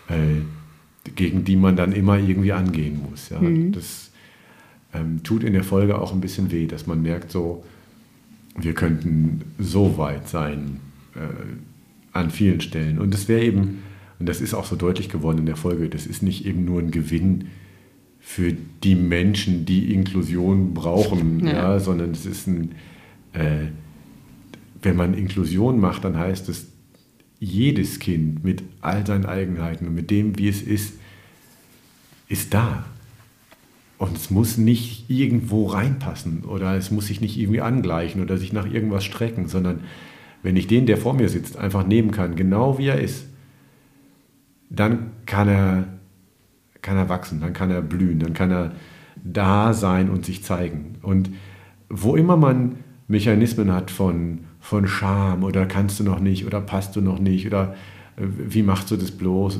Äh, 0.07 0.43
gegen 1.16 1.43
die 1.43 1.56
man 1.56 1.76
dann 1.76 1.91
immer 1.91 2.18
irgendwie 2.18 2.51
angehen 2.51 3.01
muss. 3.10 3.30
Ja. 3.30 3.39
Das 3.72 4.12
ähm, 4.93 5.22
tut 5.24 5.43
in 5.43 5.53
der 5.53 5.64
Folge 5.64 5.99
auch 5.99 6.14
ein 6.14 6.22
bisschen 6.22 6.51
weh, 6.51 6.66
dass 6.66 6.88
man 6.88 7.01
merkt, 7.01 7.32
so, 7.32 7.64
wir 8.58 8.74
könnten 8.74 9.41
so 9.60 9.97
weit 9.97 10.28
sein 10.28 10.80
äh, 11.16 11.20
an 12.14 12.32
vielen 12.32 12.62
Stellen. 12.62 12.99
Und 12.99 13.14
das 13.14 13.28
wäre 13.28 13.43
eben, 13.43 13.84
und 14.20 14.28
das 14.28 14.41
ist 14.41 14.53
auch 14.53 14.66
so 14.66 14.76
deutlich 14.76 15.10
geworden 15.10 15.39
in 15.39 15.45
der 15.45 15.58
Folge, 15.58 15.89
das 15.89 16.08
ist 16.08 16.24
nicht 16.24 16.45
eben 16.45 16.66
nur 16.66 16.80
ein 16.82 16.91
Gewinn 16.91 17.45
für 18.20 18.53
die 18.84 18.95
Menschen, 18.95 19.66
die 19.66 19.93
Inklusion 19.93 20.74
brauchen, 20.74 21.45
Ja. 21.45 21.53
ja. 21.53 21.80
sondern 21.80 22.12
es 22.12 22.26
ist 22.26 22.47
ein, 22.47 22.72
äh, 23.34 23.68
wenn 24.82 24.95
man 24.95 25.14
Inklusion 25.14 25.80
macht, 25.80 26.06
dann 26.06 26.18
heißt 26.18 26.49
es, 26.49 26.68
jedes 27.40 28.00
Kind 28.00 28.44
mit 28.44 28.64
all 28.82 29.06
seinen 29.06 29.26
Eigenheiten 29.26 29.88
und 29.88 29.96
mit 29.96 30.10
dem, 30.12 30.38
wie 30.38 30.48
es 30.48 30.62
ist, 30.62 30.94
ist 32.28 32.54
da. 32.54 32.86
Und 33.98 34.18
es 34.18 34.30
muss 34.30 34.58
nicht 34.58 35.10
irgendwo 35.10 35.68
reinpassen 35.68 36.44
oder 36.44 36.76
es 36.76 36.92
muss 36.92 37.08
sich 37.08 37.22
nicht 37.22 37.38
irgendwie 37.38 37.62
angleichen 37.62 38.22
oder 38.22 38.38
sich 38.38 38.52
nach 38.52 38.66
irgendwas 38.72 39.06
strecken, 39.06 39.48
sondern 39.48 39.82
wenn 40.44 40.58
ich 40.58 40.68
den, 40.68 40.86
der 40.86 40.98
vor 40.98 41.14
mir 41.14 41.30
sitzt, 41.30 41.58
einfach 41.58 41.88
nehmen 41.88 42.12
kann, 42.12 42.36
genau 42.36 42.78
wie 42.78 42.88
er 42.88 43.00
ist, 43.00 43.26
dann 44.70 45.12
kann 45.26 45.48
er, 45.48 45.88
kann 46.82 46.98
er 46.98 47.10
wachsen, 47.10 47.40
dann 47.40 47.54
kann 47.54 47.72
er 47.72 47.82
blühen, 47.82 48.20
dann 48.20 48.34
kann 48.34 48.52
er 48.52 48.74
da 49.24 49.74
sein 49.74 50.10
und 50.10 50.26
sich 50.26 50.44
zeigen. 50.44 50.96
Und 51.02 51.32
wo 51.90 52.16
immer 52.16 52.38
man 52.38 52.78
Mechanismen 53.08 53.72
hat 53.72 53.92
von, 53.92 54.40
von 54.66 54.88
Scham 54.88 55.43
oder 55.43 55.68
kannst 55.68 55.99
du 55.99 56.03
noch 56.03 56.20
nicht 56.20 56.45
oder 56.45 56.59
passt 56.59 56.95
du 56.95 57.01
noch 57.01 57.20
nicht 57.20 57.45
oder 57.45 57.76
äh, 58.18 58.24
wie 58.26 58.63
machst 58.63 58.89
du 58.89 58.97
das 58.97 59.11
bloß, 59.11 59.59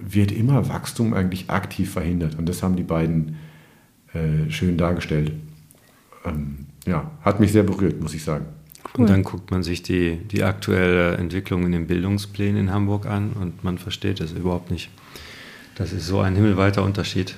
wird 0.00 0.32
immer 0.32 0.68
Wachstum 0.68 1.14
eigentlich 1.14 1.50
aktiv 1.50 1.92
verhindert. 1.92 2.36
Und 2.36 2.48
das 2.48 2.64
haben 2.64 2.74
die 2.74 2.82
beiden 2.82 3.36
äh, 4.12 4.50
schön 4.50 4.76
dargestellt. 4.76 5.32
Ähm, 6.24 6.66
ja, 6.84 7.12
hat 7.22 7.38
mich 7.38 7.52
sehr 7.52 7.62
berührt, 7.62 8.00
muss 8.00 8.12
ich 8.14 8.24
sagen. 8.24 8.46
Cool. 8.94 9.02
Und 9.02 9.10
dann 9.10 9.22
guckt 9.22 9.52
man 9.52 9.62
sich 9.62 9.84
die, 9.84 10.16
die 10.16 10.42
aktuelle 10.42 11.16
Entwicklung 11.16 11.64
in 11.64 11.70
den 11.72 11.86
Bildungsplänen 11.86 12.62
in 12.62 12.72
Hamburg 12.72 13.06
an 13.06 13.34
und 13.40 13.62
man 13.62 13.78
versteht 13.78 14.20
es 14.20 14.32
überhaupt 14.32 14.72
nicht. 14.72 14.90
Das 15.76 15.92
ist 15.92 16.06
so 16.06 16.20
ein 16.20 16.34
himmelweiter 16.34 16.82
Unterschied. 16.82 17.36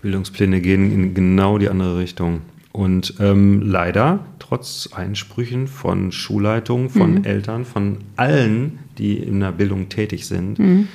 Bildungspläne 0.00 0.62
gehen 0.62 0.90
in 0.90 1.14
genau 1.14 1.58
die 1.58 1.68
andere 1.68 1.98
Richtung. 1.98 2.40
Und 2.72 3.14
ähm, 3.20 3.60
leider, 3.60 4.24
trotz 4.38 4.88
Einsprüchen 4.92 5.68
von 5.68 6.10
Schulleitungen, 6.10 6.88
von 6.88 7.16
mhm. 7.16 7.24
Eltern, 7.24 7.64
von 7.66 7.98
allen, 8.16 8.78
die 8.96 9.18
in 9.18 9.40
der 9.40 9.52
Bildung 9.52 9.90
tätig 9.90 10.26
sind, 10.26 10.58
mhm. 10.58 10.88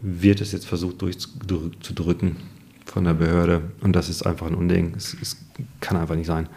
wird 0.00 0.40
es 0.40 0.50
jetzt 0.50 0.66
versucht 0.66 1.00
durchzudrücken 1.00 2.36
von 2.84 3.04
der 3.04 3.14
Behörde. 3.14 3.62
Und 3.80 3.94
das 3.94 4.08
ist 4.08 4.22
einfach 4.26 4.48
ein 4.48 4.56
Unding. 4.56 4.94
Es, 4.96 5.16
es 5.20 5.36
kann 5.80 5.96
einfach 5.96 6.16
nicht 6.16 6.26
sein. 6.26 6.48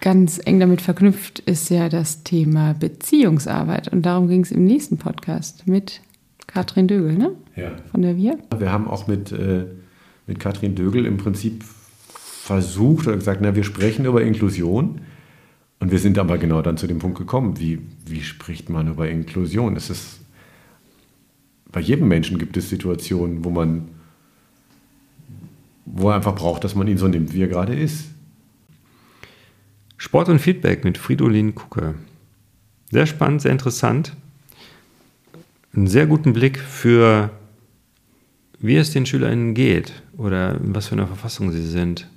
Ganz 0.00 0.40
eng 0.44 0.60
damit 0.60 0.80
verknüpft 0.80 1.40
ist 1.40 1.68
ja 1.70 1.88
das 1.88 2.22
Thema 2.22 2.74
Beziehungsarbeit. 2.74 3.88
Und 3.88 4.02
darum 4.06 4.28
ging 4.28 4.42
es 4.42 4.52
im 4.52 4.64
nächsten 4.64 4.98
Podcast 4.98 5.66
mit 5.66 6.00
Katrin 6.46 6.86
Dögel, 6.86 7.18
ne? 7.18 7.32
Ja. 7.56 7.72
Von 7.90 8.02
der 8.02 8.16
Wir. 8.16 8.38
Wir 8.56 8.70
haben 8.70 8.86
auch 8.86 9.08
mit, 9.08 9.32
äh, 9.32 9.66
mit 10.28 10.38
Katrin 10.38 10.76
Dögel 10.76 11.04
im 11.04 11.16
Prinzip 11.16 11.64
versucht 12.48 13.06
oder 13.06 13.16
gesagt, 13.16 13.40
na, 13.42 13.54
wir 13.54 13.62
sprechen 13.62 14.06
über 14.06 14.22
Inklusion. 14.22 15.02
Und 15.80 15.92
wir 15.92 15.98
sind 15.98 16.18
aber 16.18 16.38
genau 16.38 16.62
dann 16.62 16.78
zu 16.78 16.86
dem 16.86 16.98
Punkt 16.98 17.18
gekommen, 17.18 17.60
wie, 17.60 17.78
wie 18.06 18.22
spricht 18.22 18.70
man 18.70 18.88
über 18.88 19.08
Inklusion? 19.08 19.76
Es 19.76 19.90
ist, 19.90 20.20
bei 21.70 21.80
jedem 21.80 22.08
Menschen 22.08 22.38
gibt 22.38 22.56
es 22.56 22.70
Situationen, 22.70 23.44
wo 23.44 23.50
man, 23.50 23.88
wo 25.84 26.08
er 26.08 26.16
einfach 26.16 26.34
braucht, 26.34 26.64
dass 26.64 26.74
man 26.74 26.88
ihn 26.88 26.96
so 26.96 27.06
nimmt, 27.06 27.34
wie 27.34 27.42
er 27.42 27.48
gerade 27.48 27.78
ist. 27.78 28.06
Sport 29.98 30.30
und 30.30 30.38
Feedback 30.38 30.84
mit 30.84 30.96
Fridolin 30.96 31.54
Kucke. 31.54 31.96
Sehr 32.90 33.06
spannend, 33.06 33.42
sehr 33.42 33.52
interessant. 33.52 34.16
Einen 35.74 35.86
sehr 35.86 36.06
guten 36.06 36.32
Blick 36.32 36.58
für, 36.58 37.30
wie 38.58 38.76
es 38.76 38.90
den 38.90 39.04
SchülerInnen 39.04 39.52
geht 39.52 40.02
oder 40.16 40.58
was 40.60 40.88
für 40.88 40.94
eine 40.94 41.06
Verfassung 41.06 41.52
sie 41.52 41.66
sind. 41.66 42.08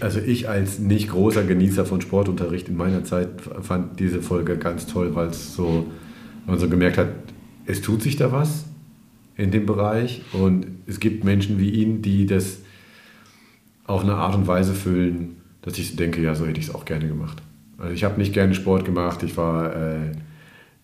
Also 0.00 0.20
ich 0.20 0.48
als 0.48 0.78
nicht 0.78 1.10
großer 1.10 1.44
Genießer 1.44 1.84
von 1.84 2.00
Sportunterricht 2.00 2.68
in 2.68 2.76
meiner 2.76 3.04
Zeit 3.04 3.28
fand 3.62 3.98
diese 3.98 4.22
Folge 4.22 4.56
ganz 4.56 4.86
toll, 4.86 5.14
weil 5.14 5.28
es 5.28 5.54
so, 5.54 5.86
man 6.46 6.58
so 6.58 6.68
gemerkt 6.68 6.98
hat, 6.98 7.08
es 7.66 7.80
tut 7.80 8.02
sich 8.02 8.16
da 8.16 8.30
was 8.30 8.66
in 9.36 9.50
dem 9.50 9.66
Bereich 9.66 10.22
und 10.32 10.66
es 10.86 11.00
gibt 11.00 11.24
Menschen 11.24 11.58
wie 11.58 11.70
ihn, 11.70 12.02
die 12.02 12.26
das 12.26 12.58
auf 13.86 14.02
eine 14.02 14.14
Art 14.14 14.34
und 14.34 14.46
Weise 14.46 14.74
füllen, 14.74 15.36
dass 15.62 15.78
ich 15.78 15.96
denke, 15.96 16.20
ja, 16.22 16.34
so 16.34 16.46
hätte 16.46 16.60
ich 16.60 16.68
es 16.68 16.74
auch 16.74 16.84
gerne 16.84 17.08
gemacht. 17.08 17.42
Also 17.76 17.92
ich 17.92 18.04
habe 18.04 18.18
nicht 18.18 18.32
gerne 18.32 18.54
Sport 18.54 18.84
gemacht, 18.84 19.22
ich 19.22 19.36
war, 19.36 19.74
äh, 19.74 20.12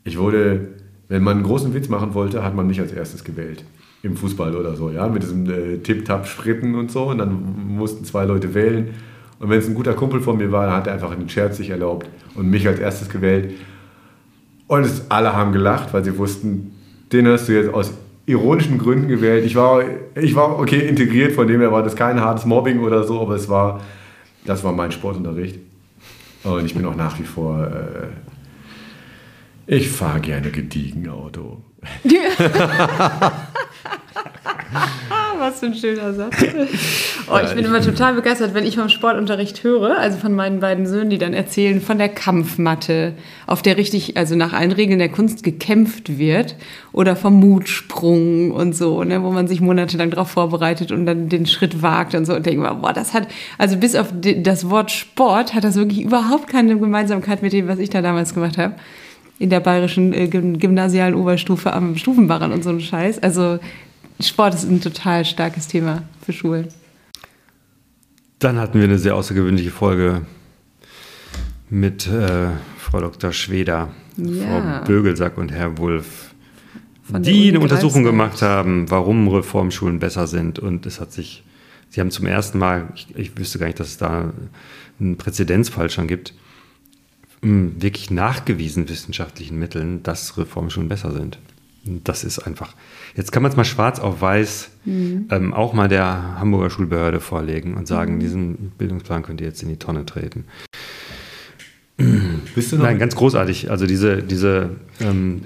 ich 0.05 0.19
wurde, 0.19 0.69
wenn 1.09 1.23
man 1.23 1.37
einen 1.37 1.47
großen 1.47 1.75
Witz 1.75 1.89
machen 1.89 2.15
wollte, 2.15 2.43
hat 2.43 2.55
man 2.55 2.67
mich 2.67 2.81
als 2.81 2.93
erstes 2.93 3.25
gewählt 3.25 3.65
im 4.05 4.17
Fußball 4.17 4.55
oder 4.55 4.77
so, 4.77 4.91
ja, 4.91 5.09
mit 5.09 5.23
diesem 5.23 5.49
äh, 5.49 5.79
Tip-Tap-Spritten 5.79 6.75
und 6.75 6.91
so. 6.91 7.05
Und 7.05 7.19
dann 7.19 7.67
mussten 7.69 8.05
zwei 8.05 8.25
Leute 8.27 8.53
wählen. 8.53 8.91
Und 9.41 9.49
wenn 9.49 9.59
es 9.59 9.67
ein 9.67 9.75
guter 9.75 9.95
Kumpel 9.95 10.21
von 10.21 10.37
mir 10.37 10.53
war, 10.53 10.67
dann 10.67 10.77
hat 10.77 10.87
er 10.87 10.93
einfach 10.93 11.11
einen 11.11 11.29
Scherz 11.29 11.57
sich 11.57 11.71
erlaubt 11.71 12.07
und 12.35 12.51
mich 12.51 12.69
als 12.69 12.79
erstes 12.79 13.09
gewählt. 13.09 13.55
Und 14.67 14.85
es, 14.85 15.11
alle 15.11 15.35
haben 15.35 15.53
gelacht, 15.53 15.95
weil 15.95 16.05
sie 16.05 16.19
wussten, 16.19 16.73
den 17.13 17.27
hast 17.27 17.49
du 17.49 17.53
jetzt 17.53 17.73
aus 17.73 17.95
ironischen 18.27 18.79
Gründen 18.79 19.09
gewählt. 19.09 19.45
Ich 19.47 19.57
war, 19.57 19.83
ich 20.15 20.35
war 20.35 20.59
okay 20.59 20.87
integriert, 20.87 21.33
von 21.33 21.47
dem 21.47 21.61
her 21.61 21.73
war 21.73 21.83
das 21.83 21.97
kein 21.97 22.21
hartes 22.21 22.45
Mobbing 22.45 22.81
oder 22.81 23.05
so, 23.05 23.21
aber 23.21 23.35
es 23.35 23.49
war, 23.49 23.81
das 24.45 24.63
war 24.65 24.73
mein 24.73 24.93
Sportunterricht. 24.93 25.59
Und 26.43 26.67
ich 26.67 26.75
bin 26.75 26.85
auch 26.85 26.97
nach 26.97 27.19
wie 27.19 27.25
vor, 27.25 27.67
äh, 27.67 28.09
ich 29.67 29.89
fahre 29.91 30.21
gerne 30.21 30.51
gediegen 30.51 31.09
Auto. 31.09 31.63
Was 35.39 35.61
für 35.61 35.67
ein 35.67 35.75
schöner 35.75 36.13
Satz. 36.15 36.37
Oh, 37.27 37.39
ich 37.43 37.55
bin 37.55 37.65
immer 37.65 37.81
total 37.81 38.13
begeistert, 38.13 38.53
wenn 38.53 38.67
ich 38.67 38.77
vom 38.77 38.91
Sportunterricht 38.91 39.65
höre, 39.65 39.97
also 39.97 40.19
von 40.19 40.35
meinen 40.35 40.61
beiden 40.61 40.87
Söhnen, 40.87 41.09
die 41.09 41.17
dann 41.17 41.33
erzählen 41.33 41.81
von 41.81 41.97
der 41.97 42.11
Kampfmatte, 42.11 43.15
auf 43.47 43.63
der 43.63 43.79
richtig, 43.79 44.19
also 44.19 44.37
nach 44.37 44.53
allen 44.53 44.73
Regeln 44.73 44.99
der 44.99 45.09
Kunst 45.09 45.43
gekämpft 45.43 46.19
wird, 46.19 46.55
oder 46.93 47.17
vom 47.17 47.41
Mutsprung 47.41 48.51
und 48.51 48.77
so, 48.77 49.05
ne, 49.05 49.23
wo 49.23 49.31
man 49.31 49.49
sich 49.49 49.63
monatelang 49.63 50.11
darauf 50.11 50.33
vorbereitet 50.33 50.93
und 50.93 51.07
dann 51.07 51.31
den 51.31 51.47
Schritt 51.47 51.81
wagt 51.81 52.15
und 52.15 52.27
so 52.27 52.35
und 52.35 52.45
denkt, 52.45 52.63
boah, 52.83 52.93
das 52.93 53.15
hat, 53.15 53.27
also 53.57 53.79
bis 53.79 53.97
auf 53.97 54.09
das 54.21 54.69
Wort 54.69 54.91
Sport 54.91 55.55
hat 55.55 55.65
das 55.65 55.77
wirklich 55.77 56.03
überhaupt 56.03 56.47
keine 56.47 56.79
Gemeinsamkeit 56.79 57.41
mit 57.41 57.55
dem, 57.55 57.69
was 57.69 57.79
ich 57.79 57.89
da 57.89 58.03
damals 58.03 58.35
gemacht 58.35 58.59
habe 58.59 58.75
in 59.39 59.51
der 59.51 59.61
bayerischen 59.61 60.13
äh, 60.13 60.29
gymnasialen 60.29 61.15
Oberstufe 61.15 61.73
am 61.73 61.97
Stufenbarren 61.97 62.53
und 62.53 62.63
so 62.63 62.71
ein 62.71 62.81
Scheiß. 62.81 63.23
Also 63.23 63.59
Sport 64.21 64.55
ist 64.55 64.65
ein 64.65 64.81
total 64.81 65.25
starkes 65.25 65.69
Thema 65.69 66.03
für 66.25 66.33
Schulen. 66.33 66.69
Dann 68.39 68.59
hatten 68.59 68.79
wir 68.79 68.85
eine 68.85 68.99
sehr 68.99 69.15
außergewöhnliche 69.17 69.71
Folge 69.71 70.23
mit 71.71 72.07
äh, 72.07 72.49
Frau 72.79 73.01
Dr. 73.01 73.33
Schweder, 73.33 73.89
ja. 74.17 74.81
Frau 74.81 74.87
Bögelsack 74.87 75.39
und 75.39 75.51
Herr 75.51 75.79
Wulff, 75.79 76.35
die 77.09 77.49
eine 77.49 77.61
Untersuchung 77.61 78.05
gemacht 78.05 78.43
haben, 78.43 78.91
warum 78.91 79.29
Reformschulen 79.29 79.99
besser 79.99 80.27
sind. 80.27 80.59
Und 80.59 80.87
es 80.87 81.01
hat 81.01 81.13
sich, 81.13 81.43
sie 81.91 82.01
haben 82.01 82.11
zum 82.11 82.27
ersten 82.27 82.59
Mal, 82.59 82.89
ich, 82.95 83.09
ich 83.17 83.37
wüsste 83.37 83.59
gar 83.59 83.67
nicht, 83.67 83.81
dass 83.81 83.89
es 83.89 83.99
da 83.99 84.33
einen 85.01 85.17
Präzedenzfall 85.17 85.91
schon 85.91 86.07
gibt, 86.07 86.35
wirklich 87.43 88.11
nachgewiesen 88.11 88.89
wissenschaftlichen 88.89 89.59
Mitteln, 89.59 90.03
dass 90.03 90.39
Reformschulen 90.39 90.89
besser 90.89 91.13
sind. 91.13 91.39
Das 91.87 92.25
ist 92.25 92.39
einfach. 92.39 92.75
Jetzt 93.15 93.31
kann 93.31 93.43
man 93.43 93.51
es 93.51 93.57
mal 93.57 93.65
schwarz 93.65 94.01
auf 94.01 94.21
weiß 94.21 94.71
mhm. 94.85 95.29
ähm, 95.31 95.53
auch 95.53 95.75
mal 95.75 95.89
der 95.89 96.39
Hamburger 96.39 96.71
Schulbehörde 96.71 97.21
vorlegen 97.21 97.75
und 97.75 97.87
sagen, 97.87 98.15
mhm. 98.15 98.21
diesen 98.21 98.73
Bildungsplan 98.79 99.23
könnt 99.23 99.41
ihr 99.41 99.47
jetzt 99.47 99.63
in 99.63 99.69
die 99.69 99.77
Tonne 99.77 100.07
treten. 100.07 100.45
Bist 102.55 102.73
du 102.73 102.77
noch 102.77 102.85
Nein, 102.85 102.99
ganz 102.99 103.15
großartig. 103.15 103.71
Also 103.71 103.87
diese, 103.87 104.23
diese, 104.23 104.71
ähm, 105.01 105.43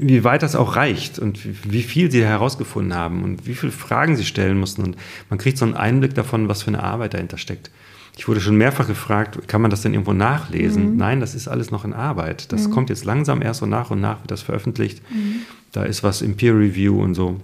wie 0.00 0.24
weit 0.24 0.42
das 0.42 0.56
auch 0.56 0.76
reicht 0.76 1.18
und 1.18 1.44
wie, 1.44 1.54
wie, 1.64 1.82
viel 1.82 2.10
sie 2.10 2.24
herausgefunden 2.24 2.94
haben 2.94 3.22
und 3.22 3.46
wie 3.46 3.54
viele 3.54 3.72
Fragen 3.72 4.16
sie 4.16 4.24
stellen 4.24 4.58
mussten. 4.58 4.82
Und 4.82 4.96
man 5.28 5.38
kriegt 5.38 5.58
so 5.58 5.66
einen 5.66 5.74
Einblick 5.74 6.14
davon, 6.14 6.48
was 6.48 6.62
für 6.62 6.68
eine 6.68 6.82
Arbeit 6.82 7.12
dahinter 7.12 7.36
steckt. 7.36 7.70
Ich 8.16 8.26
wurde 8.26 8.40
schon 8.40 8.56
mehrfach 8.56 8.86
gefragt, 8.86 9.46
kann 9.46 9.60
man 9.60 9.70
das 9.70 9.82
denn 9.82 9.92
irgendwo 9.92 10.14
nachlesen? 10.14 10.92
Mhm. 10.92 10.96
Nein, 10.96 11.20
das 11.20 11.34
ist 11.34 11.48
alles 11.48 11.70
noch 11.70 11.84
in 11.84 11.92
Arbeit. 11.92 12.50
Das 12.50 12.68
mhm. 12.68 12.72
kommt 12.72 12.88
jetzt 12.88 13.04
langsam 13.04 13.42
erst 13.42 13.60
so 13.60 13.66
nach 13.66 13.90
und 13.90 14.00
nach, 14.00 14.20
wird 14.20 14.30
das 14.30 14.40
veröffentlicht. 14.40 15.02
Mhm. 15.10 15.42
Da 15.76 15.82
ist 15.82 16.02
was 16.02 16.22
im 16.22 16.36
Peer 16.36 16.58
Review 16.58 17.02
und 17.02 17.14
so. 17.14 17.36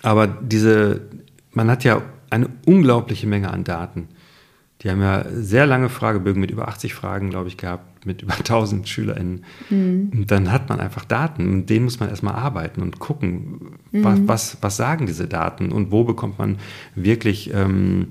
Aber 0.00 0.26
diese, 0.26 1.02
man 1.52 1.70
hat 1.70 1.84
ja 1.84 2.00
eine 2.30 2.48
unglaubliche 2.64 3.26
Menge 3.26 3.50
an 3.50 3.64
Daten. 3.64 4.08
Die 4.80 4.88
haben 4.88 5.02
ja 5.02 5.26
sehr 5.30 5.66
lange 5.66 5.90
Fragebögen 5.90 6.40
mit 6.40 6.50
über 6.50 6.68
80 6.68 6.94
Fragen, 6.94 7.28
glaube 7.28 7.48
ich, 7.48 7.58
gehabt, 7.58 8.06
mit 8.06 8.22
über 8.22 8.32
1000 8.32 8.88
SchülerInnen. 8.88 9.44
Mhm. 9.68 10.10
Und 10.14 10.30
dann 10.30 10.50
hat 10.50 10.70
man 10.70 10.80
einfach 10.80 11.04
Daten, 11.04 11.58
mit 11.58 11.68
denen 11.68 11.84
muss 11.84 12.00
man 12.00 12.08
erstmal 12.08 12.34
arbeiten 12.34 12.80
und 12.80 12.98
gucken, 12.98 13.76
mhm. 13.92 14.04
was, 14.04 14.20
was, 14.24 14.58
was, 14.62 14.76
sagen 14.78 15.04
diese 15.04 15.26
Daten 15.26 15.70
und 15.70 15.90
wo 15.92 16.04
bekommt 16.04 16.38
man 16.38 16.56
wirklich 16.94 17.52
ähm, 17.52 18.06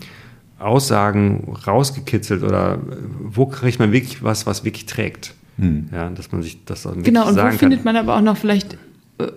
Aussagen 0.60 1.58
rausgekitzelt 1.66 2.44
oder 2.44 2.78
wo 3.20 3.48
kriegt 3.48 3.80
man 3.80 3.92
wirklich 3.92 4.22
was, 4.22 4.46
was 4.46 4.64
wirklich 4.64 4.86
trägt. 4.86 5.34
Mhm. 5.58 5.90
Ja, 5.92 6.12
dass 6.12 6.32
man 6.32 6.44
sich 6.44 6.64
das 6.66 6.84
dann 6.84 7.02
Genau, 7.02 7.28
und 7.28 7.36
wo 7.36 7.50
findet 7.50 7.84
man 7.84 7.96
aber 7.96 8.16
auch 8.16 8.22
noch 8.22 8.38
vielleicht 8.38 8.74
äh, 8.74 8.78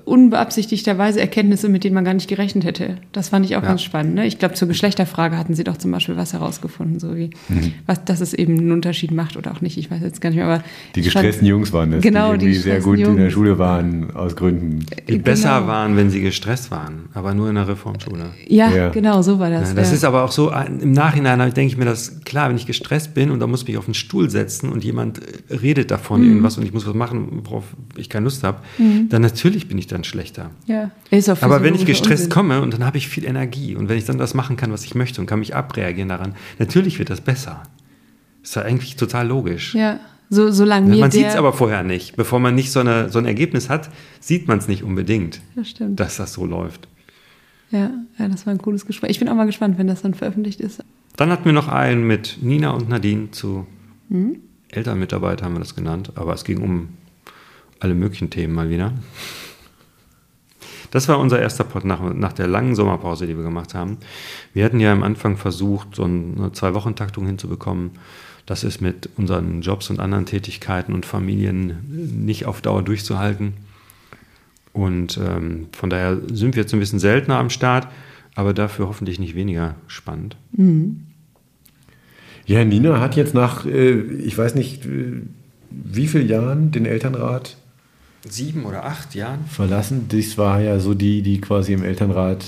unbeabsichtigterweise 0.04 1.20
Erkenntnisse, 1.20 1.68
mit 1.68 1.84
denen 1.84 1.94
man 1.94 2.04
gar 2.04 2.14
nicht 2.14 2.28
gerechnet 2.28 2.64
hätte. 2.64 2.96
Das 3.12 3.30
fand 3.30 3.44
ich 3.46 3.56
auch 3.56 3.62
Ja. 3.62 3.68
ganz 3.68 3.82
spannend. 3.82 4.14
Ne? 4.14 4.26
Ich 4.26 4.38
glaube, 4.38 4.54
zur 4.54 4.68
Geschlechterfrage 4.68 5.36
hatten 5.36 5.54
sie 5.54 5.64
doch 5.64 5.76
zum 5.76 5.90
Beispiel 5.92 6.16
was 6.16 6.32
herausgefunden, 6.32 6.98
so 7.00 7.16
wie, 7.16 7.30
Mhm. 7.48 7.72
was, 7.86 8.04
dass 8.04 8.20
es 8.20 8.34
eben 8.34 8.58
einen 8.58 8.72
Unterschied 8.72 9.10
macht 9.10 9.36
oder 9.36 9.52
auch 9.52 9.60
nicht. 9.60 9.76
Ich 9.78 9.90
weiß 9.90 10.00
jetzt 10.02 10.20
gar 10.20 10.30
nicht 10.30 10.36
mehr, 10.36 10.46
aber 10.46 10.62
Die 10.94 11.00
ich 11.00 11.10
fand- 11.12 11.24
gestressten 11.24 11.46
Jungs 11.46 11.72
waren 11.72 11.90
das, 11.92 12.02
Genau, 12.02 12.36
die 12.36 12.46
die 12.46 12.54
sehr 12.54 12.76
gestressten 12.76 12.90
gut 12.90 12.98
in 13.08 13.16
der 13.16 13.24
Jungs. 13.24 13.32
Schule 13.32 13.58
waren, 13.58 14.10
aus 14.14 14.36
Gründen. 14.36 14.86
Die 15.08 15.12
Genau. 15.12 15.22
besser 15.24 15.66
waren, 15.66 15.96
wenn 15.96 16.10
sie 16.10 16.20
gestresst 16.20 16.70
waren, 16.70 17.08
aber 17.14 17.34
nur 17.34 17.48
in 17.48 17.54
der 17.54 17.68
Reformschule. 17.68 18.26
Ja, 18.48 18.70
Ja. 18.70 18.88
genau, 18.90 19.22
so 19.22 19.38
war 19.38 19.50
das. 19.50 19.70
Ja, 19.70 19.74
das 19.74 19.88
ja. 19.90 19.94
ist 19.96 20.04
aber 20.04 20.24
auch 20.24 20.32
so, 20.32 20.50
ein- 20.50 20.80
im 20.80 20.92
Nachhinein 20.92 21.38
denke 21.54 21.72
ich 21.72 21.76
mir 21.76 21.84
das, 21.84 22.20
klar, 22.24 22.48
wenn 22.48 22.56
ich 22.56 22.66
gestresst 22.66 23.14
bin 23.14 23.30
und 23.30 23.40
da 23.40 23.46
muss 23.46 23.62
ich 23.62 23.68
mich 23.68 23.76
auf 23.78 23.84
den 23.86 23.94
Stuhl 23.94 24.30
setzen 24.30 24.70
und 24.70 24.84
jemand 24.84 25.18
äh, 25.18 25.54
redet 25.54 25.90
davon 25.90 26.20
Mhm. 26.22 26.28
irgendwas 26.28 26.58
und 26.58 26.64
ich 26.64 26.72
muss 26.72 26.86
was 26.86 26.94
machen, 26.94 27.40
worauf 27.44 27.64
ich 27.96 28.08
keine 28.08 28.24
Lust 28.24 28.42
habe, 28.44 28.58
dann 29.08 29.22
natürlich 29.22 29.68
bin 29.68 29.75
ich 29.78 29.86
dann 29.86 30.04
schlechter. 30.04 30.50
ja. 30.66 30.90
Ist 31.10 31.28
auch 31.30 31.40
Aber 31.42 31.62
wenn 31.62 31.74
ich 31.74 31.86
gestresst 31.86 32.24
Unsinn. 32.24 32.30
komme 32.30 32.60
und 32.62 32.72
dann 32.74 32.84
habe 32.84 32.98
ich 32.98 33.08
viel 33.08 33.24
Energie 33.24 33.74
und 33.76 33.88
wenn 33.88 33.98
ich 33.98 34.04
dann 34.04 34.18
das 34.18 34.34
machen 34.34 34.56
kann, 34.56 34.72
was 34.72 34.84
ich 34.84 34.94
möchte 34.94 35.20
und 35.20 35.26
kann 35.26 35.38
mich 35.38 35.54
abreagieren 35.54 36.08
daran, 36.08 36.34
natürlich 36.58 36.98
wird 36.98 37.10
das 37.10 37.20
besser. 37.20 37.62
Ist 38.42 38.56
ja 38.56 38.62
eigentlich 38.62 38.96
total 38.96 39.26
logisch. 39.26 39.74
Ja, 39.74 39.98
so, 40.30 40.50
solange 40.50 40.88
mir 40.90 41.00
man 41.00 41.10
sieht 41.10 41.26
es 41.26 41.36
aber 41.36 41.52
vorher 41.52 41.82
nicht. 41.82 42.16
Bevor 42.16 42.38
man 42.40 42.54
nicht 42.54 42.72
so, 42.72 42.80
eine, 42.80 43.10
so 43.10 43.18
ein 43.18 43.26
Ergebnis 43.26 43.68
hat, 43.68 43.90
sieht 44.20 44.48
man 44.48 44.58
es 44.58 44.68
nicht 44.68 44.82
unbedingt, 44.82 45.40
Das 45.54 45.68
stimmt. 45.70 45.98
dass 46.00 46.16
das 46.16 46.32
so 46.32 46.44
läuft. 46.46 46.88
Ja, 47.70 47.90
ja, 48.18 48.28
das 48.28 48.46
war 48.46 48.52
ein 48.52 48.58
cooles 48.58 48.86
Gespräch. 48.86 49.10
Ich 49.10 49.18
bin 49.18 49.28
auch 49.28 49.34
mal 49.34 49.46
gespannt, 49.46 49.78
wenn 49.78 49.86
das 49.88 50.02
dann 50.02 50.14
veröffentlicht 50.14 50.60
ist. 50.60 50.84
Dann 51.16 51.30
hatten 51.30 51.44
wir 51.46 51.52
noch 51.52 51.68
einen 51.68 52.06
mit 52.06 52.38
Nina 52.42 52.70
und 52.70 52.88
Nadine 52.88 53.30
zu 53.32 53.66
Mhm. 54.08 54.36
Elternmitarbeit, 54.68 55.42
haben 55.42 55.54
wir 55.54 55.60
das 55.60 55.74
genannt. 55.74 56.12
Aber 56.14 56.34
es 56.34 56.44
ging 56.44 56.60
um 56.60 56.88
alle 57.80 57.94
möglichen 57.94 58.30
Themen 58.30 58.54
mal 58.54 58.68
wieder. 58.70 58.92
Das 60.90 61.08
war 61.08 61.18
unser 61.18 61.40
erster 61.40 61.64
Pod 61.64 61.84
nach, 61.84 62.00
nach 62.14 62.32
der 62.32 62.46
langen 62.46 62.74
Sommerpause, 62.74 63.26
die 63.26 63.36
wir 63.36 63.44
gemacht 63.44 63.74
haben. 63.74 63.98
Wir 64.54 64.64
hatten 64.64 64.80
ja 64.80 64.92
am 64.92 65.02
Anfang 65.02 65.36
versucht, 65.36 65.94
so 65.94 66.04
eine 66.04 66.52
Zwei-Wochen-Taktung 66.52 67.26
hinzubekommen. 67.26 67.92
Das 68.46 68.62
ist 68.62 68.80
mit 68.80 69.08
unseren 69.16 69.60
Jobs 69.60 69.90
und 69.90 69.98
anderen 69.98 70.24
Tätigkeiten 70.24 70.92
und 70.92 71.04
Familien 71.04 72.22
nicht 72.24 72.46
auf 72.46 72.62
Dauer 72.62 72.82
durchzuhalten. 72.82 73.54
Und 74.72 75.18
ähm, 75.18 75.68
von 75.72 75.90
daher 75.90 76.18
sind 76.32 76.54
wir 76.54 76.62
jetzt 76.62 76.72
ein 76.72 76.80
bisschen 76.80 76.98
seltener 76.98 77.38
am 77.38 77.50
Start, 77.50 77.88
aber 78.34 78.52
dafür 78.52 78.86
hoffentlich 78.86 79.18
nicht 79.18 79.34
weniger 79.34 79.74
spannend. 79.88 80.36
Ja, 82.44 82.64
Nina 82.64 83.00
hat 83.00 83.16
jetzt 83.16 83.34
nach, 83.34 83.66
äh, 83.66 84.00
ich 84.00 84.36
weiß 84.38 84.54
nicht, 84.54 84.86
äh, 84.86 85.22
wie 85.70 86.06
vielen 86.06 86.28
Jahren 86.28 86.70
den 86.70 86.86
Elternrat 86.86 87.56
Sieben 88.28 88.64
oder 88.64 88.84
acht 88.84 89.14
Jahren? 89.14 89.44
verlassen. 89.46 90.06
Das 90.08 90.38
war 90.38 90.60
ja 90.60 90.78
so 90.78 90.94
die, 90.94 91.22
die 91.22 91.40
quasi 91.40 91.72
im 91.72 91.82
Elternrat, 91.82 92.44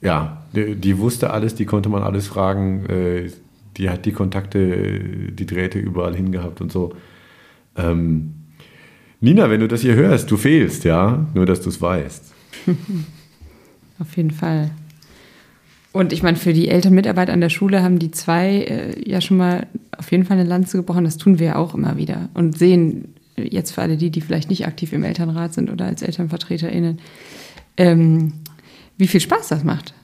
ja, 0.00 0.42
die, 0.54 0.74
die 0.74 0.98
wusste 0.98 1.30
alles, 1.30 1.54
die 1.54 1.66
konnte 1.66 1.88
man 1.88 2.02
alles 2.02 2.26
fragen, 2.26 2.86
äh, 2.86 3.30
die 3.76 3.90
hat 3.90 4.06
die 4.06 4.12
Kontakte, 4.12 5.30
die 5.32 5.46
Drähte 5.46 5.78
überall 5.78 6.14
hingehabt 6.14 6.60
und 6.60 6.72
so. 6.72 6.94
Ähm, 7.76 8.34
Nina, 9.20 9.50
wenn 9.50 9.60
du 9.60 9.68
das 9.68 9.82
hier 9.82 9.94
hörst, 9.94 10.30
du 10.30 10.36
fehlst, 10.36 10.84
ja, 10.84 11.26
nur 11.34 11.46
dass 11.46 11.60
du 11.60 11.68
es 11.68 11.80
weißt. 11.80 12.32
Auf 14.00 14.16
jeden 14.16 14.30
Fall. 14.30 14.70
Und 15.92 16.12
ich 16.12 16.22
meine, 16.22 16.36
für 16.36 16.52
die 16.52 16.68
Elternmitarbeit 16.68 17.30
an 17.30 17.40
der 17.40 17.48
Schule 17.48 17.82
haben 17.82 17.98
die 17.98 18.10
zwei 18.10 18.58
äh, 18.62 19.10
ja 19.10 19.20
schon 19.20 19.38
mal 19.38 19.66
auf 19.96 20.10
jeden 20.12 20.24
Fall 20.24 20.38
eine 20.38 20.48
Lanze 20.48 20.76
gebrochen. 20.76 21.04
Das 21.04 21.16
tun 21.16 21.38
wir 21.38 21.46
ja 21.46 21.56
auch 21.56 21.74
immer 21.74 21.96
wieder 21.96 22.28
und 22.34 22.56
sehen 22.56 23.14
jetzt 23.42 23.72
für 23.72 23.82
alle 23.82 23.96
die, 23.96 24.10
die 24.10 24.20
vielleicht 24.20 24.50
nicht 24.50 24.66
aktiv 24.66 24.92
im 24.92 25.04
Elternrat 25.04 25.54
sind 25.54 25.70
oder 25.70 25.86
als 25.86 26.02
ElternvertreterInnen, 26.02 26.98
ähm, 27.76 28.32
wie 28.96 29.06
viel 29.06 29.20
Spaß 29.20 29.48
das 29.48 29.64
macht. 29.64 29.94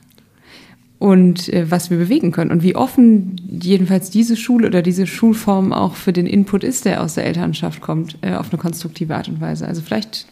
Und 0.98 1.52
äh, 1.52 1.70
was 1.70 1.90
wir 1.90 1.98
bewegen 1.98 2.32
können 2.32 2.50
und 2.50 2.62
wie 2.62 2.76
offen 2.76 3.36
jedenfalls 3.60 4.10
diese 4.10 4.36
Schule 4.36 4.68
oder 4.68 4.80
diese 4.80 5.06
Schulform 5.06 5.72
auch 5.72 5.96
für 5.96 6.12
den 6.12 6.26
Input 6.26 6.64
ist, 6.64 6.84
der 6.84 7.02
aus 7.02 7.14
der 7.14 7.26
Elternschaft 7.26 7.80
kommt, 7.80 8.16
äh, 8.22 8.34
auf 8.34 8.50
eine 8.50 8.60
konstruktive 8.60 9.14
Art 9.14 9.28
und 9.28 9.40
Weise. 9.40 9.66
Also 9.66 9.82
vielleicht, 9.82 10.26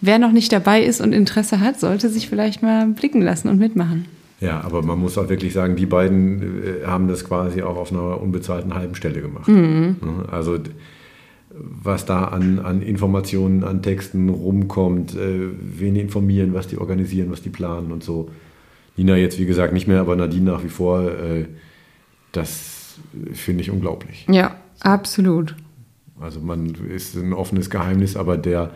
wer 0.00 0.18
noch 0.18 0.30
nicht 0.30 0.52
dabei 0.52 0.82
ist 0.82 1.00
und 1.00 1.12
Interesse 1.12 1.60
hat, 1.60 1.80
sollte 1.80 2.10
sich 2.10 2.28
vielleicht 2.28 2.62
mal 2.62 2.86
blicken 2.86 3.22
lassen 3.22 3.48
und 3.48 3.58
mitmachen. 3.58 4.04
Ja, 4.40 4.60
aber 4.60 4.82
man 4.82 5.00
muss 5.00 5.18
auch 5.18 5.28
wirklich 5.28 5.52
sagen, 5.52 5.74
die 5.74 5.86
beiden 5.86 6.62
äh, 6.62 6.86
haben 6.86 7.08
das 7.08 7.24
quasi 7.24 7.62
auch 7.62 7.76
auf 7.76 7.90
einer 7.90 8.20
unbezahlten 8.20 8.74
halben 8.74 8.94
Stelle 8.94 9.20
gemacht. 9.20 9.48
Ne? 9.48 9.96
Also 10.30 10.58
was 11.50 12.04
da 12.04 12.24
an, 12.24 12.58
an 12.58 12.82
Informationen, 12.82 13.64
an 13.64 13.82
Texten 13.82 14.28
rumkommt, 14.28 15.14
äh, 15.14 15.48
wen 15.60 15.94
die 15.94 16.00
informieren, 16.00 16.54
was 16.54 16.68
die 16.68 16.78
organisieren, 16.78 17.30
was 17.30 17.42
die 17.42 17.50
planen 17.50 17.92
und 17.92 18.04
so. 18.04 18.30
Nina 18.96 19.16
jetzt, 19.16 19.38
wie 19.38 19.46
gesagt, 19.46 19.72
nicht 19.72 19.86
mehr, 19.86 20.00
aber 20.00 20.16
Nadine 20.16 20.50
nach 20.50 20.64
wie 20.64 20.68
vor, 20.68 21.02
äh, 21.02 21.46
das 22.32 22.98
finde 23.32 23.62
ich 23.62 23.70
unglaublich. 23.70 24.26
Ja, 24.28 24.56
absolut. 24.80 25.54
Also 26.20 26.40
man 26.40 26.74
ist 26.90 27.16
ein 27.16 27.32
offenes 27.32 27.70
Geheimnis, 27.70 28.16
aber 28.16 28.36
der, 28.36 28.72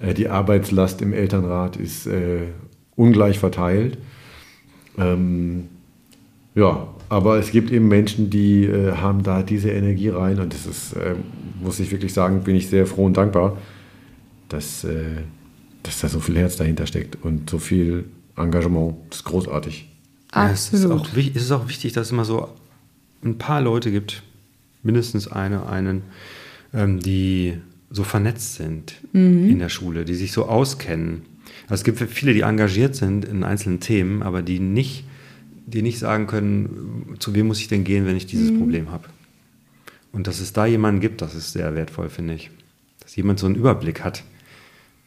äh, 0.00 0.12
die 0.12 0.28
Arbeitslast 0.28 1.02
im 1.02 1.12
Elternrat 1.12 1.76
ist 1.76 2.06
äh, 2.06 2.48
ungleich 2.96 3.38
verteilt. 3.38 3.98
Ähm, 4.98 5.68
ja, 6.54 6.88
aber 7.08 7.38
es 7.38 7.50
gibt 7.50 7.70
eben 7.70 7.88
Menschen, 7.88 8.30
die 8.30 8.64
äh, 8.64 8.92
haben 8.92 9.22
da 9.22 9.42
diese 9.42 9.70
Energie 9.70 10.08
rein 10.08 10.40
und 10.40 10.52
das 10.52 10.66
ist, 10.66 10.94
äh, 10.94 11.14
muss 11.64 11.80
ich 11.80 11.90
wirklich 11.90 12.12
sagen, 12.12 12.44
bin 12.44 12.54
ich 12.54 12.68
sehr 12.68 12.86
froh 12.86 13.06
und 13.06 13.16
dankbar, 13.16 13.58
dass, 14.48 14.84
äh, 14.84 15.22
dass 15.82 16.00
da 16.00 16.08
so 16.08 16.20
viel 16.20 16.36
Herz 16.36 16.56
dahinter 16.56 16.86
steckt 16.86 17.18
und 17.22 17.50
so 17.50 17.58
viel 17.58 18.04
Engagement. 18.36 18.96
Das 19.10 19.20
ist 19.20 19.24
großartig. 19.24 19.88
Ja, 20.34 20.50
es, 20.50 20.72
ist 20.72 20.84
Absolut. 20.84 21.00
auch, 21.00 21.16
es 21.16 21.42
ist 21.42 21.52
auch 21.52 21.68
wichtig, 21.68 21.92
dass 21.92 22.08
es 22.08 22.12
immer 22.12 22.24
so 22.24 22.48
ein 23.24 23.38
paar 23.38 23.60
Leute 23.60 23.90
gibt, 23.90 24.22
mindestens 24.82 25.28
eine, 25.28 25.66
einen, 25.66 26.02
ähm, 26.72 27.00
die 27.00 27.54
so 27.90 28.02
vernetzt 28.02 28.56
sind 28.56 28.96
in 29.12 29.60
der 29.60 29.68
Schule, 29.68 30.04
die 30.04 30.14
sich 30.14 30.32
so 30.32 30.46
auskennen. 30.46 31.22
Also 31.68 31.74
es 31.74 31.84
gibt 31.84 31.98
viele, 32.10 32.34
die 32.34 32.40
engagiert 32.40 32.96
sind 32.96 33.24
in 33.24 33.44
einzelnen 33.44 33.78
Themen, 33.78 34.24
aber 34.24 34.42
die 34.42 34.58
nicht, 34.58 35.04
die 35.66 35.80
nicht 35.80 36.00
sagen 36.00 36.26
können, 36.26 37.14
zu 37.20 37.34
wem 37.34 37.46
muss 37.46 37.60
ich 37.60 37.68
denn 37.68 37.84
gehen, 37.84 38.04
wenn 38.04 38.16
ich 38.16 38.26
dieses 38.26 38.56
Problem 38.58 38.90
habe. 38.90 39.04
Und 40.14 40.26
dass 40.26 40.40
es 40.40 40.52
da 40.52 40.64
jemanden 40.64 41.00
gibt, 41.00 41.20
das 41.20 41.34
ist 41.34 41.52
sehr 41.52 41.74
wertvoll, 41.74 42.08
finde 42.08 42.34
ich. 42.34 42.50
Dass 43.00 43.16
jemand 43.16 43.40
so 43.40 43.46
einen 43.46 43.56
Überblick 43.56 44.02
hat. 44.02 44.22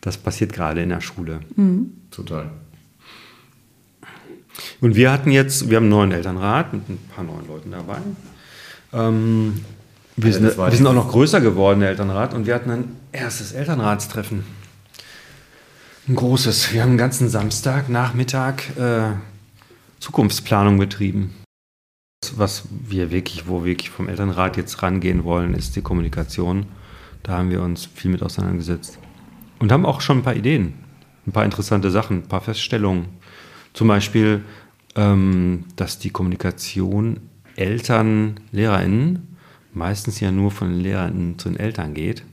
Das 0.01 0.17
passiert 0.17 0.53
gerade 0.53 0.83
in 0.83 0.89
der 0.89 1.01
Schule. 1.01 1.39
Total. 2.11 2.51
Und 4.81 4.95
wir 4.95 5.11
hatten 5.11 5.31
jetzt, 5.31 5.69
wir 5.69 5.77
haben 5.77 5.85
einen 5.85 5.89
neuen 5.91 6.11
Elternrat 6.11 6.73
mit 6.73 6.89
ein 6.89 6.99
paar 7.15 7.23
neuen 7.23 7.47
Leuten 7.47 7.71
dabei. 7.71 7.97
Ähm, 8.93 9.61
wir, 10.15 10.33
Also 10.33 10.45
sind, 10.45 10.57
wir 10.57 10.71
sind 10.71 10.87
auch 10.87 10.93
noch 10.93 11.09
größer 11.09 11.41
geworden, 11.41 11.79
der 11.79 11.89
Elternrat, 11.89 12.33
und 12.33 12.45
wir 12.45 12.55
hatten 12.55 12.71
ein 12.71 12.95
erstes 13.11 13.53
Elternratstreffen. 13.53 14.43
Ein 16.07 16.15
großes. 16.15 16.73
Wir 16.73 16.81
haben 16.81 16.91
den 16.91 16.97
ganzen 16.97 17.29
Samstag, 17.29 17.89
Nachmittag 17.89 18.77
äh, 18.77 19.11
Zukunftsplanung 19.99 20.77
betrieben. 20.77 21.35
Was 22.35 22.67
wir 22.71 23.11
wirklich, 23.11 23.47
wo 23.47 23.59
wir 23.59 23.65
wirklich 23.65 23.91
vom 23.91 24.09
Elternrat 24.09 24.57
jetzt 24.57 24.81
rangehen 24.81 25.23
wollen, 25.23 25.53
ist 25.53 25.75
die 25.75 25.83
Kommunikation. 25.83 26.65
Da 27.21 27.37
haben 27.37 27.51
wir 27.51 27.61
uns 27.61 27.85
viel 27.85 28.09
mit 28.09 28.23
auseinandergesetzt. 28.23 28.97
Und 29.59 29.71
haben 29.71 29.85
auch 29.85 30.01
schon 30.01 30.19
ein 30.19 30.23
paar 30.23 30.35
Ideen, 30.35 30.73
ein 31.27 31.31
paar 31.31 31.45
interessante 31.45 31.91
Sachen, 31.91 32.23
ein 32.23 32.27
paar 32.27 32.41
Feststellungen. 32.41 33.05
Zum 33.73 33.87
Beispiel, 33.87 34.43
ähm, 34.95 35.65
dass 35.75 35.99
die 35.99 36.09
Kommunikation 36.09 37.19
Eltern, 37.55 38.39
LehrerInnen 38.51 39.37
meistens 39.73 40.19
ja 40.19 40.31
nur 40.31 40.49
von 40.49 40.71
den 40.71 40.79
LehrerInnen 40.81 41.37
zu 41.37 41.49
den 41.49 41.59
Eltern 41.59 41.93
geht. 41.93 42.23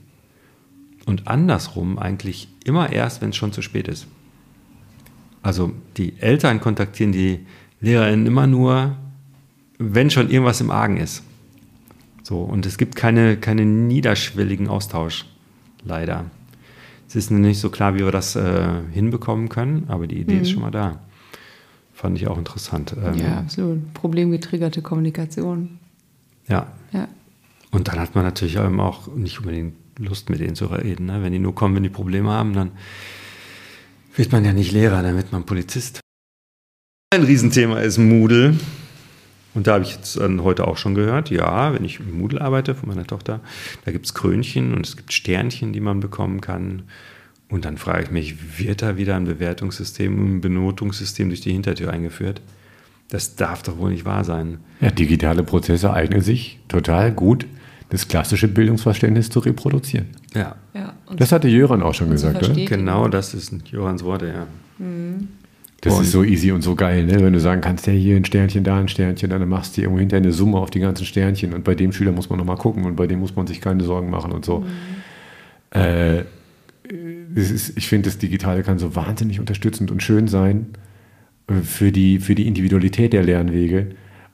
Und 1.05 1.27
andersrum 1.27 1.99
eigentlich 1.99 2.47
immer 2.63 2.91
erst, 2.91 3.21
wenn 3.21 3.29
es 3.29 3.35
schon 3.35 3.53
zu 3.53 3.61
spät 3.61 3.87
ist. 3.87 4.07
Also 5.43 5.73
die 5.97 6.19
Eltern 6.19 6.59
kontaktieren 6.59 7.11
die 7.11 7.45
LehrerInnen 7.81 8.25
immer 8.25 8.47
nur, 8.47 8.97
wenn 9.77 10.09
schon 10.09 10.29
irgendwas 10.29 10.61
im 10.61 10.71
Argen 10.71 10.97
ist. 10.97 11.23
So, 12.23 12.39
und 12.41 12.65
es 12.65 12.77
gibt 12.77 12.95
keine, 12.95 13.37
keine 13.37 13.65
niederschwelligen 13.65 14.67
Austausch, 14.67 15.25
leider. 15.83 16.25
Es 17.07 17.15
ist 17.15 17.29
noch 17.29 17.37
nicht 17.39 17.59
so 17.59 17.69
klar, 17.69 17.93
wie 17.95 17.99
wir 17.99 18.11
das 18.11 18.35
äh, 18.35 18.67
hinbekommen 18.91 19.47
können, 19.49 19.85
aber 19.87 20.07
die 20.07 20.19
Idee 20.19 20.39
ist 20.39 20.49
schon 20.51 20.61
mal 20.61 20.71
da. 20.71 20.99
Fand 21.93 22.17
ich 22.17 22.27
auch 22.27 22.37
interessant. 22.37 22.95
Ähm, 23.01 23.13
Ja, 23.15 23.37
absolut. 23.37 23.93
Problemgetriggerte 23.93 24.81
Kommunikation. 24.81 25.79
ja. 26.47 26.67
Ja. 26.91 27.07
Und 27.71 27.89
dann 27.89 27.99
hat 27.99 28.15
man 28.15 28.23
natürlich 28.23 28.55
eben 28.55 28.79
auch 28.79 29.13
nicht 29.15 29.39
unbedingt 29.39 29.75
Lust, 29.99 30.29
mit 30.29 30.39
denen 30.39 30.55
zu 30.55 30.67
reden. 30.67 31.07
Ne? 31.07 31.21
Wenn 31.21 31.33
die 31.33 31.39
nur 31.39 31.53
kommen, 31.53 31.75
wenn 31.75 31.83
die 31.83 31.89
Probleme 31.89 32.29
haben, 32.29 32.53
dann 32.53 32.71
wird 34.15 34.31
man 34.31 34.45
ja 34.45 34.53
nicht 34.53 34.71
Lehrer, 34.71 35.03
dann 35.03 35.17
wird 35.17 35.33
man 35.33 35.45
Polizist. 35.45 35.99
Ein 37.13 37.23
Riesenthema 37.23 37.79
ist 37.79 37.97
Moodle. 37.97 38.55
Und 39.55 39.67
da 39.67 39.75
habe 39.75 39.83
ich 39.83 39.93
jetzt 39.95 40.17
äh, 40.17 40.37
heute 40.39 40.67
auch 40.67 40.77
schon 40.77 40.93
gehört, 40.93 41.29
ja, 41.31 41.73
wenn 41.73 41.83
ich 41.85 41.99
im 41.99 42.19
Moodle 42.19 42.41
arbeite 42.41 42.75
von 42.75 42.89
meiner 42.89 43.07
Tochter, 43.07 43.39
da 43.85 43.91
gibt 43.91 44.05
es 44.05 44.13
Krönchen 44.13 44.73
und 44.73 44.85
es 44.85 44.97
gibt 44.97 45.13
Sternchen, 45.13 45.73
die 45.73 45.79
man 45.79 45.99
bekommen 46.01 46.41
kann. 46.41 46.83
Und 47.49 47.65
dann 47.65 47.77
frage 47.77 48.03
ich 48.03 48.11
mich, 48.11 48.59
wird 48.59 48.81
da 48.81 48.97
wieder 48.97 49.15
ein 49.15 49.25
Bewertungssystem, 49.25 50.37
ein 50.37 50.41
Benotungssystem 50.41 51.29
durch 51.29 51.41
die 51.41 51.53
Hintertür 51.53 51.91
eingeführt? 51.91 52.41
Das 53.09 53.35
darf 53.35 53.63
doch 53.63 53.77
wohl 53.77 53.91
nicht 53.91 54.03
wahr 54.03 54.23
sein. 54.23 54.57
Ja, 54.81 54.91
digitale 54.91 55.43
Prozesse 55.43 55.93
eignen 55.93 56.21
sich 56.21 56.59
total 56.67 57.11
gut, 57.11 57.45
das 57.89 58.07
klassische 58.07 58.47
Bildungsverständnis 58.47 59.29
zu 59.29 59.39
reproduzieren. 59.39 60.07
Ja. 60.33 60.55
Ja, 60.73 60.93
Das 61.15 61.31
hatte 61.31 61.47
Jöran 61.47 61.83
auch 61.83 61.93
schon 61.93 62.09
gesagt, 62.09 62.43
oder? 62.43 62.65
Genau, 62.65 63.07
das 63.07 63.33
ist 63.33 63.53
Johans 63.71 64.03
Worte, 64.03 64.27
ja. 64.27 64.47
Das 65.85 65.93
Und- 65.93 66.01
ist 66.01 66.11
so 66.11 66.23
easy 66.23 66.51
und 66.51 66.63
so 66.63 66.73
geil, 66.75 67.05
ne? 67.05 67.23
wenn 67.23 67.31
du 67.31 67.39
sagen 67.39 67.61
kannst, 67.61 67.85
ja, 67.85 67.93
hier 67.93 68.15
ein 68.15 68.25
Sternchen, 68.25 68.63
da 68.63 68.79
ein 68.79 68.87
Sternchen, 68.87 69.29
dann 69.29 69.47
machst 69.47 69.77
du 69.77 69.81
irgendwo 69.81 69.99
hinterher 69.99 70.23
eine 70.23 70.31
Summe 70.33 70.57
auf 70.57 70.71
die 70.71 70.79
ganzen 70.79 71.05
Sternchen 71.05 71.53
und 71.53 71.63
bei 71.63 71.75
dem 71.75 71.91
Schüler 71.91 72.11
muss 72.11 72.27
man 72.29 72.39
nochmal 72.39 72.57
gucken 72.57 72.85
und 72.85 72.95
bei 72.95 73.05
dem 73.05 73.19
muss 73.19 73.35
man 73.35 73.45
sich 73.45 73.61
keine 73.61 73.83
Sorgen 73.83 74.09
machen 74.09 74.31
und 74.31 74.43
so. 74.43 74.65
Äh, 75.69 76.21
es 77.35 77.51
ist, 77.51 77.77
ich 77.77 77.87
finde, 77.87 78.09
das 78.09 78.17
Digitale 78.17 78.63
kann 78.63 78.79
so 78.79 78.95
wahnsinnig 78.95 79.39
unterstützend 79.39 79.91
und 79.91 80.01
schön 80.01 80.27
sein 80.27 80.67
äh, 81.47 81.61
für 81.61 81.91
die, 81.91 82.19
für 82.19 82.33
die 82.33 82.47
Individualität 82.47 83.13
der 83.13 83.23
Lernwege. 83.23 83.87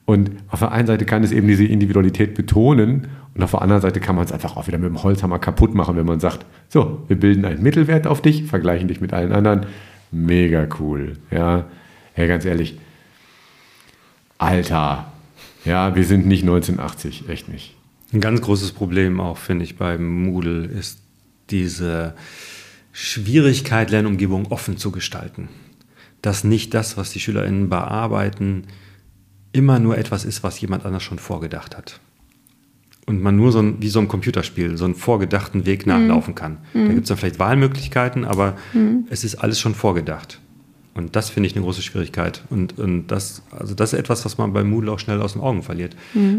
Und 0.05 0.31
auf 0.49 0.59
der 0.59 0.71
einen 0.71 0.87
Seite 0.87 1.05
kann 1.05 1.23
es 1.23 1.33
eben 1.33 1.47
diese 1.47 1.65
Individualität 1.65 2.33
betonen 2.33 3.07
und 3.35 3.43
auf 3.43 3.51
der 3.51 3.61
anderen 3.61 3.81
Seite 3.81 3.99
kann 3.99 4.15
man 4.15 4.23
es 4.25 4.31
einfach 4.31 4.55
auch 4.55 4.67
wieder 4.67 4.77
mit 4.77 4.87
dem 4.89 5.03
Holzhammer 5.03 5.39
kaputt 5.39 5.73
machen, 5.75 5.95
wenn 5.95 6.05
man 6.05 6.19
sagt, 6.21 6.45
so, 6.69 7.03
wir 7.07 7.17
bilden 7.17 7.43
einen 7.45 7.61
Mittelwert 7.61 8.07
auf 8.07 8.21
dich, 8.21 8.43
vergleichen 8.45 8.87
dich 8.87 9.01
mit 9.01 9.13
allen 9.13 9.31
anderen. 9.31 9.65
Mega 10.11 10.67
cool. 10.79 11.17
Ja, 11.31 11.65
ja 12.15 12.27
ganz 12.27 12.45
ehrlich. 12.45 12.77
Alter. 14.37 15.11
Ja, 15.63 15.95
wir 15.95 16.03
sind 16.03 16.25
nicht 16.25 16.41
1980, 16.41 17.29
echt 17.29 17.47
nicht. 17.47 17.75
Ein 18.13 18.21
ganz 18.21 18.41
großes 18.41 18.73
Problem 18.73 19.19
auch, 19.19 19.37
finde 19.37 19.63
ich, 19.63 19.77
beim 19.77 20.23
Moodle 20.23 20.65
ist 20.65 20.99
diese 21.49 22.15
Schwierigkeit, 22.91 23.91
Lernumgebung 23.91 24.47
offen 24.47 24.77
zu 24.77 24.91
gestalten. 24.91 25.49
Dass 26.21 26.43
nicht 26.43 26.73
das, 26.73 26.97
was 26.97 27.11
die 27.11 27.19
SchülerInnen 27.19 27.69
bearbeiten, 27.69 28.67
immer 29.53 29.79
nur 29.79 29.97
etwas 29.97 30.25
ist, 30.25 30.43
was 30.43 30.59
jemand 30.59 30.85
anders 30.85 31.03
schon 31.03 31.19
vorgedacht 31.19 31.77
hat. 31.77 31.99
Und 33.07 33.21
man 33.21 33.35
nur 33.35 33.51
so 33.51 33.59
ein, 33.59 33.77
wie 33.81 33.89
so 33.89 33.99
ein 33.99 34.07
Computerspiel, 34.07 34.77
so 34.77 34.85
einen 34.85 34.95
vorgedachten 34.95 35.65
Weg 35.65 35.87
nachlaufen 35.87 36.35
kann. 36.35 36.59
Da 36.87 36.93
gibt 36.93 37.03
es 37.03 37.07
dann 37.09 37.17
vielleicht 37.17 37.39
Wahlmöglichkeiten, 37.39 38.25
aber 38.25 38.55
es 39.09 39.23
ist 39.23 39.35
alles 39.35 39.59
schon 39.59 39.73
vorgedacht. 39.75 40.39
Und 40.93 41.15
das 41.15 41.29
finde 41.29 41.47
ich 41.47 41.55
eine 41.55 41.63
große 41.63 41.81
Schwierigkeit. 41.81 42.43
Und, 42.49 42.77
und 42.77 43.07
das, 43.07 43.43
also 43.49 43.73
das 43.73 43.93
ist 43.93 43.99
etwas, 43.99 44.25
was 44.25 44.37
man 44.37 44.51
bei 44.51 44.63
Moodle 44.63 44.91
auch 44.91 44.99
schnell 44.99 45.21
aus 45.21 45.33
den 45.33 45.41
Augen 45.41 45.63
verliert. 45.63 45.95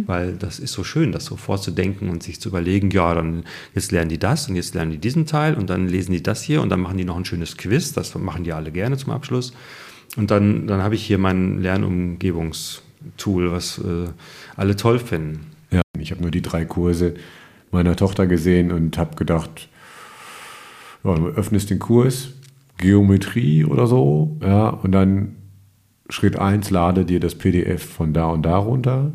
Weil 0.07 0.35
das 0.35 0.59
ist 0.59 0.73
so 0.73 0.85
schön, 0.85 1.11
das 1.11 1.25
so 1.25 1.37
vorzudenken 1.37 2.11
und 2.11 2.23
sich 2.23 2.39
zu 2.39 2.51
überlegen, 2.51 2.91
ja, 2.91 3.15
dann 3.15 3.45
jetzt 3.75 3.93
lernen 3.93 4.11
die 4.11 4.19
das 4.19 4.49
und 4.49 4.57
jetzt 4.57 4.75
lernen 4.75 4.91
die 4.91 4.99
diesen 4.99 5.25
Teil 5.25 5.55
und 5.55 5.71
dann 5.71 5.89
lesen 5.89 6.13
die 6.13 6.23
das 6.23 6.43
hier 6.43 6.61
und 6.61 6.69
dann 6.69 6.81
machen 6.81 6.99
die 6.99 7.05
noch 7.05 7.17
ein 7.17 7.25
schönes 7.25 7.57
Quiz. 7.57 7.95
Das 7.95 8.15
machen 8.15 8.45
die 8.45 8.53
alle 8.53 8.71
gerne 8.71 8.99
zum 8.99 9.13
Abschluss. 9.13 9.55
Und 10.17 10.31
dann, 10.31 10.67
dann 10.67 10.83
habe 10.83 10.97
ich 10.97 11.05
hier 11.05 11.17
mein 11.17 11.63
Lernumgebungstool, 11.63 13.51
was 13.51 13.79
äh, 13.79 14.11
alle 14.57 14.77
toll 14.77 14.99
finden. 14.99 15.52
Ich 15.99 16.11
habe 16.11 16.23
nur 16.23 16.31
die 16.31 16.41
drei 16.41 16.65
Kurse 16.65 17.15
meiner 17.71 17.97
Tochter 17.97 18.27
gesehen 18.27 18.73
und 18.73 18.97
habe 18.97 19.15
gedacht, 19.15 19.69
ja, 21.05 21.15
du 21.15 21.27
öffnest 21.27 21.69
den 21.69 21.81
Kurs, 21.81 22.31
Geometrie 22.79 23.67
oder 23.67 23.87
so, 23.87 24.39
ja, 24.43 24.71
und 24.71 24.93
dann 24.93 25.37
Schritt 26.09 26.39
1, 26.39 26.71
lade 26.71 27.05
dir 27.05 27.21
das 27.21 27.35
PDF 27.35 27.85
von 27.85 28.15
da 28.15 28.27
und 28.27 28.43
da 28.43 28.57
runter 28.57 29.13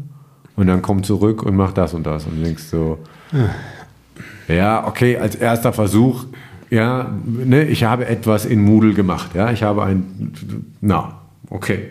und 0.55 0.67
dann 0.67 0.83
komm 0.83 1.01
zurück 1.01 1.41
und 1.41 1.55
mach 1.55 1.71
das 1.73 1.95
und 1.95 2.05
das 2.05 2.25
und 2.25 2.43
denkst 2.43 2.63
so, 2.63 2.99
ja, 4.47 4.87
okay, 4.87 5.17
als 5.17 5.35
erster 5.35 5.73
Versuch, 5.73 6.25
ja, 6.69 7.11
ne, 7.25 7.65
ich 7.65 7.85
habe 7.85 8.05
etwas 8.05 8.45
in 8.45 8.61
Moodle 8.61 8.93
gemacht, 8.93 9.31
ja, 9.33 9.51
ich 9.51 9.63
habe 9.63 9.83
ein, 9.83 10.31
na, 10.79 11.21
okay. 11.49 11.89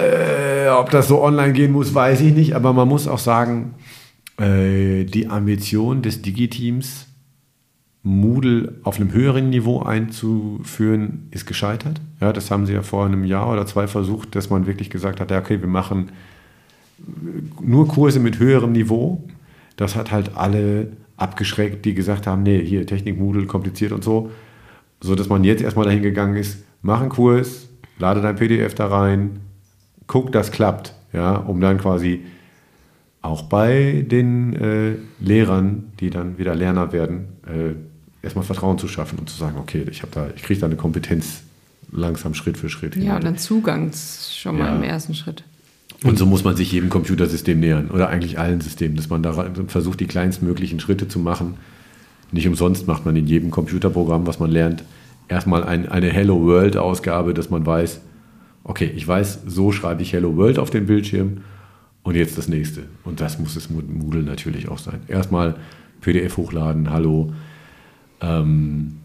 Äh, 0.00 0.68
ob 0.68 0.90
das 0.90 1.08
so 1.08 1.22
online 1.22 1.52
gehen 1.52 1.72
muss, 1.72 1.94
weiß 1.94 2.20
ich 2.20 2.34
nicht, 2.34 2.54
aber 2.54 2.72
man 2.72 2.88
muss 2.88 3.06
auch 3.08 3.18
sagen, 3.18 3.74
äh, 4.38 5.04
die 5.04 5.28
Ambition 5.28 6.02
des 6.02 6.22
Digiteams, 6.22 7.06
Moodle 8.02 8.76
auf 8.82 8.96
einem 8.96 9.12
höheren 9.12 9.50
Niveau 9.50 9.82
einzuführen, 9.82 11.28
ist 11.30 11.46
gescheitert. 11.46 12.00
Ja, 12.20 12.32
das 12.32 12.50
haben 12.50 12.64
sie 12.64 12.72
ja 12.72 12.82
vor 12.82 13.04
einem 13.04 13.24
Jahr 13.24 13.52
oder 13.52 13.66
zwei 13.66 13.86
versucht, 13.86 14.34
dass 14.34 14.48
man 14.48 14.66
wirklich 14.66 14.88
gesagt 14.88 15.20
hat, 15.20 15.30
ja, 15.30 15.38
okay, 15.38 15.60
wir 15.60 15.68
machen 15.68 16.10
nur 17.60 17.88
Kurse 17.88 18.20
mit 18.20 18.38
höherem 18.38 18.72
Niveau. 18.72 19.22
Das 19.76 19.96
hat 19.96 20.10
halt 20.10 20.36
alle 20.36 20.92
abgeschreckt, 21.18 21.84
die 21.84 21.94
gesagt 21.94 22.26
haben, 22.26 22.42
nee, 22.42 22.64
hier 22.64 22.86
Technik, 22.86 23.18
Moodle, 23.18 23.44
kompliziert 23.44 23.92
und 23.92 24.02
so. 24.02 24.30
So 25.02 25.14
dass 25.14 25.28
man 25.28 25.44
jetzt 25.44 25.62
erstmal 25.62 25.84
dahin 25.84 26.02
gegangen 26.02 26.36
ist, 26.36 26.64
mach 26.80 27.00
einen 27.00 27.10
Kurs, 27.10 27.68
lade 27.98 28.22
dein 28.22 28.36
PDF 28.36 28.74
da 28.74 28.86
rein, 28.86 29.40
guck, 30.10 30.32
das 30.32 30.50
klappt, 30.50 30.92
ja, 31.12 31.36
um 31.36 31.60
dann 31.60 31.78
quasi 31.78 32.24
auch 33.22 33.42
bei 33.42 34.04
den 34.10 34.54
äh, 34.56 34.94
Lehrern, 35.20 35.92
die 36.00 36.10
dann 36.10 36.36
wieder 36.36 36.56
Lerner 36.56 36.92
werden, 36.92 37.28
äh, 37.46 37.74
erstmal 38.24 38.44
Vertrauen 38.44 38.76
zu 38.76 38.88
schaffen 38.88 39.20
und 39.20 39.30
zu 39.30 39.36
sagen, 39.36 39.56
okay, 39.58 39.84
ich 39.88 40.02
habe 40.02 40.10
da, 40.12 40.26
ich 40.34 40.42
kriege 40.42 40.58
da 40.58 40.66
eine 40.66 40.74
Kompetenz 40.74 41.42
langsam 41.92 42.34
Schritt 42.34 42.58
für 42.58 42.68
Schritt 42.68 42.94
hin. 42.94 43.04
Ja, 43.04 43.16
und 43.16 43.24
dann 43.24 43.38
Zugang 43.38 43.92
schon 43.92 44.58
mal 44.58 44.66
Ja. 44.66 44.76
im 44.76 44.82
ersten 44.82 45.14
Schritt. 45.14 45.44
Und 46.02 46.18
so 46.18 46.26
muss 46.26 46.42
man 46.42 46.56
sich 46.56 46.72
jedem 46.72 46.88
Computersystem 46.88 47.60
nähern 47.60 47.88
oder 47.90 48.08
eigentlich 48.08 48.36
allen 48.38 48.60
Systemen, 48.60 48.96
dass 48.96 49.10
man 49.10 49.22
da 49.22 49.32
versucht, 49.68 50.00
die 50.00 50.06
kleinstmöglichen 50.06 50.80
Schritte 50.80 51.06
zu 51.06 51.20
machen. 51.20 51.54
Nicht 52.32 52.48
umsonst 52.48 52.88
macht 52.88 53.04
man 53.04 53.14
in 53.14 53.28
jedem 53.28 53.52
Computerprogramm, 53.52 54.26
was 54.26 54.40
man 54.40 54.50
lernt, 54.50 54.82
erstmal 55.28 55.62
ein, 55.62 55.88
eine 55.88 56.08
Hello 56.08 56.42
World-Ausgabe, 56.42 57.32
dass 57.32 57.50
man 57.50 57.64
weiß, 57.64 58.00
okay, 58.64 58.92
ich 58.94 59.06
weiß, 59.06 59.42
so 59.46 59.72
schreibe 59.72 60.02
ich 60.02 60.12
Hello 60.12 60.36
World 60.36 60.58
auf 60.58 60.70
den 60.70 60.86
Bildschirm 60.86 61.42
und 62.02 62.14
jetzt 62.14 62.38
das 62.38 62.48
nächste. 62.48 62.84
Und 63.04 63.20
das 63.20 63.38
muss 63.38 63.56
es 63.56 63.70
mit 63.70 63.90
Moodle 63.90 64.22
natürlich 64.22 64.68
auch 64.68 64.78
sein. 64.78 65.00
Erstmal 65.08 65.56
PDF 66.00 66.36
hochladen, 66.36 66.90
hallo. 66.90 67.32
Ähm, 68.20 68.96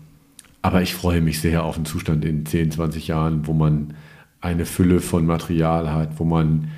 aber 0.61 0.81
ich 0.81 0.95
freue 0.95 1.21
mich 1.21 1.41
sehr 1.41 1.63
auf 1.63 1.75
einen 1.75 1.85
Zustand 1.85 2.25
in 2.25 2.45
10, 2.45 2.71
20 2.71 3.07
Jahren, 3.07 3.45
wo 3.47 3.53
man 3.53 3.93
eine 4.41 4.65
Fülle 4.65 4.99
von 4.99 5.25
Material 5.25 5.91
hat, 5.91 6.19
wo 6.19 6.23
man 6.23 6.69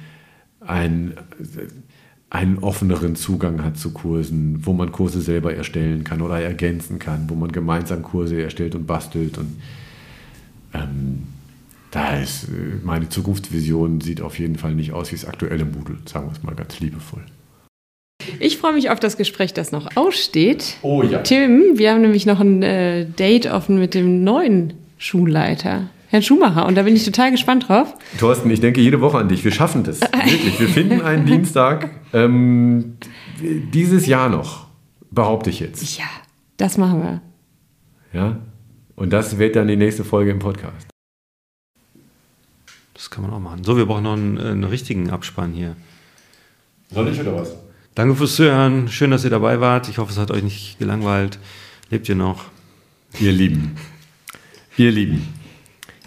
ein, 0.59 1.13
einen 2.29 2.59
offeneren 2.59 3.15
Zugang 3.15 3.63
hat 3.63 3.77
zu 3.77 3.91
Kursen, 3.91 4.65
wo 4.65 4.73
man 4.73 4.91
Kurse 4.91 5.21
selber 5.21 5.53
erstellen 5.53 6.03
kann 6.03 6.21
oder 6.21 6.39
ergänzen 6.39 6.99
kann, 6.99 7.29
wo 7.29 7.35
man 7.35 7.51
gemeinsam 7.51 8.03
Kurse 8.03 8.41
erstellt 8.41 8.75
und 8.75 8.87
bastelt. 8.87 9.37
Und 9.37 9.61
ähm, 10.73 11.23
da 11.91 12.17
ist 12.17 12.45
äh, 12.45 12.79
meine 12.83 13.09
Zukunftsvision 13.09 14.01
sieht 14.01 14.21
auf 14.21 14.39
jeden 14.39 14.57
Fall 14.57 14.75
nicht 14.75 14.91
aus 14.91 15.11
wie 15.11 15.15
das 15.15 15.25
aktuelle 15.25 15.65
Moodle, 15.65 15.97
sagen 16.05 16.27
wir 16.27 16.33
es 16.33 16.43
mal 16.43 16.55
ganz 16.55 16.79
liebevoll. 16.79 17.23
Ich 18.39 18.57
freue 18.57 18.73
mich 18.73 18.89
auf 18.89 18.99
das 18.99 19.17
Gespräch, 19.17 19.53
das 19.53 19.71
noch 19.71 19.95
aussteht. 19.95 20.77
Oh 20.81 21.01
ja. 21.01 21.19
Tim, 21.19 21.77
wir 21.77 21.91
haben 21.91 22.01
nämlich 22.01 22.25
noch 22.25 22.39
ein 22.39 22.61
äh, 22.61 23.05
Date 23.05 23.47
offen 23.47 23.79
mit 23.79 23.93
dem 23.93 24.23
neuen 24.23 24.73
Schulleiter, 24.97 25.89
Herrn 26.09 26.23
Schumacher. 26.23 26.65
Und 26.65 26.75
da 26.75 26.83
bin 26.83 26.95
ich 26.95 27.05
total 27.05 27.31
gespannt 27.31 27.69
drauf. 27.69 27.93
Thorsten, 28.19 28.49
ich 28.49 28.59
denke 28.59 28.81
jede 28.81 28.99
Woche 29.01 29.17
an 29.17 29.29
dich. 29.29 29.43
Wir 29.43 29.51
schaffen 29.51 29.83
das. 29.83 30.01
Wirklich. 30.25 30.59
Wir 30.59 30.67
finden 30.67 31.01
einen 31.01 31.25
Dienstag 31.25 31.91
ähm, 32.13 32.97
dieses 33.39 34.07
Jahr 34.07 34.29
noch, 34.29 34.67
behaupte 35.09 35.49
ich 35.49 35.59
jetzt. 35.59 35.97
Ja, 35.97 36.05
das 36.57 36.77
machen 36.77 37.03
wir. 37.03 37.21
Ja? 38.13 38.39
Und 38.95 39.13
das 39.13 39.37
wird 39.37 39.55
dann 39.55 39.67
die 39.67 39.77
nächste 39.77 40.03
Folge 40.03 40.31
im 40.31 40.39
Podcast. 40.39 40.87
Das 42.97 43.11
kann 43.11 43.23
man 43.23 43.31
auch 43.31 43.39
machen. 43.39 43.63
So, 43.63 43.77
wir 43.77 43.85
brauchen 43.85 44.03
noch 44.03 44.13
einen, 44.13 44.39
einen 44.39 44.63
richtigen 44.63 45.11
Abspann 45.11 45.53
hier. 45.53 45.75
Soll 46.91 47.07
ich 47.09 47.19
oder 47.19 47.35
was? 47.35 47.55
Danke 47.93 48.15
fürs 48.15 48.35
Zuhören. 48.35 48.87
Schön, 48.87 49.11
dass 49.11 49.23
ihr 49.23 49.29
dabei 49.29 49.61
wart. 49.61 49.87
Ich 49.87 49.99
hoffe, 49.99 50.11
es 50.11 50.17
hat 50.17 50.31
euch 50.31 50.41
nicht 50.41 50.79
gelangweilt. 50.79 51.37
Lebt 51.91 52.09
ihr 52.09 52.15
noch? 52.15 52.45
Ihr 53.19 53.31
Lieben. 53.31 53.75
Ihr 54.77 54.91
Lieben. 54.91 55.27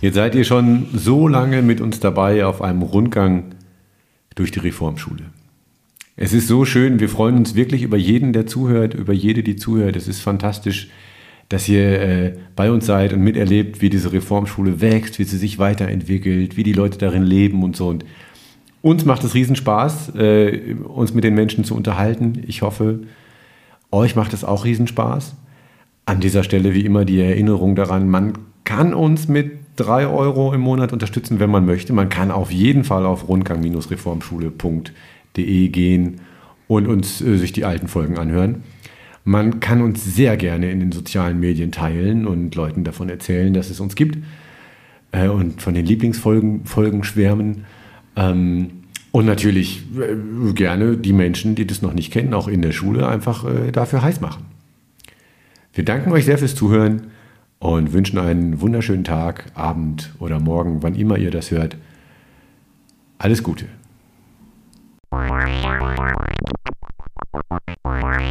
Jetzt 0.00 0.16
seid 0.16 0.34
ihr 0.34 0.44
schon 0.44 0.88
so 0.92 1.28
lange 1.28 1.62
mit 1.62 1.80
uns 1.80 2.00
dabei 2.00 2.44
auf 2.44 2.60
einem 2.60 2.82
Rundgang 2.82 3.54
durch 4.34 4.50
die 4.50 4.58
Reformschule. 4.58 5.26
Es 6.16 6.32
ist 6.32 6.48
so 6.48 6.64
schön, 6.64 6.98
wir 6.98 7.08
freuen 7.08 7.36
uns 7.36 7.54
wirklich 7.54 7.82
über 7.82 7.96
jeden, 7.96 8.32
der 8.32 8.46
zuhört, 8.46 8.94
über 8.94 9.12
jede, 9.12 9.44
die 9.44 9.54
zuhört. 9.54 9.94
Es 9.94 10.08
ist 10.08 10.20
fantastisch, 10.20 10.88
dass 11.50 11.68
ihr 11.68 12.00
äh, 12.00 12.32
bei 12.56 12.70
uns 12.70 12.86
seid 12.86 13.12
und 13.12 13.20
miterlebt, 13.20 13.82
wie 13.82 13.90
diese 13.90 14.12
Reformschule 14.12 14.80
wächst, 14.80 15.18
wie 15.18 15.24
sie 15.24 15.36
sich 15.36 15.58
weiterentwickelt, 15.58 16.56
wie 16.56 16.62
die 16.62 16.72
Leute 16.72 16.96
darin 16.96 17.24
leben 17.24 17.62
und 17.64 17.76
so. 17.76 17.88
Und 17.88 18.04
uns 18.82 19.04
macht 19.04 19.24
es 19.24 19.34
Riesenspaß, 19.34 20.14
äh, 20.14 20.76
uns 20.84 21.12
mit 21.12 21.24
den 21.24 21.34
Menschen 21.34 21.64
zu 21.64 21.74
unterhalten. 21.74 22.44
Ich 22.46 22.62
hoffe, 22.62 23.00
euch 23.90 24.14
macht 24.14 24.32
es 24.32 24.44
auch 24.44 24.64
Riesenspaß. 24.64 25.34
An 26.06 26.20
dieser 26.20 26.44
Stelle 26.44 26.72
wie 26.72 26.86
immer 26.86 27.04
die 27.04 27.20
Erinnerung 27.20 27.74
daran, 27.74 28.08
man 28.08 28.34
kann 28.62 28.94
uns 28.94 29.26
mit 29.26 29.50
3 29.76 30.06
Euro 30.06 30.52
im 30.52 30.60
Monat 30.60 30.92
unterstützen, 30.92 31.40
wenn 31.40 31.50
man 31.50 31.66
möchte. 31.66 31.92
Man 31.92 32.08
kann 32.08 32.30
auf 32.30 32.52
jeden 32.52 32.84
Fall 32.84 33.04
auf 33.04 33.28
rundgang-reformschule.de 33.28 35.68
gehen 35.68 36.20
und 36.68 36.86
uns 36.86 37.20
äh, 37.20 37.38
sich 37.38 37.50
die 37.50 37.64
alten 37.64 37.88
Folgen 37.88 38.18
anhören. 38.18 38.62
Man 39.24 39.60
kann 39.60 39.82
uns 39.82 40.04
sehr 40.04 40.36
gerne 40.36 40.70
in 40.70 40.80
den 40.80 40.92
sozialen 40.92 41.40
Medien 41.40 41.72
teilen 41.72 42.26
und 42.26 42.54
Leuten 42.54 42.84
davon 42.84 43.08
erzählen, 43.08 43.52
dass 43.52 43.70
es 43.70 43.80
uns 43.80 43.94
gibt 43.94 44.18
äh, 45.12 45.28
und 45.28 45.60
von 45.60 45.74
den 45.74 45.86
Lieblingsfolgen 45.86 46.64
Folgen 46.64 47.04
schwärmen. 47.04 47.64
Ähm, 48.16 48.70
und 49.12 49.26
natürlich 49.26 49.82
äh, 49.98 50.52
gerne 50.52 50.96
die 50.96 51.12
Menschen, 51.12 51.54
die 51.54 51.66
das 51.66 51.82
noch 51.82 51.92
nicht 51.92 52.12
kennen, 52.12 52.32
auch 52.32 52.48
in 52.48 52.62
der 52.62 52.72
Schule 52.72 53.08
einfach 53.08 53.44
äh, 53.44 53.72
dafür 53.72 54.02
heiß 54.02 54.20
machen. 54.20 54.46
Wir 55.74 55.84
danken 55.84 56.12
euch 56.12 56.24
sehr 56.24 56.38
fürs 56.38 56.54
Zuhören 56.54 57.08
und 57.58 57.92
wünschen 57.92 58.18
einen 58.18 58.60
wunderschönen 58.60 59.04
Tag, 59.04 59.46
Abend 59.54 60.14
oder 60.18 60.40
Morgen, 60.40 60.82
wann 60.82 60.94
immer 60.94 61.18
ihr 61.18 61.30
das 61.30 61.50
hört. 61.50 61.76
Alles 63.18 63.42
Gute. 63.42 63.66
Thank. 67.32 68.30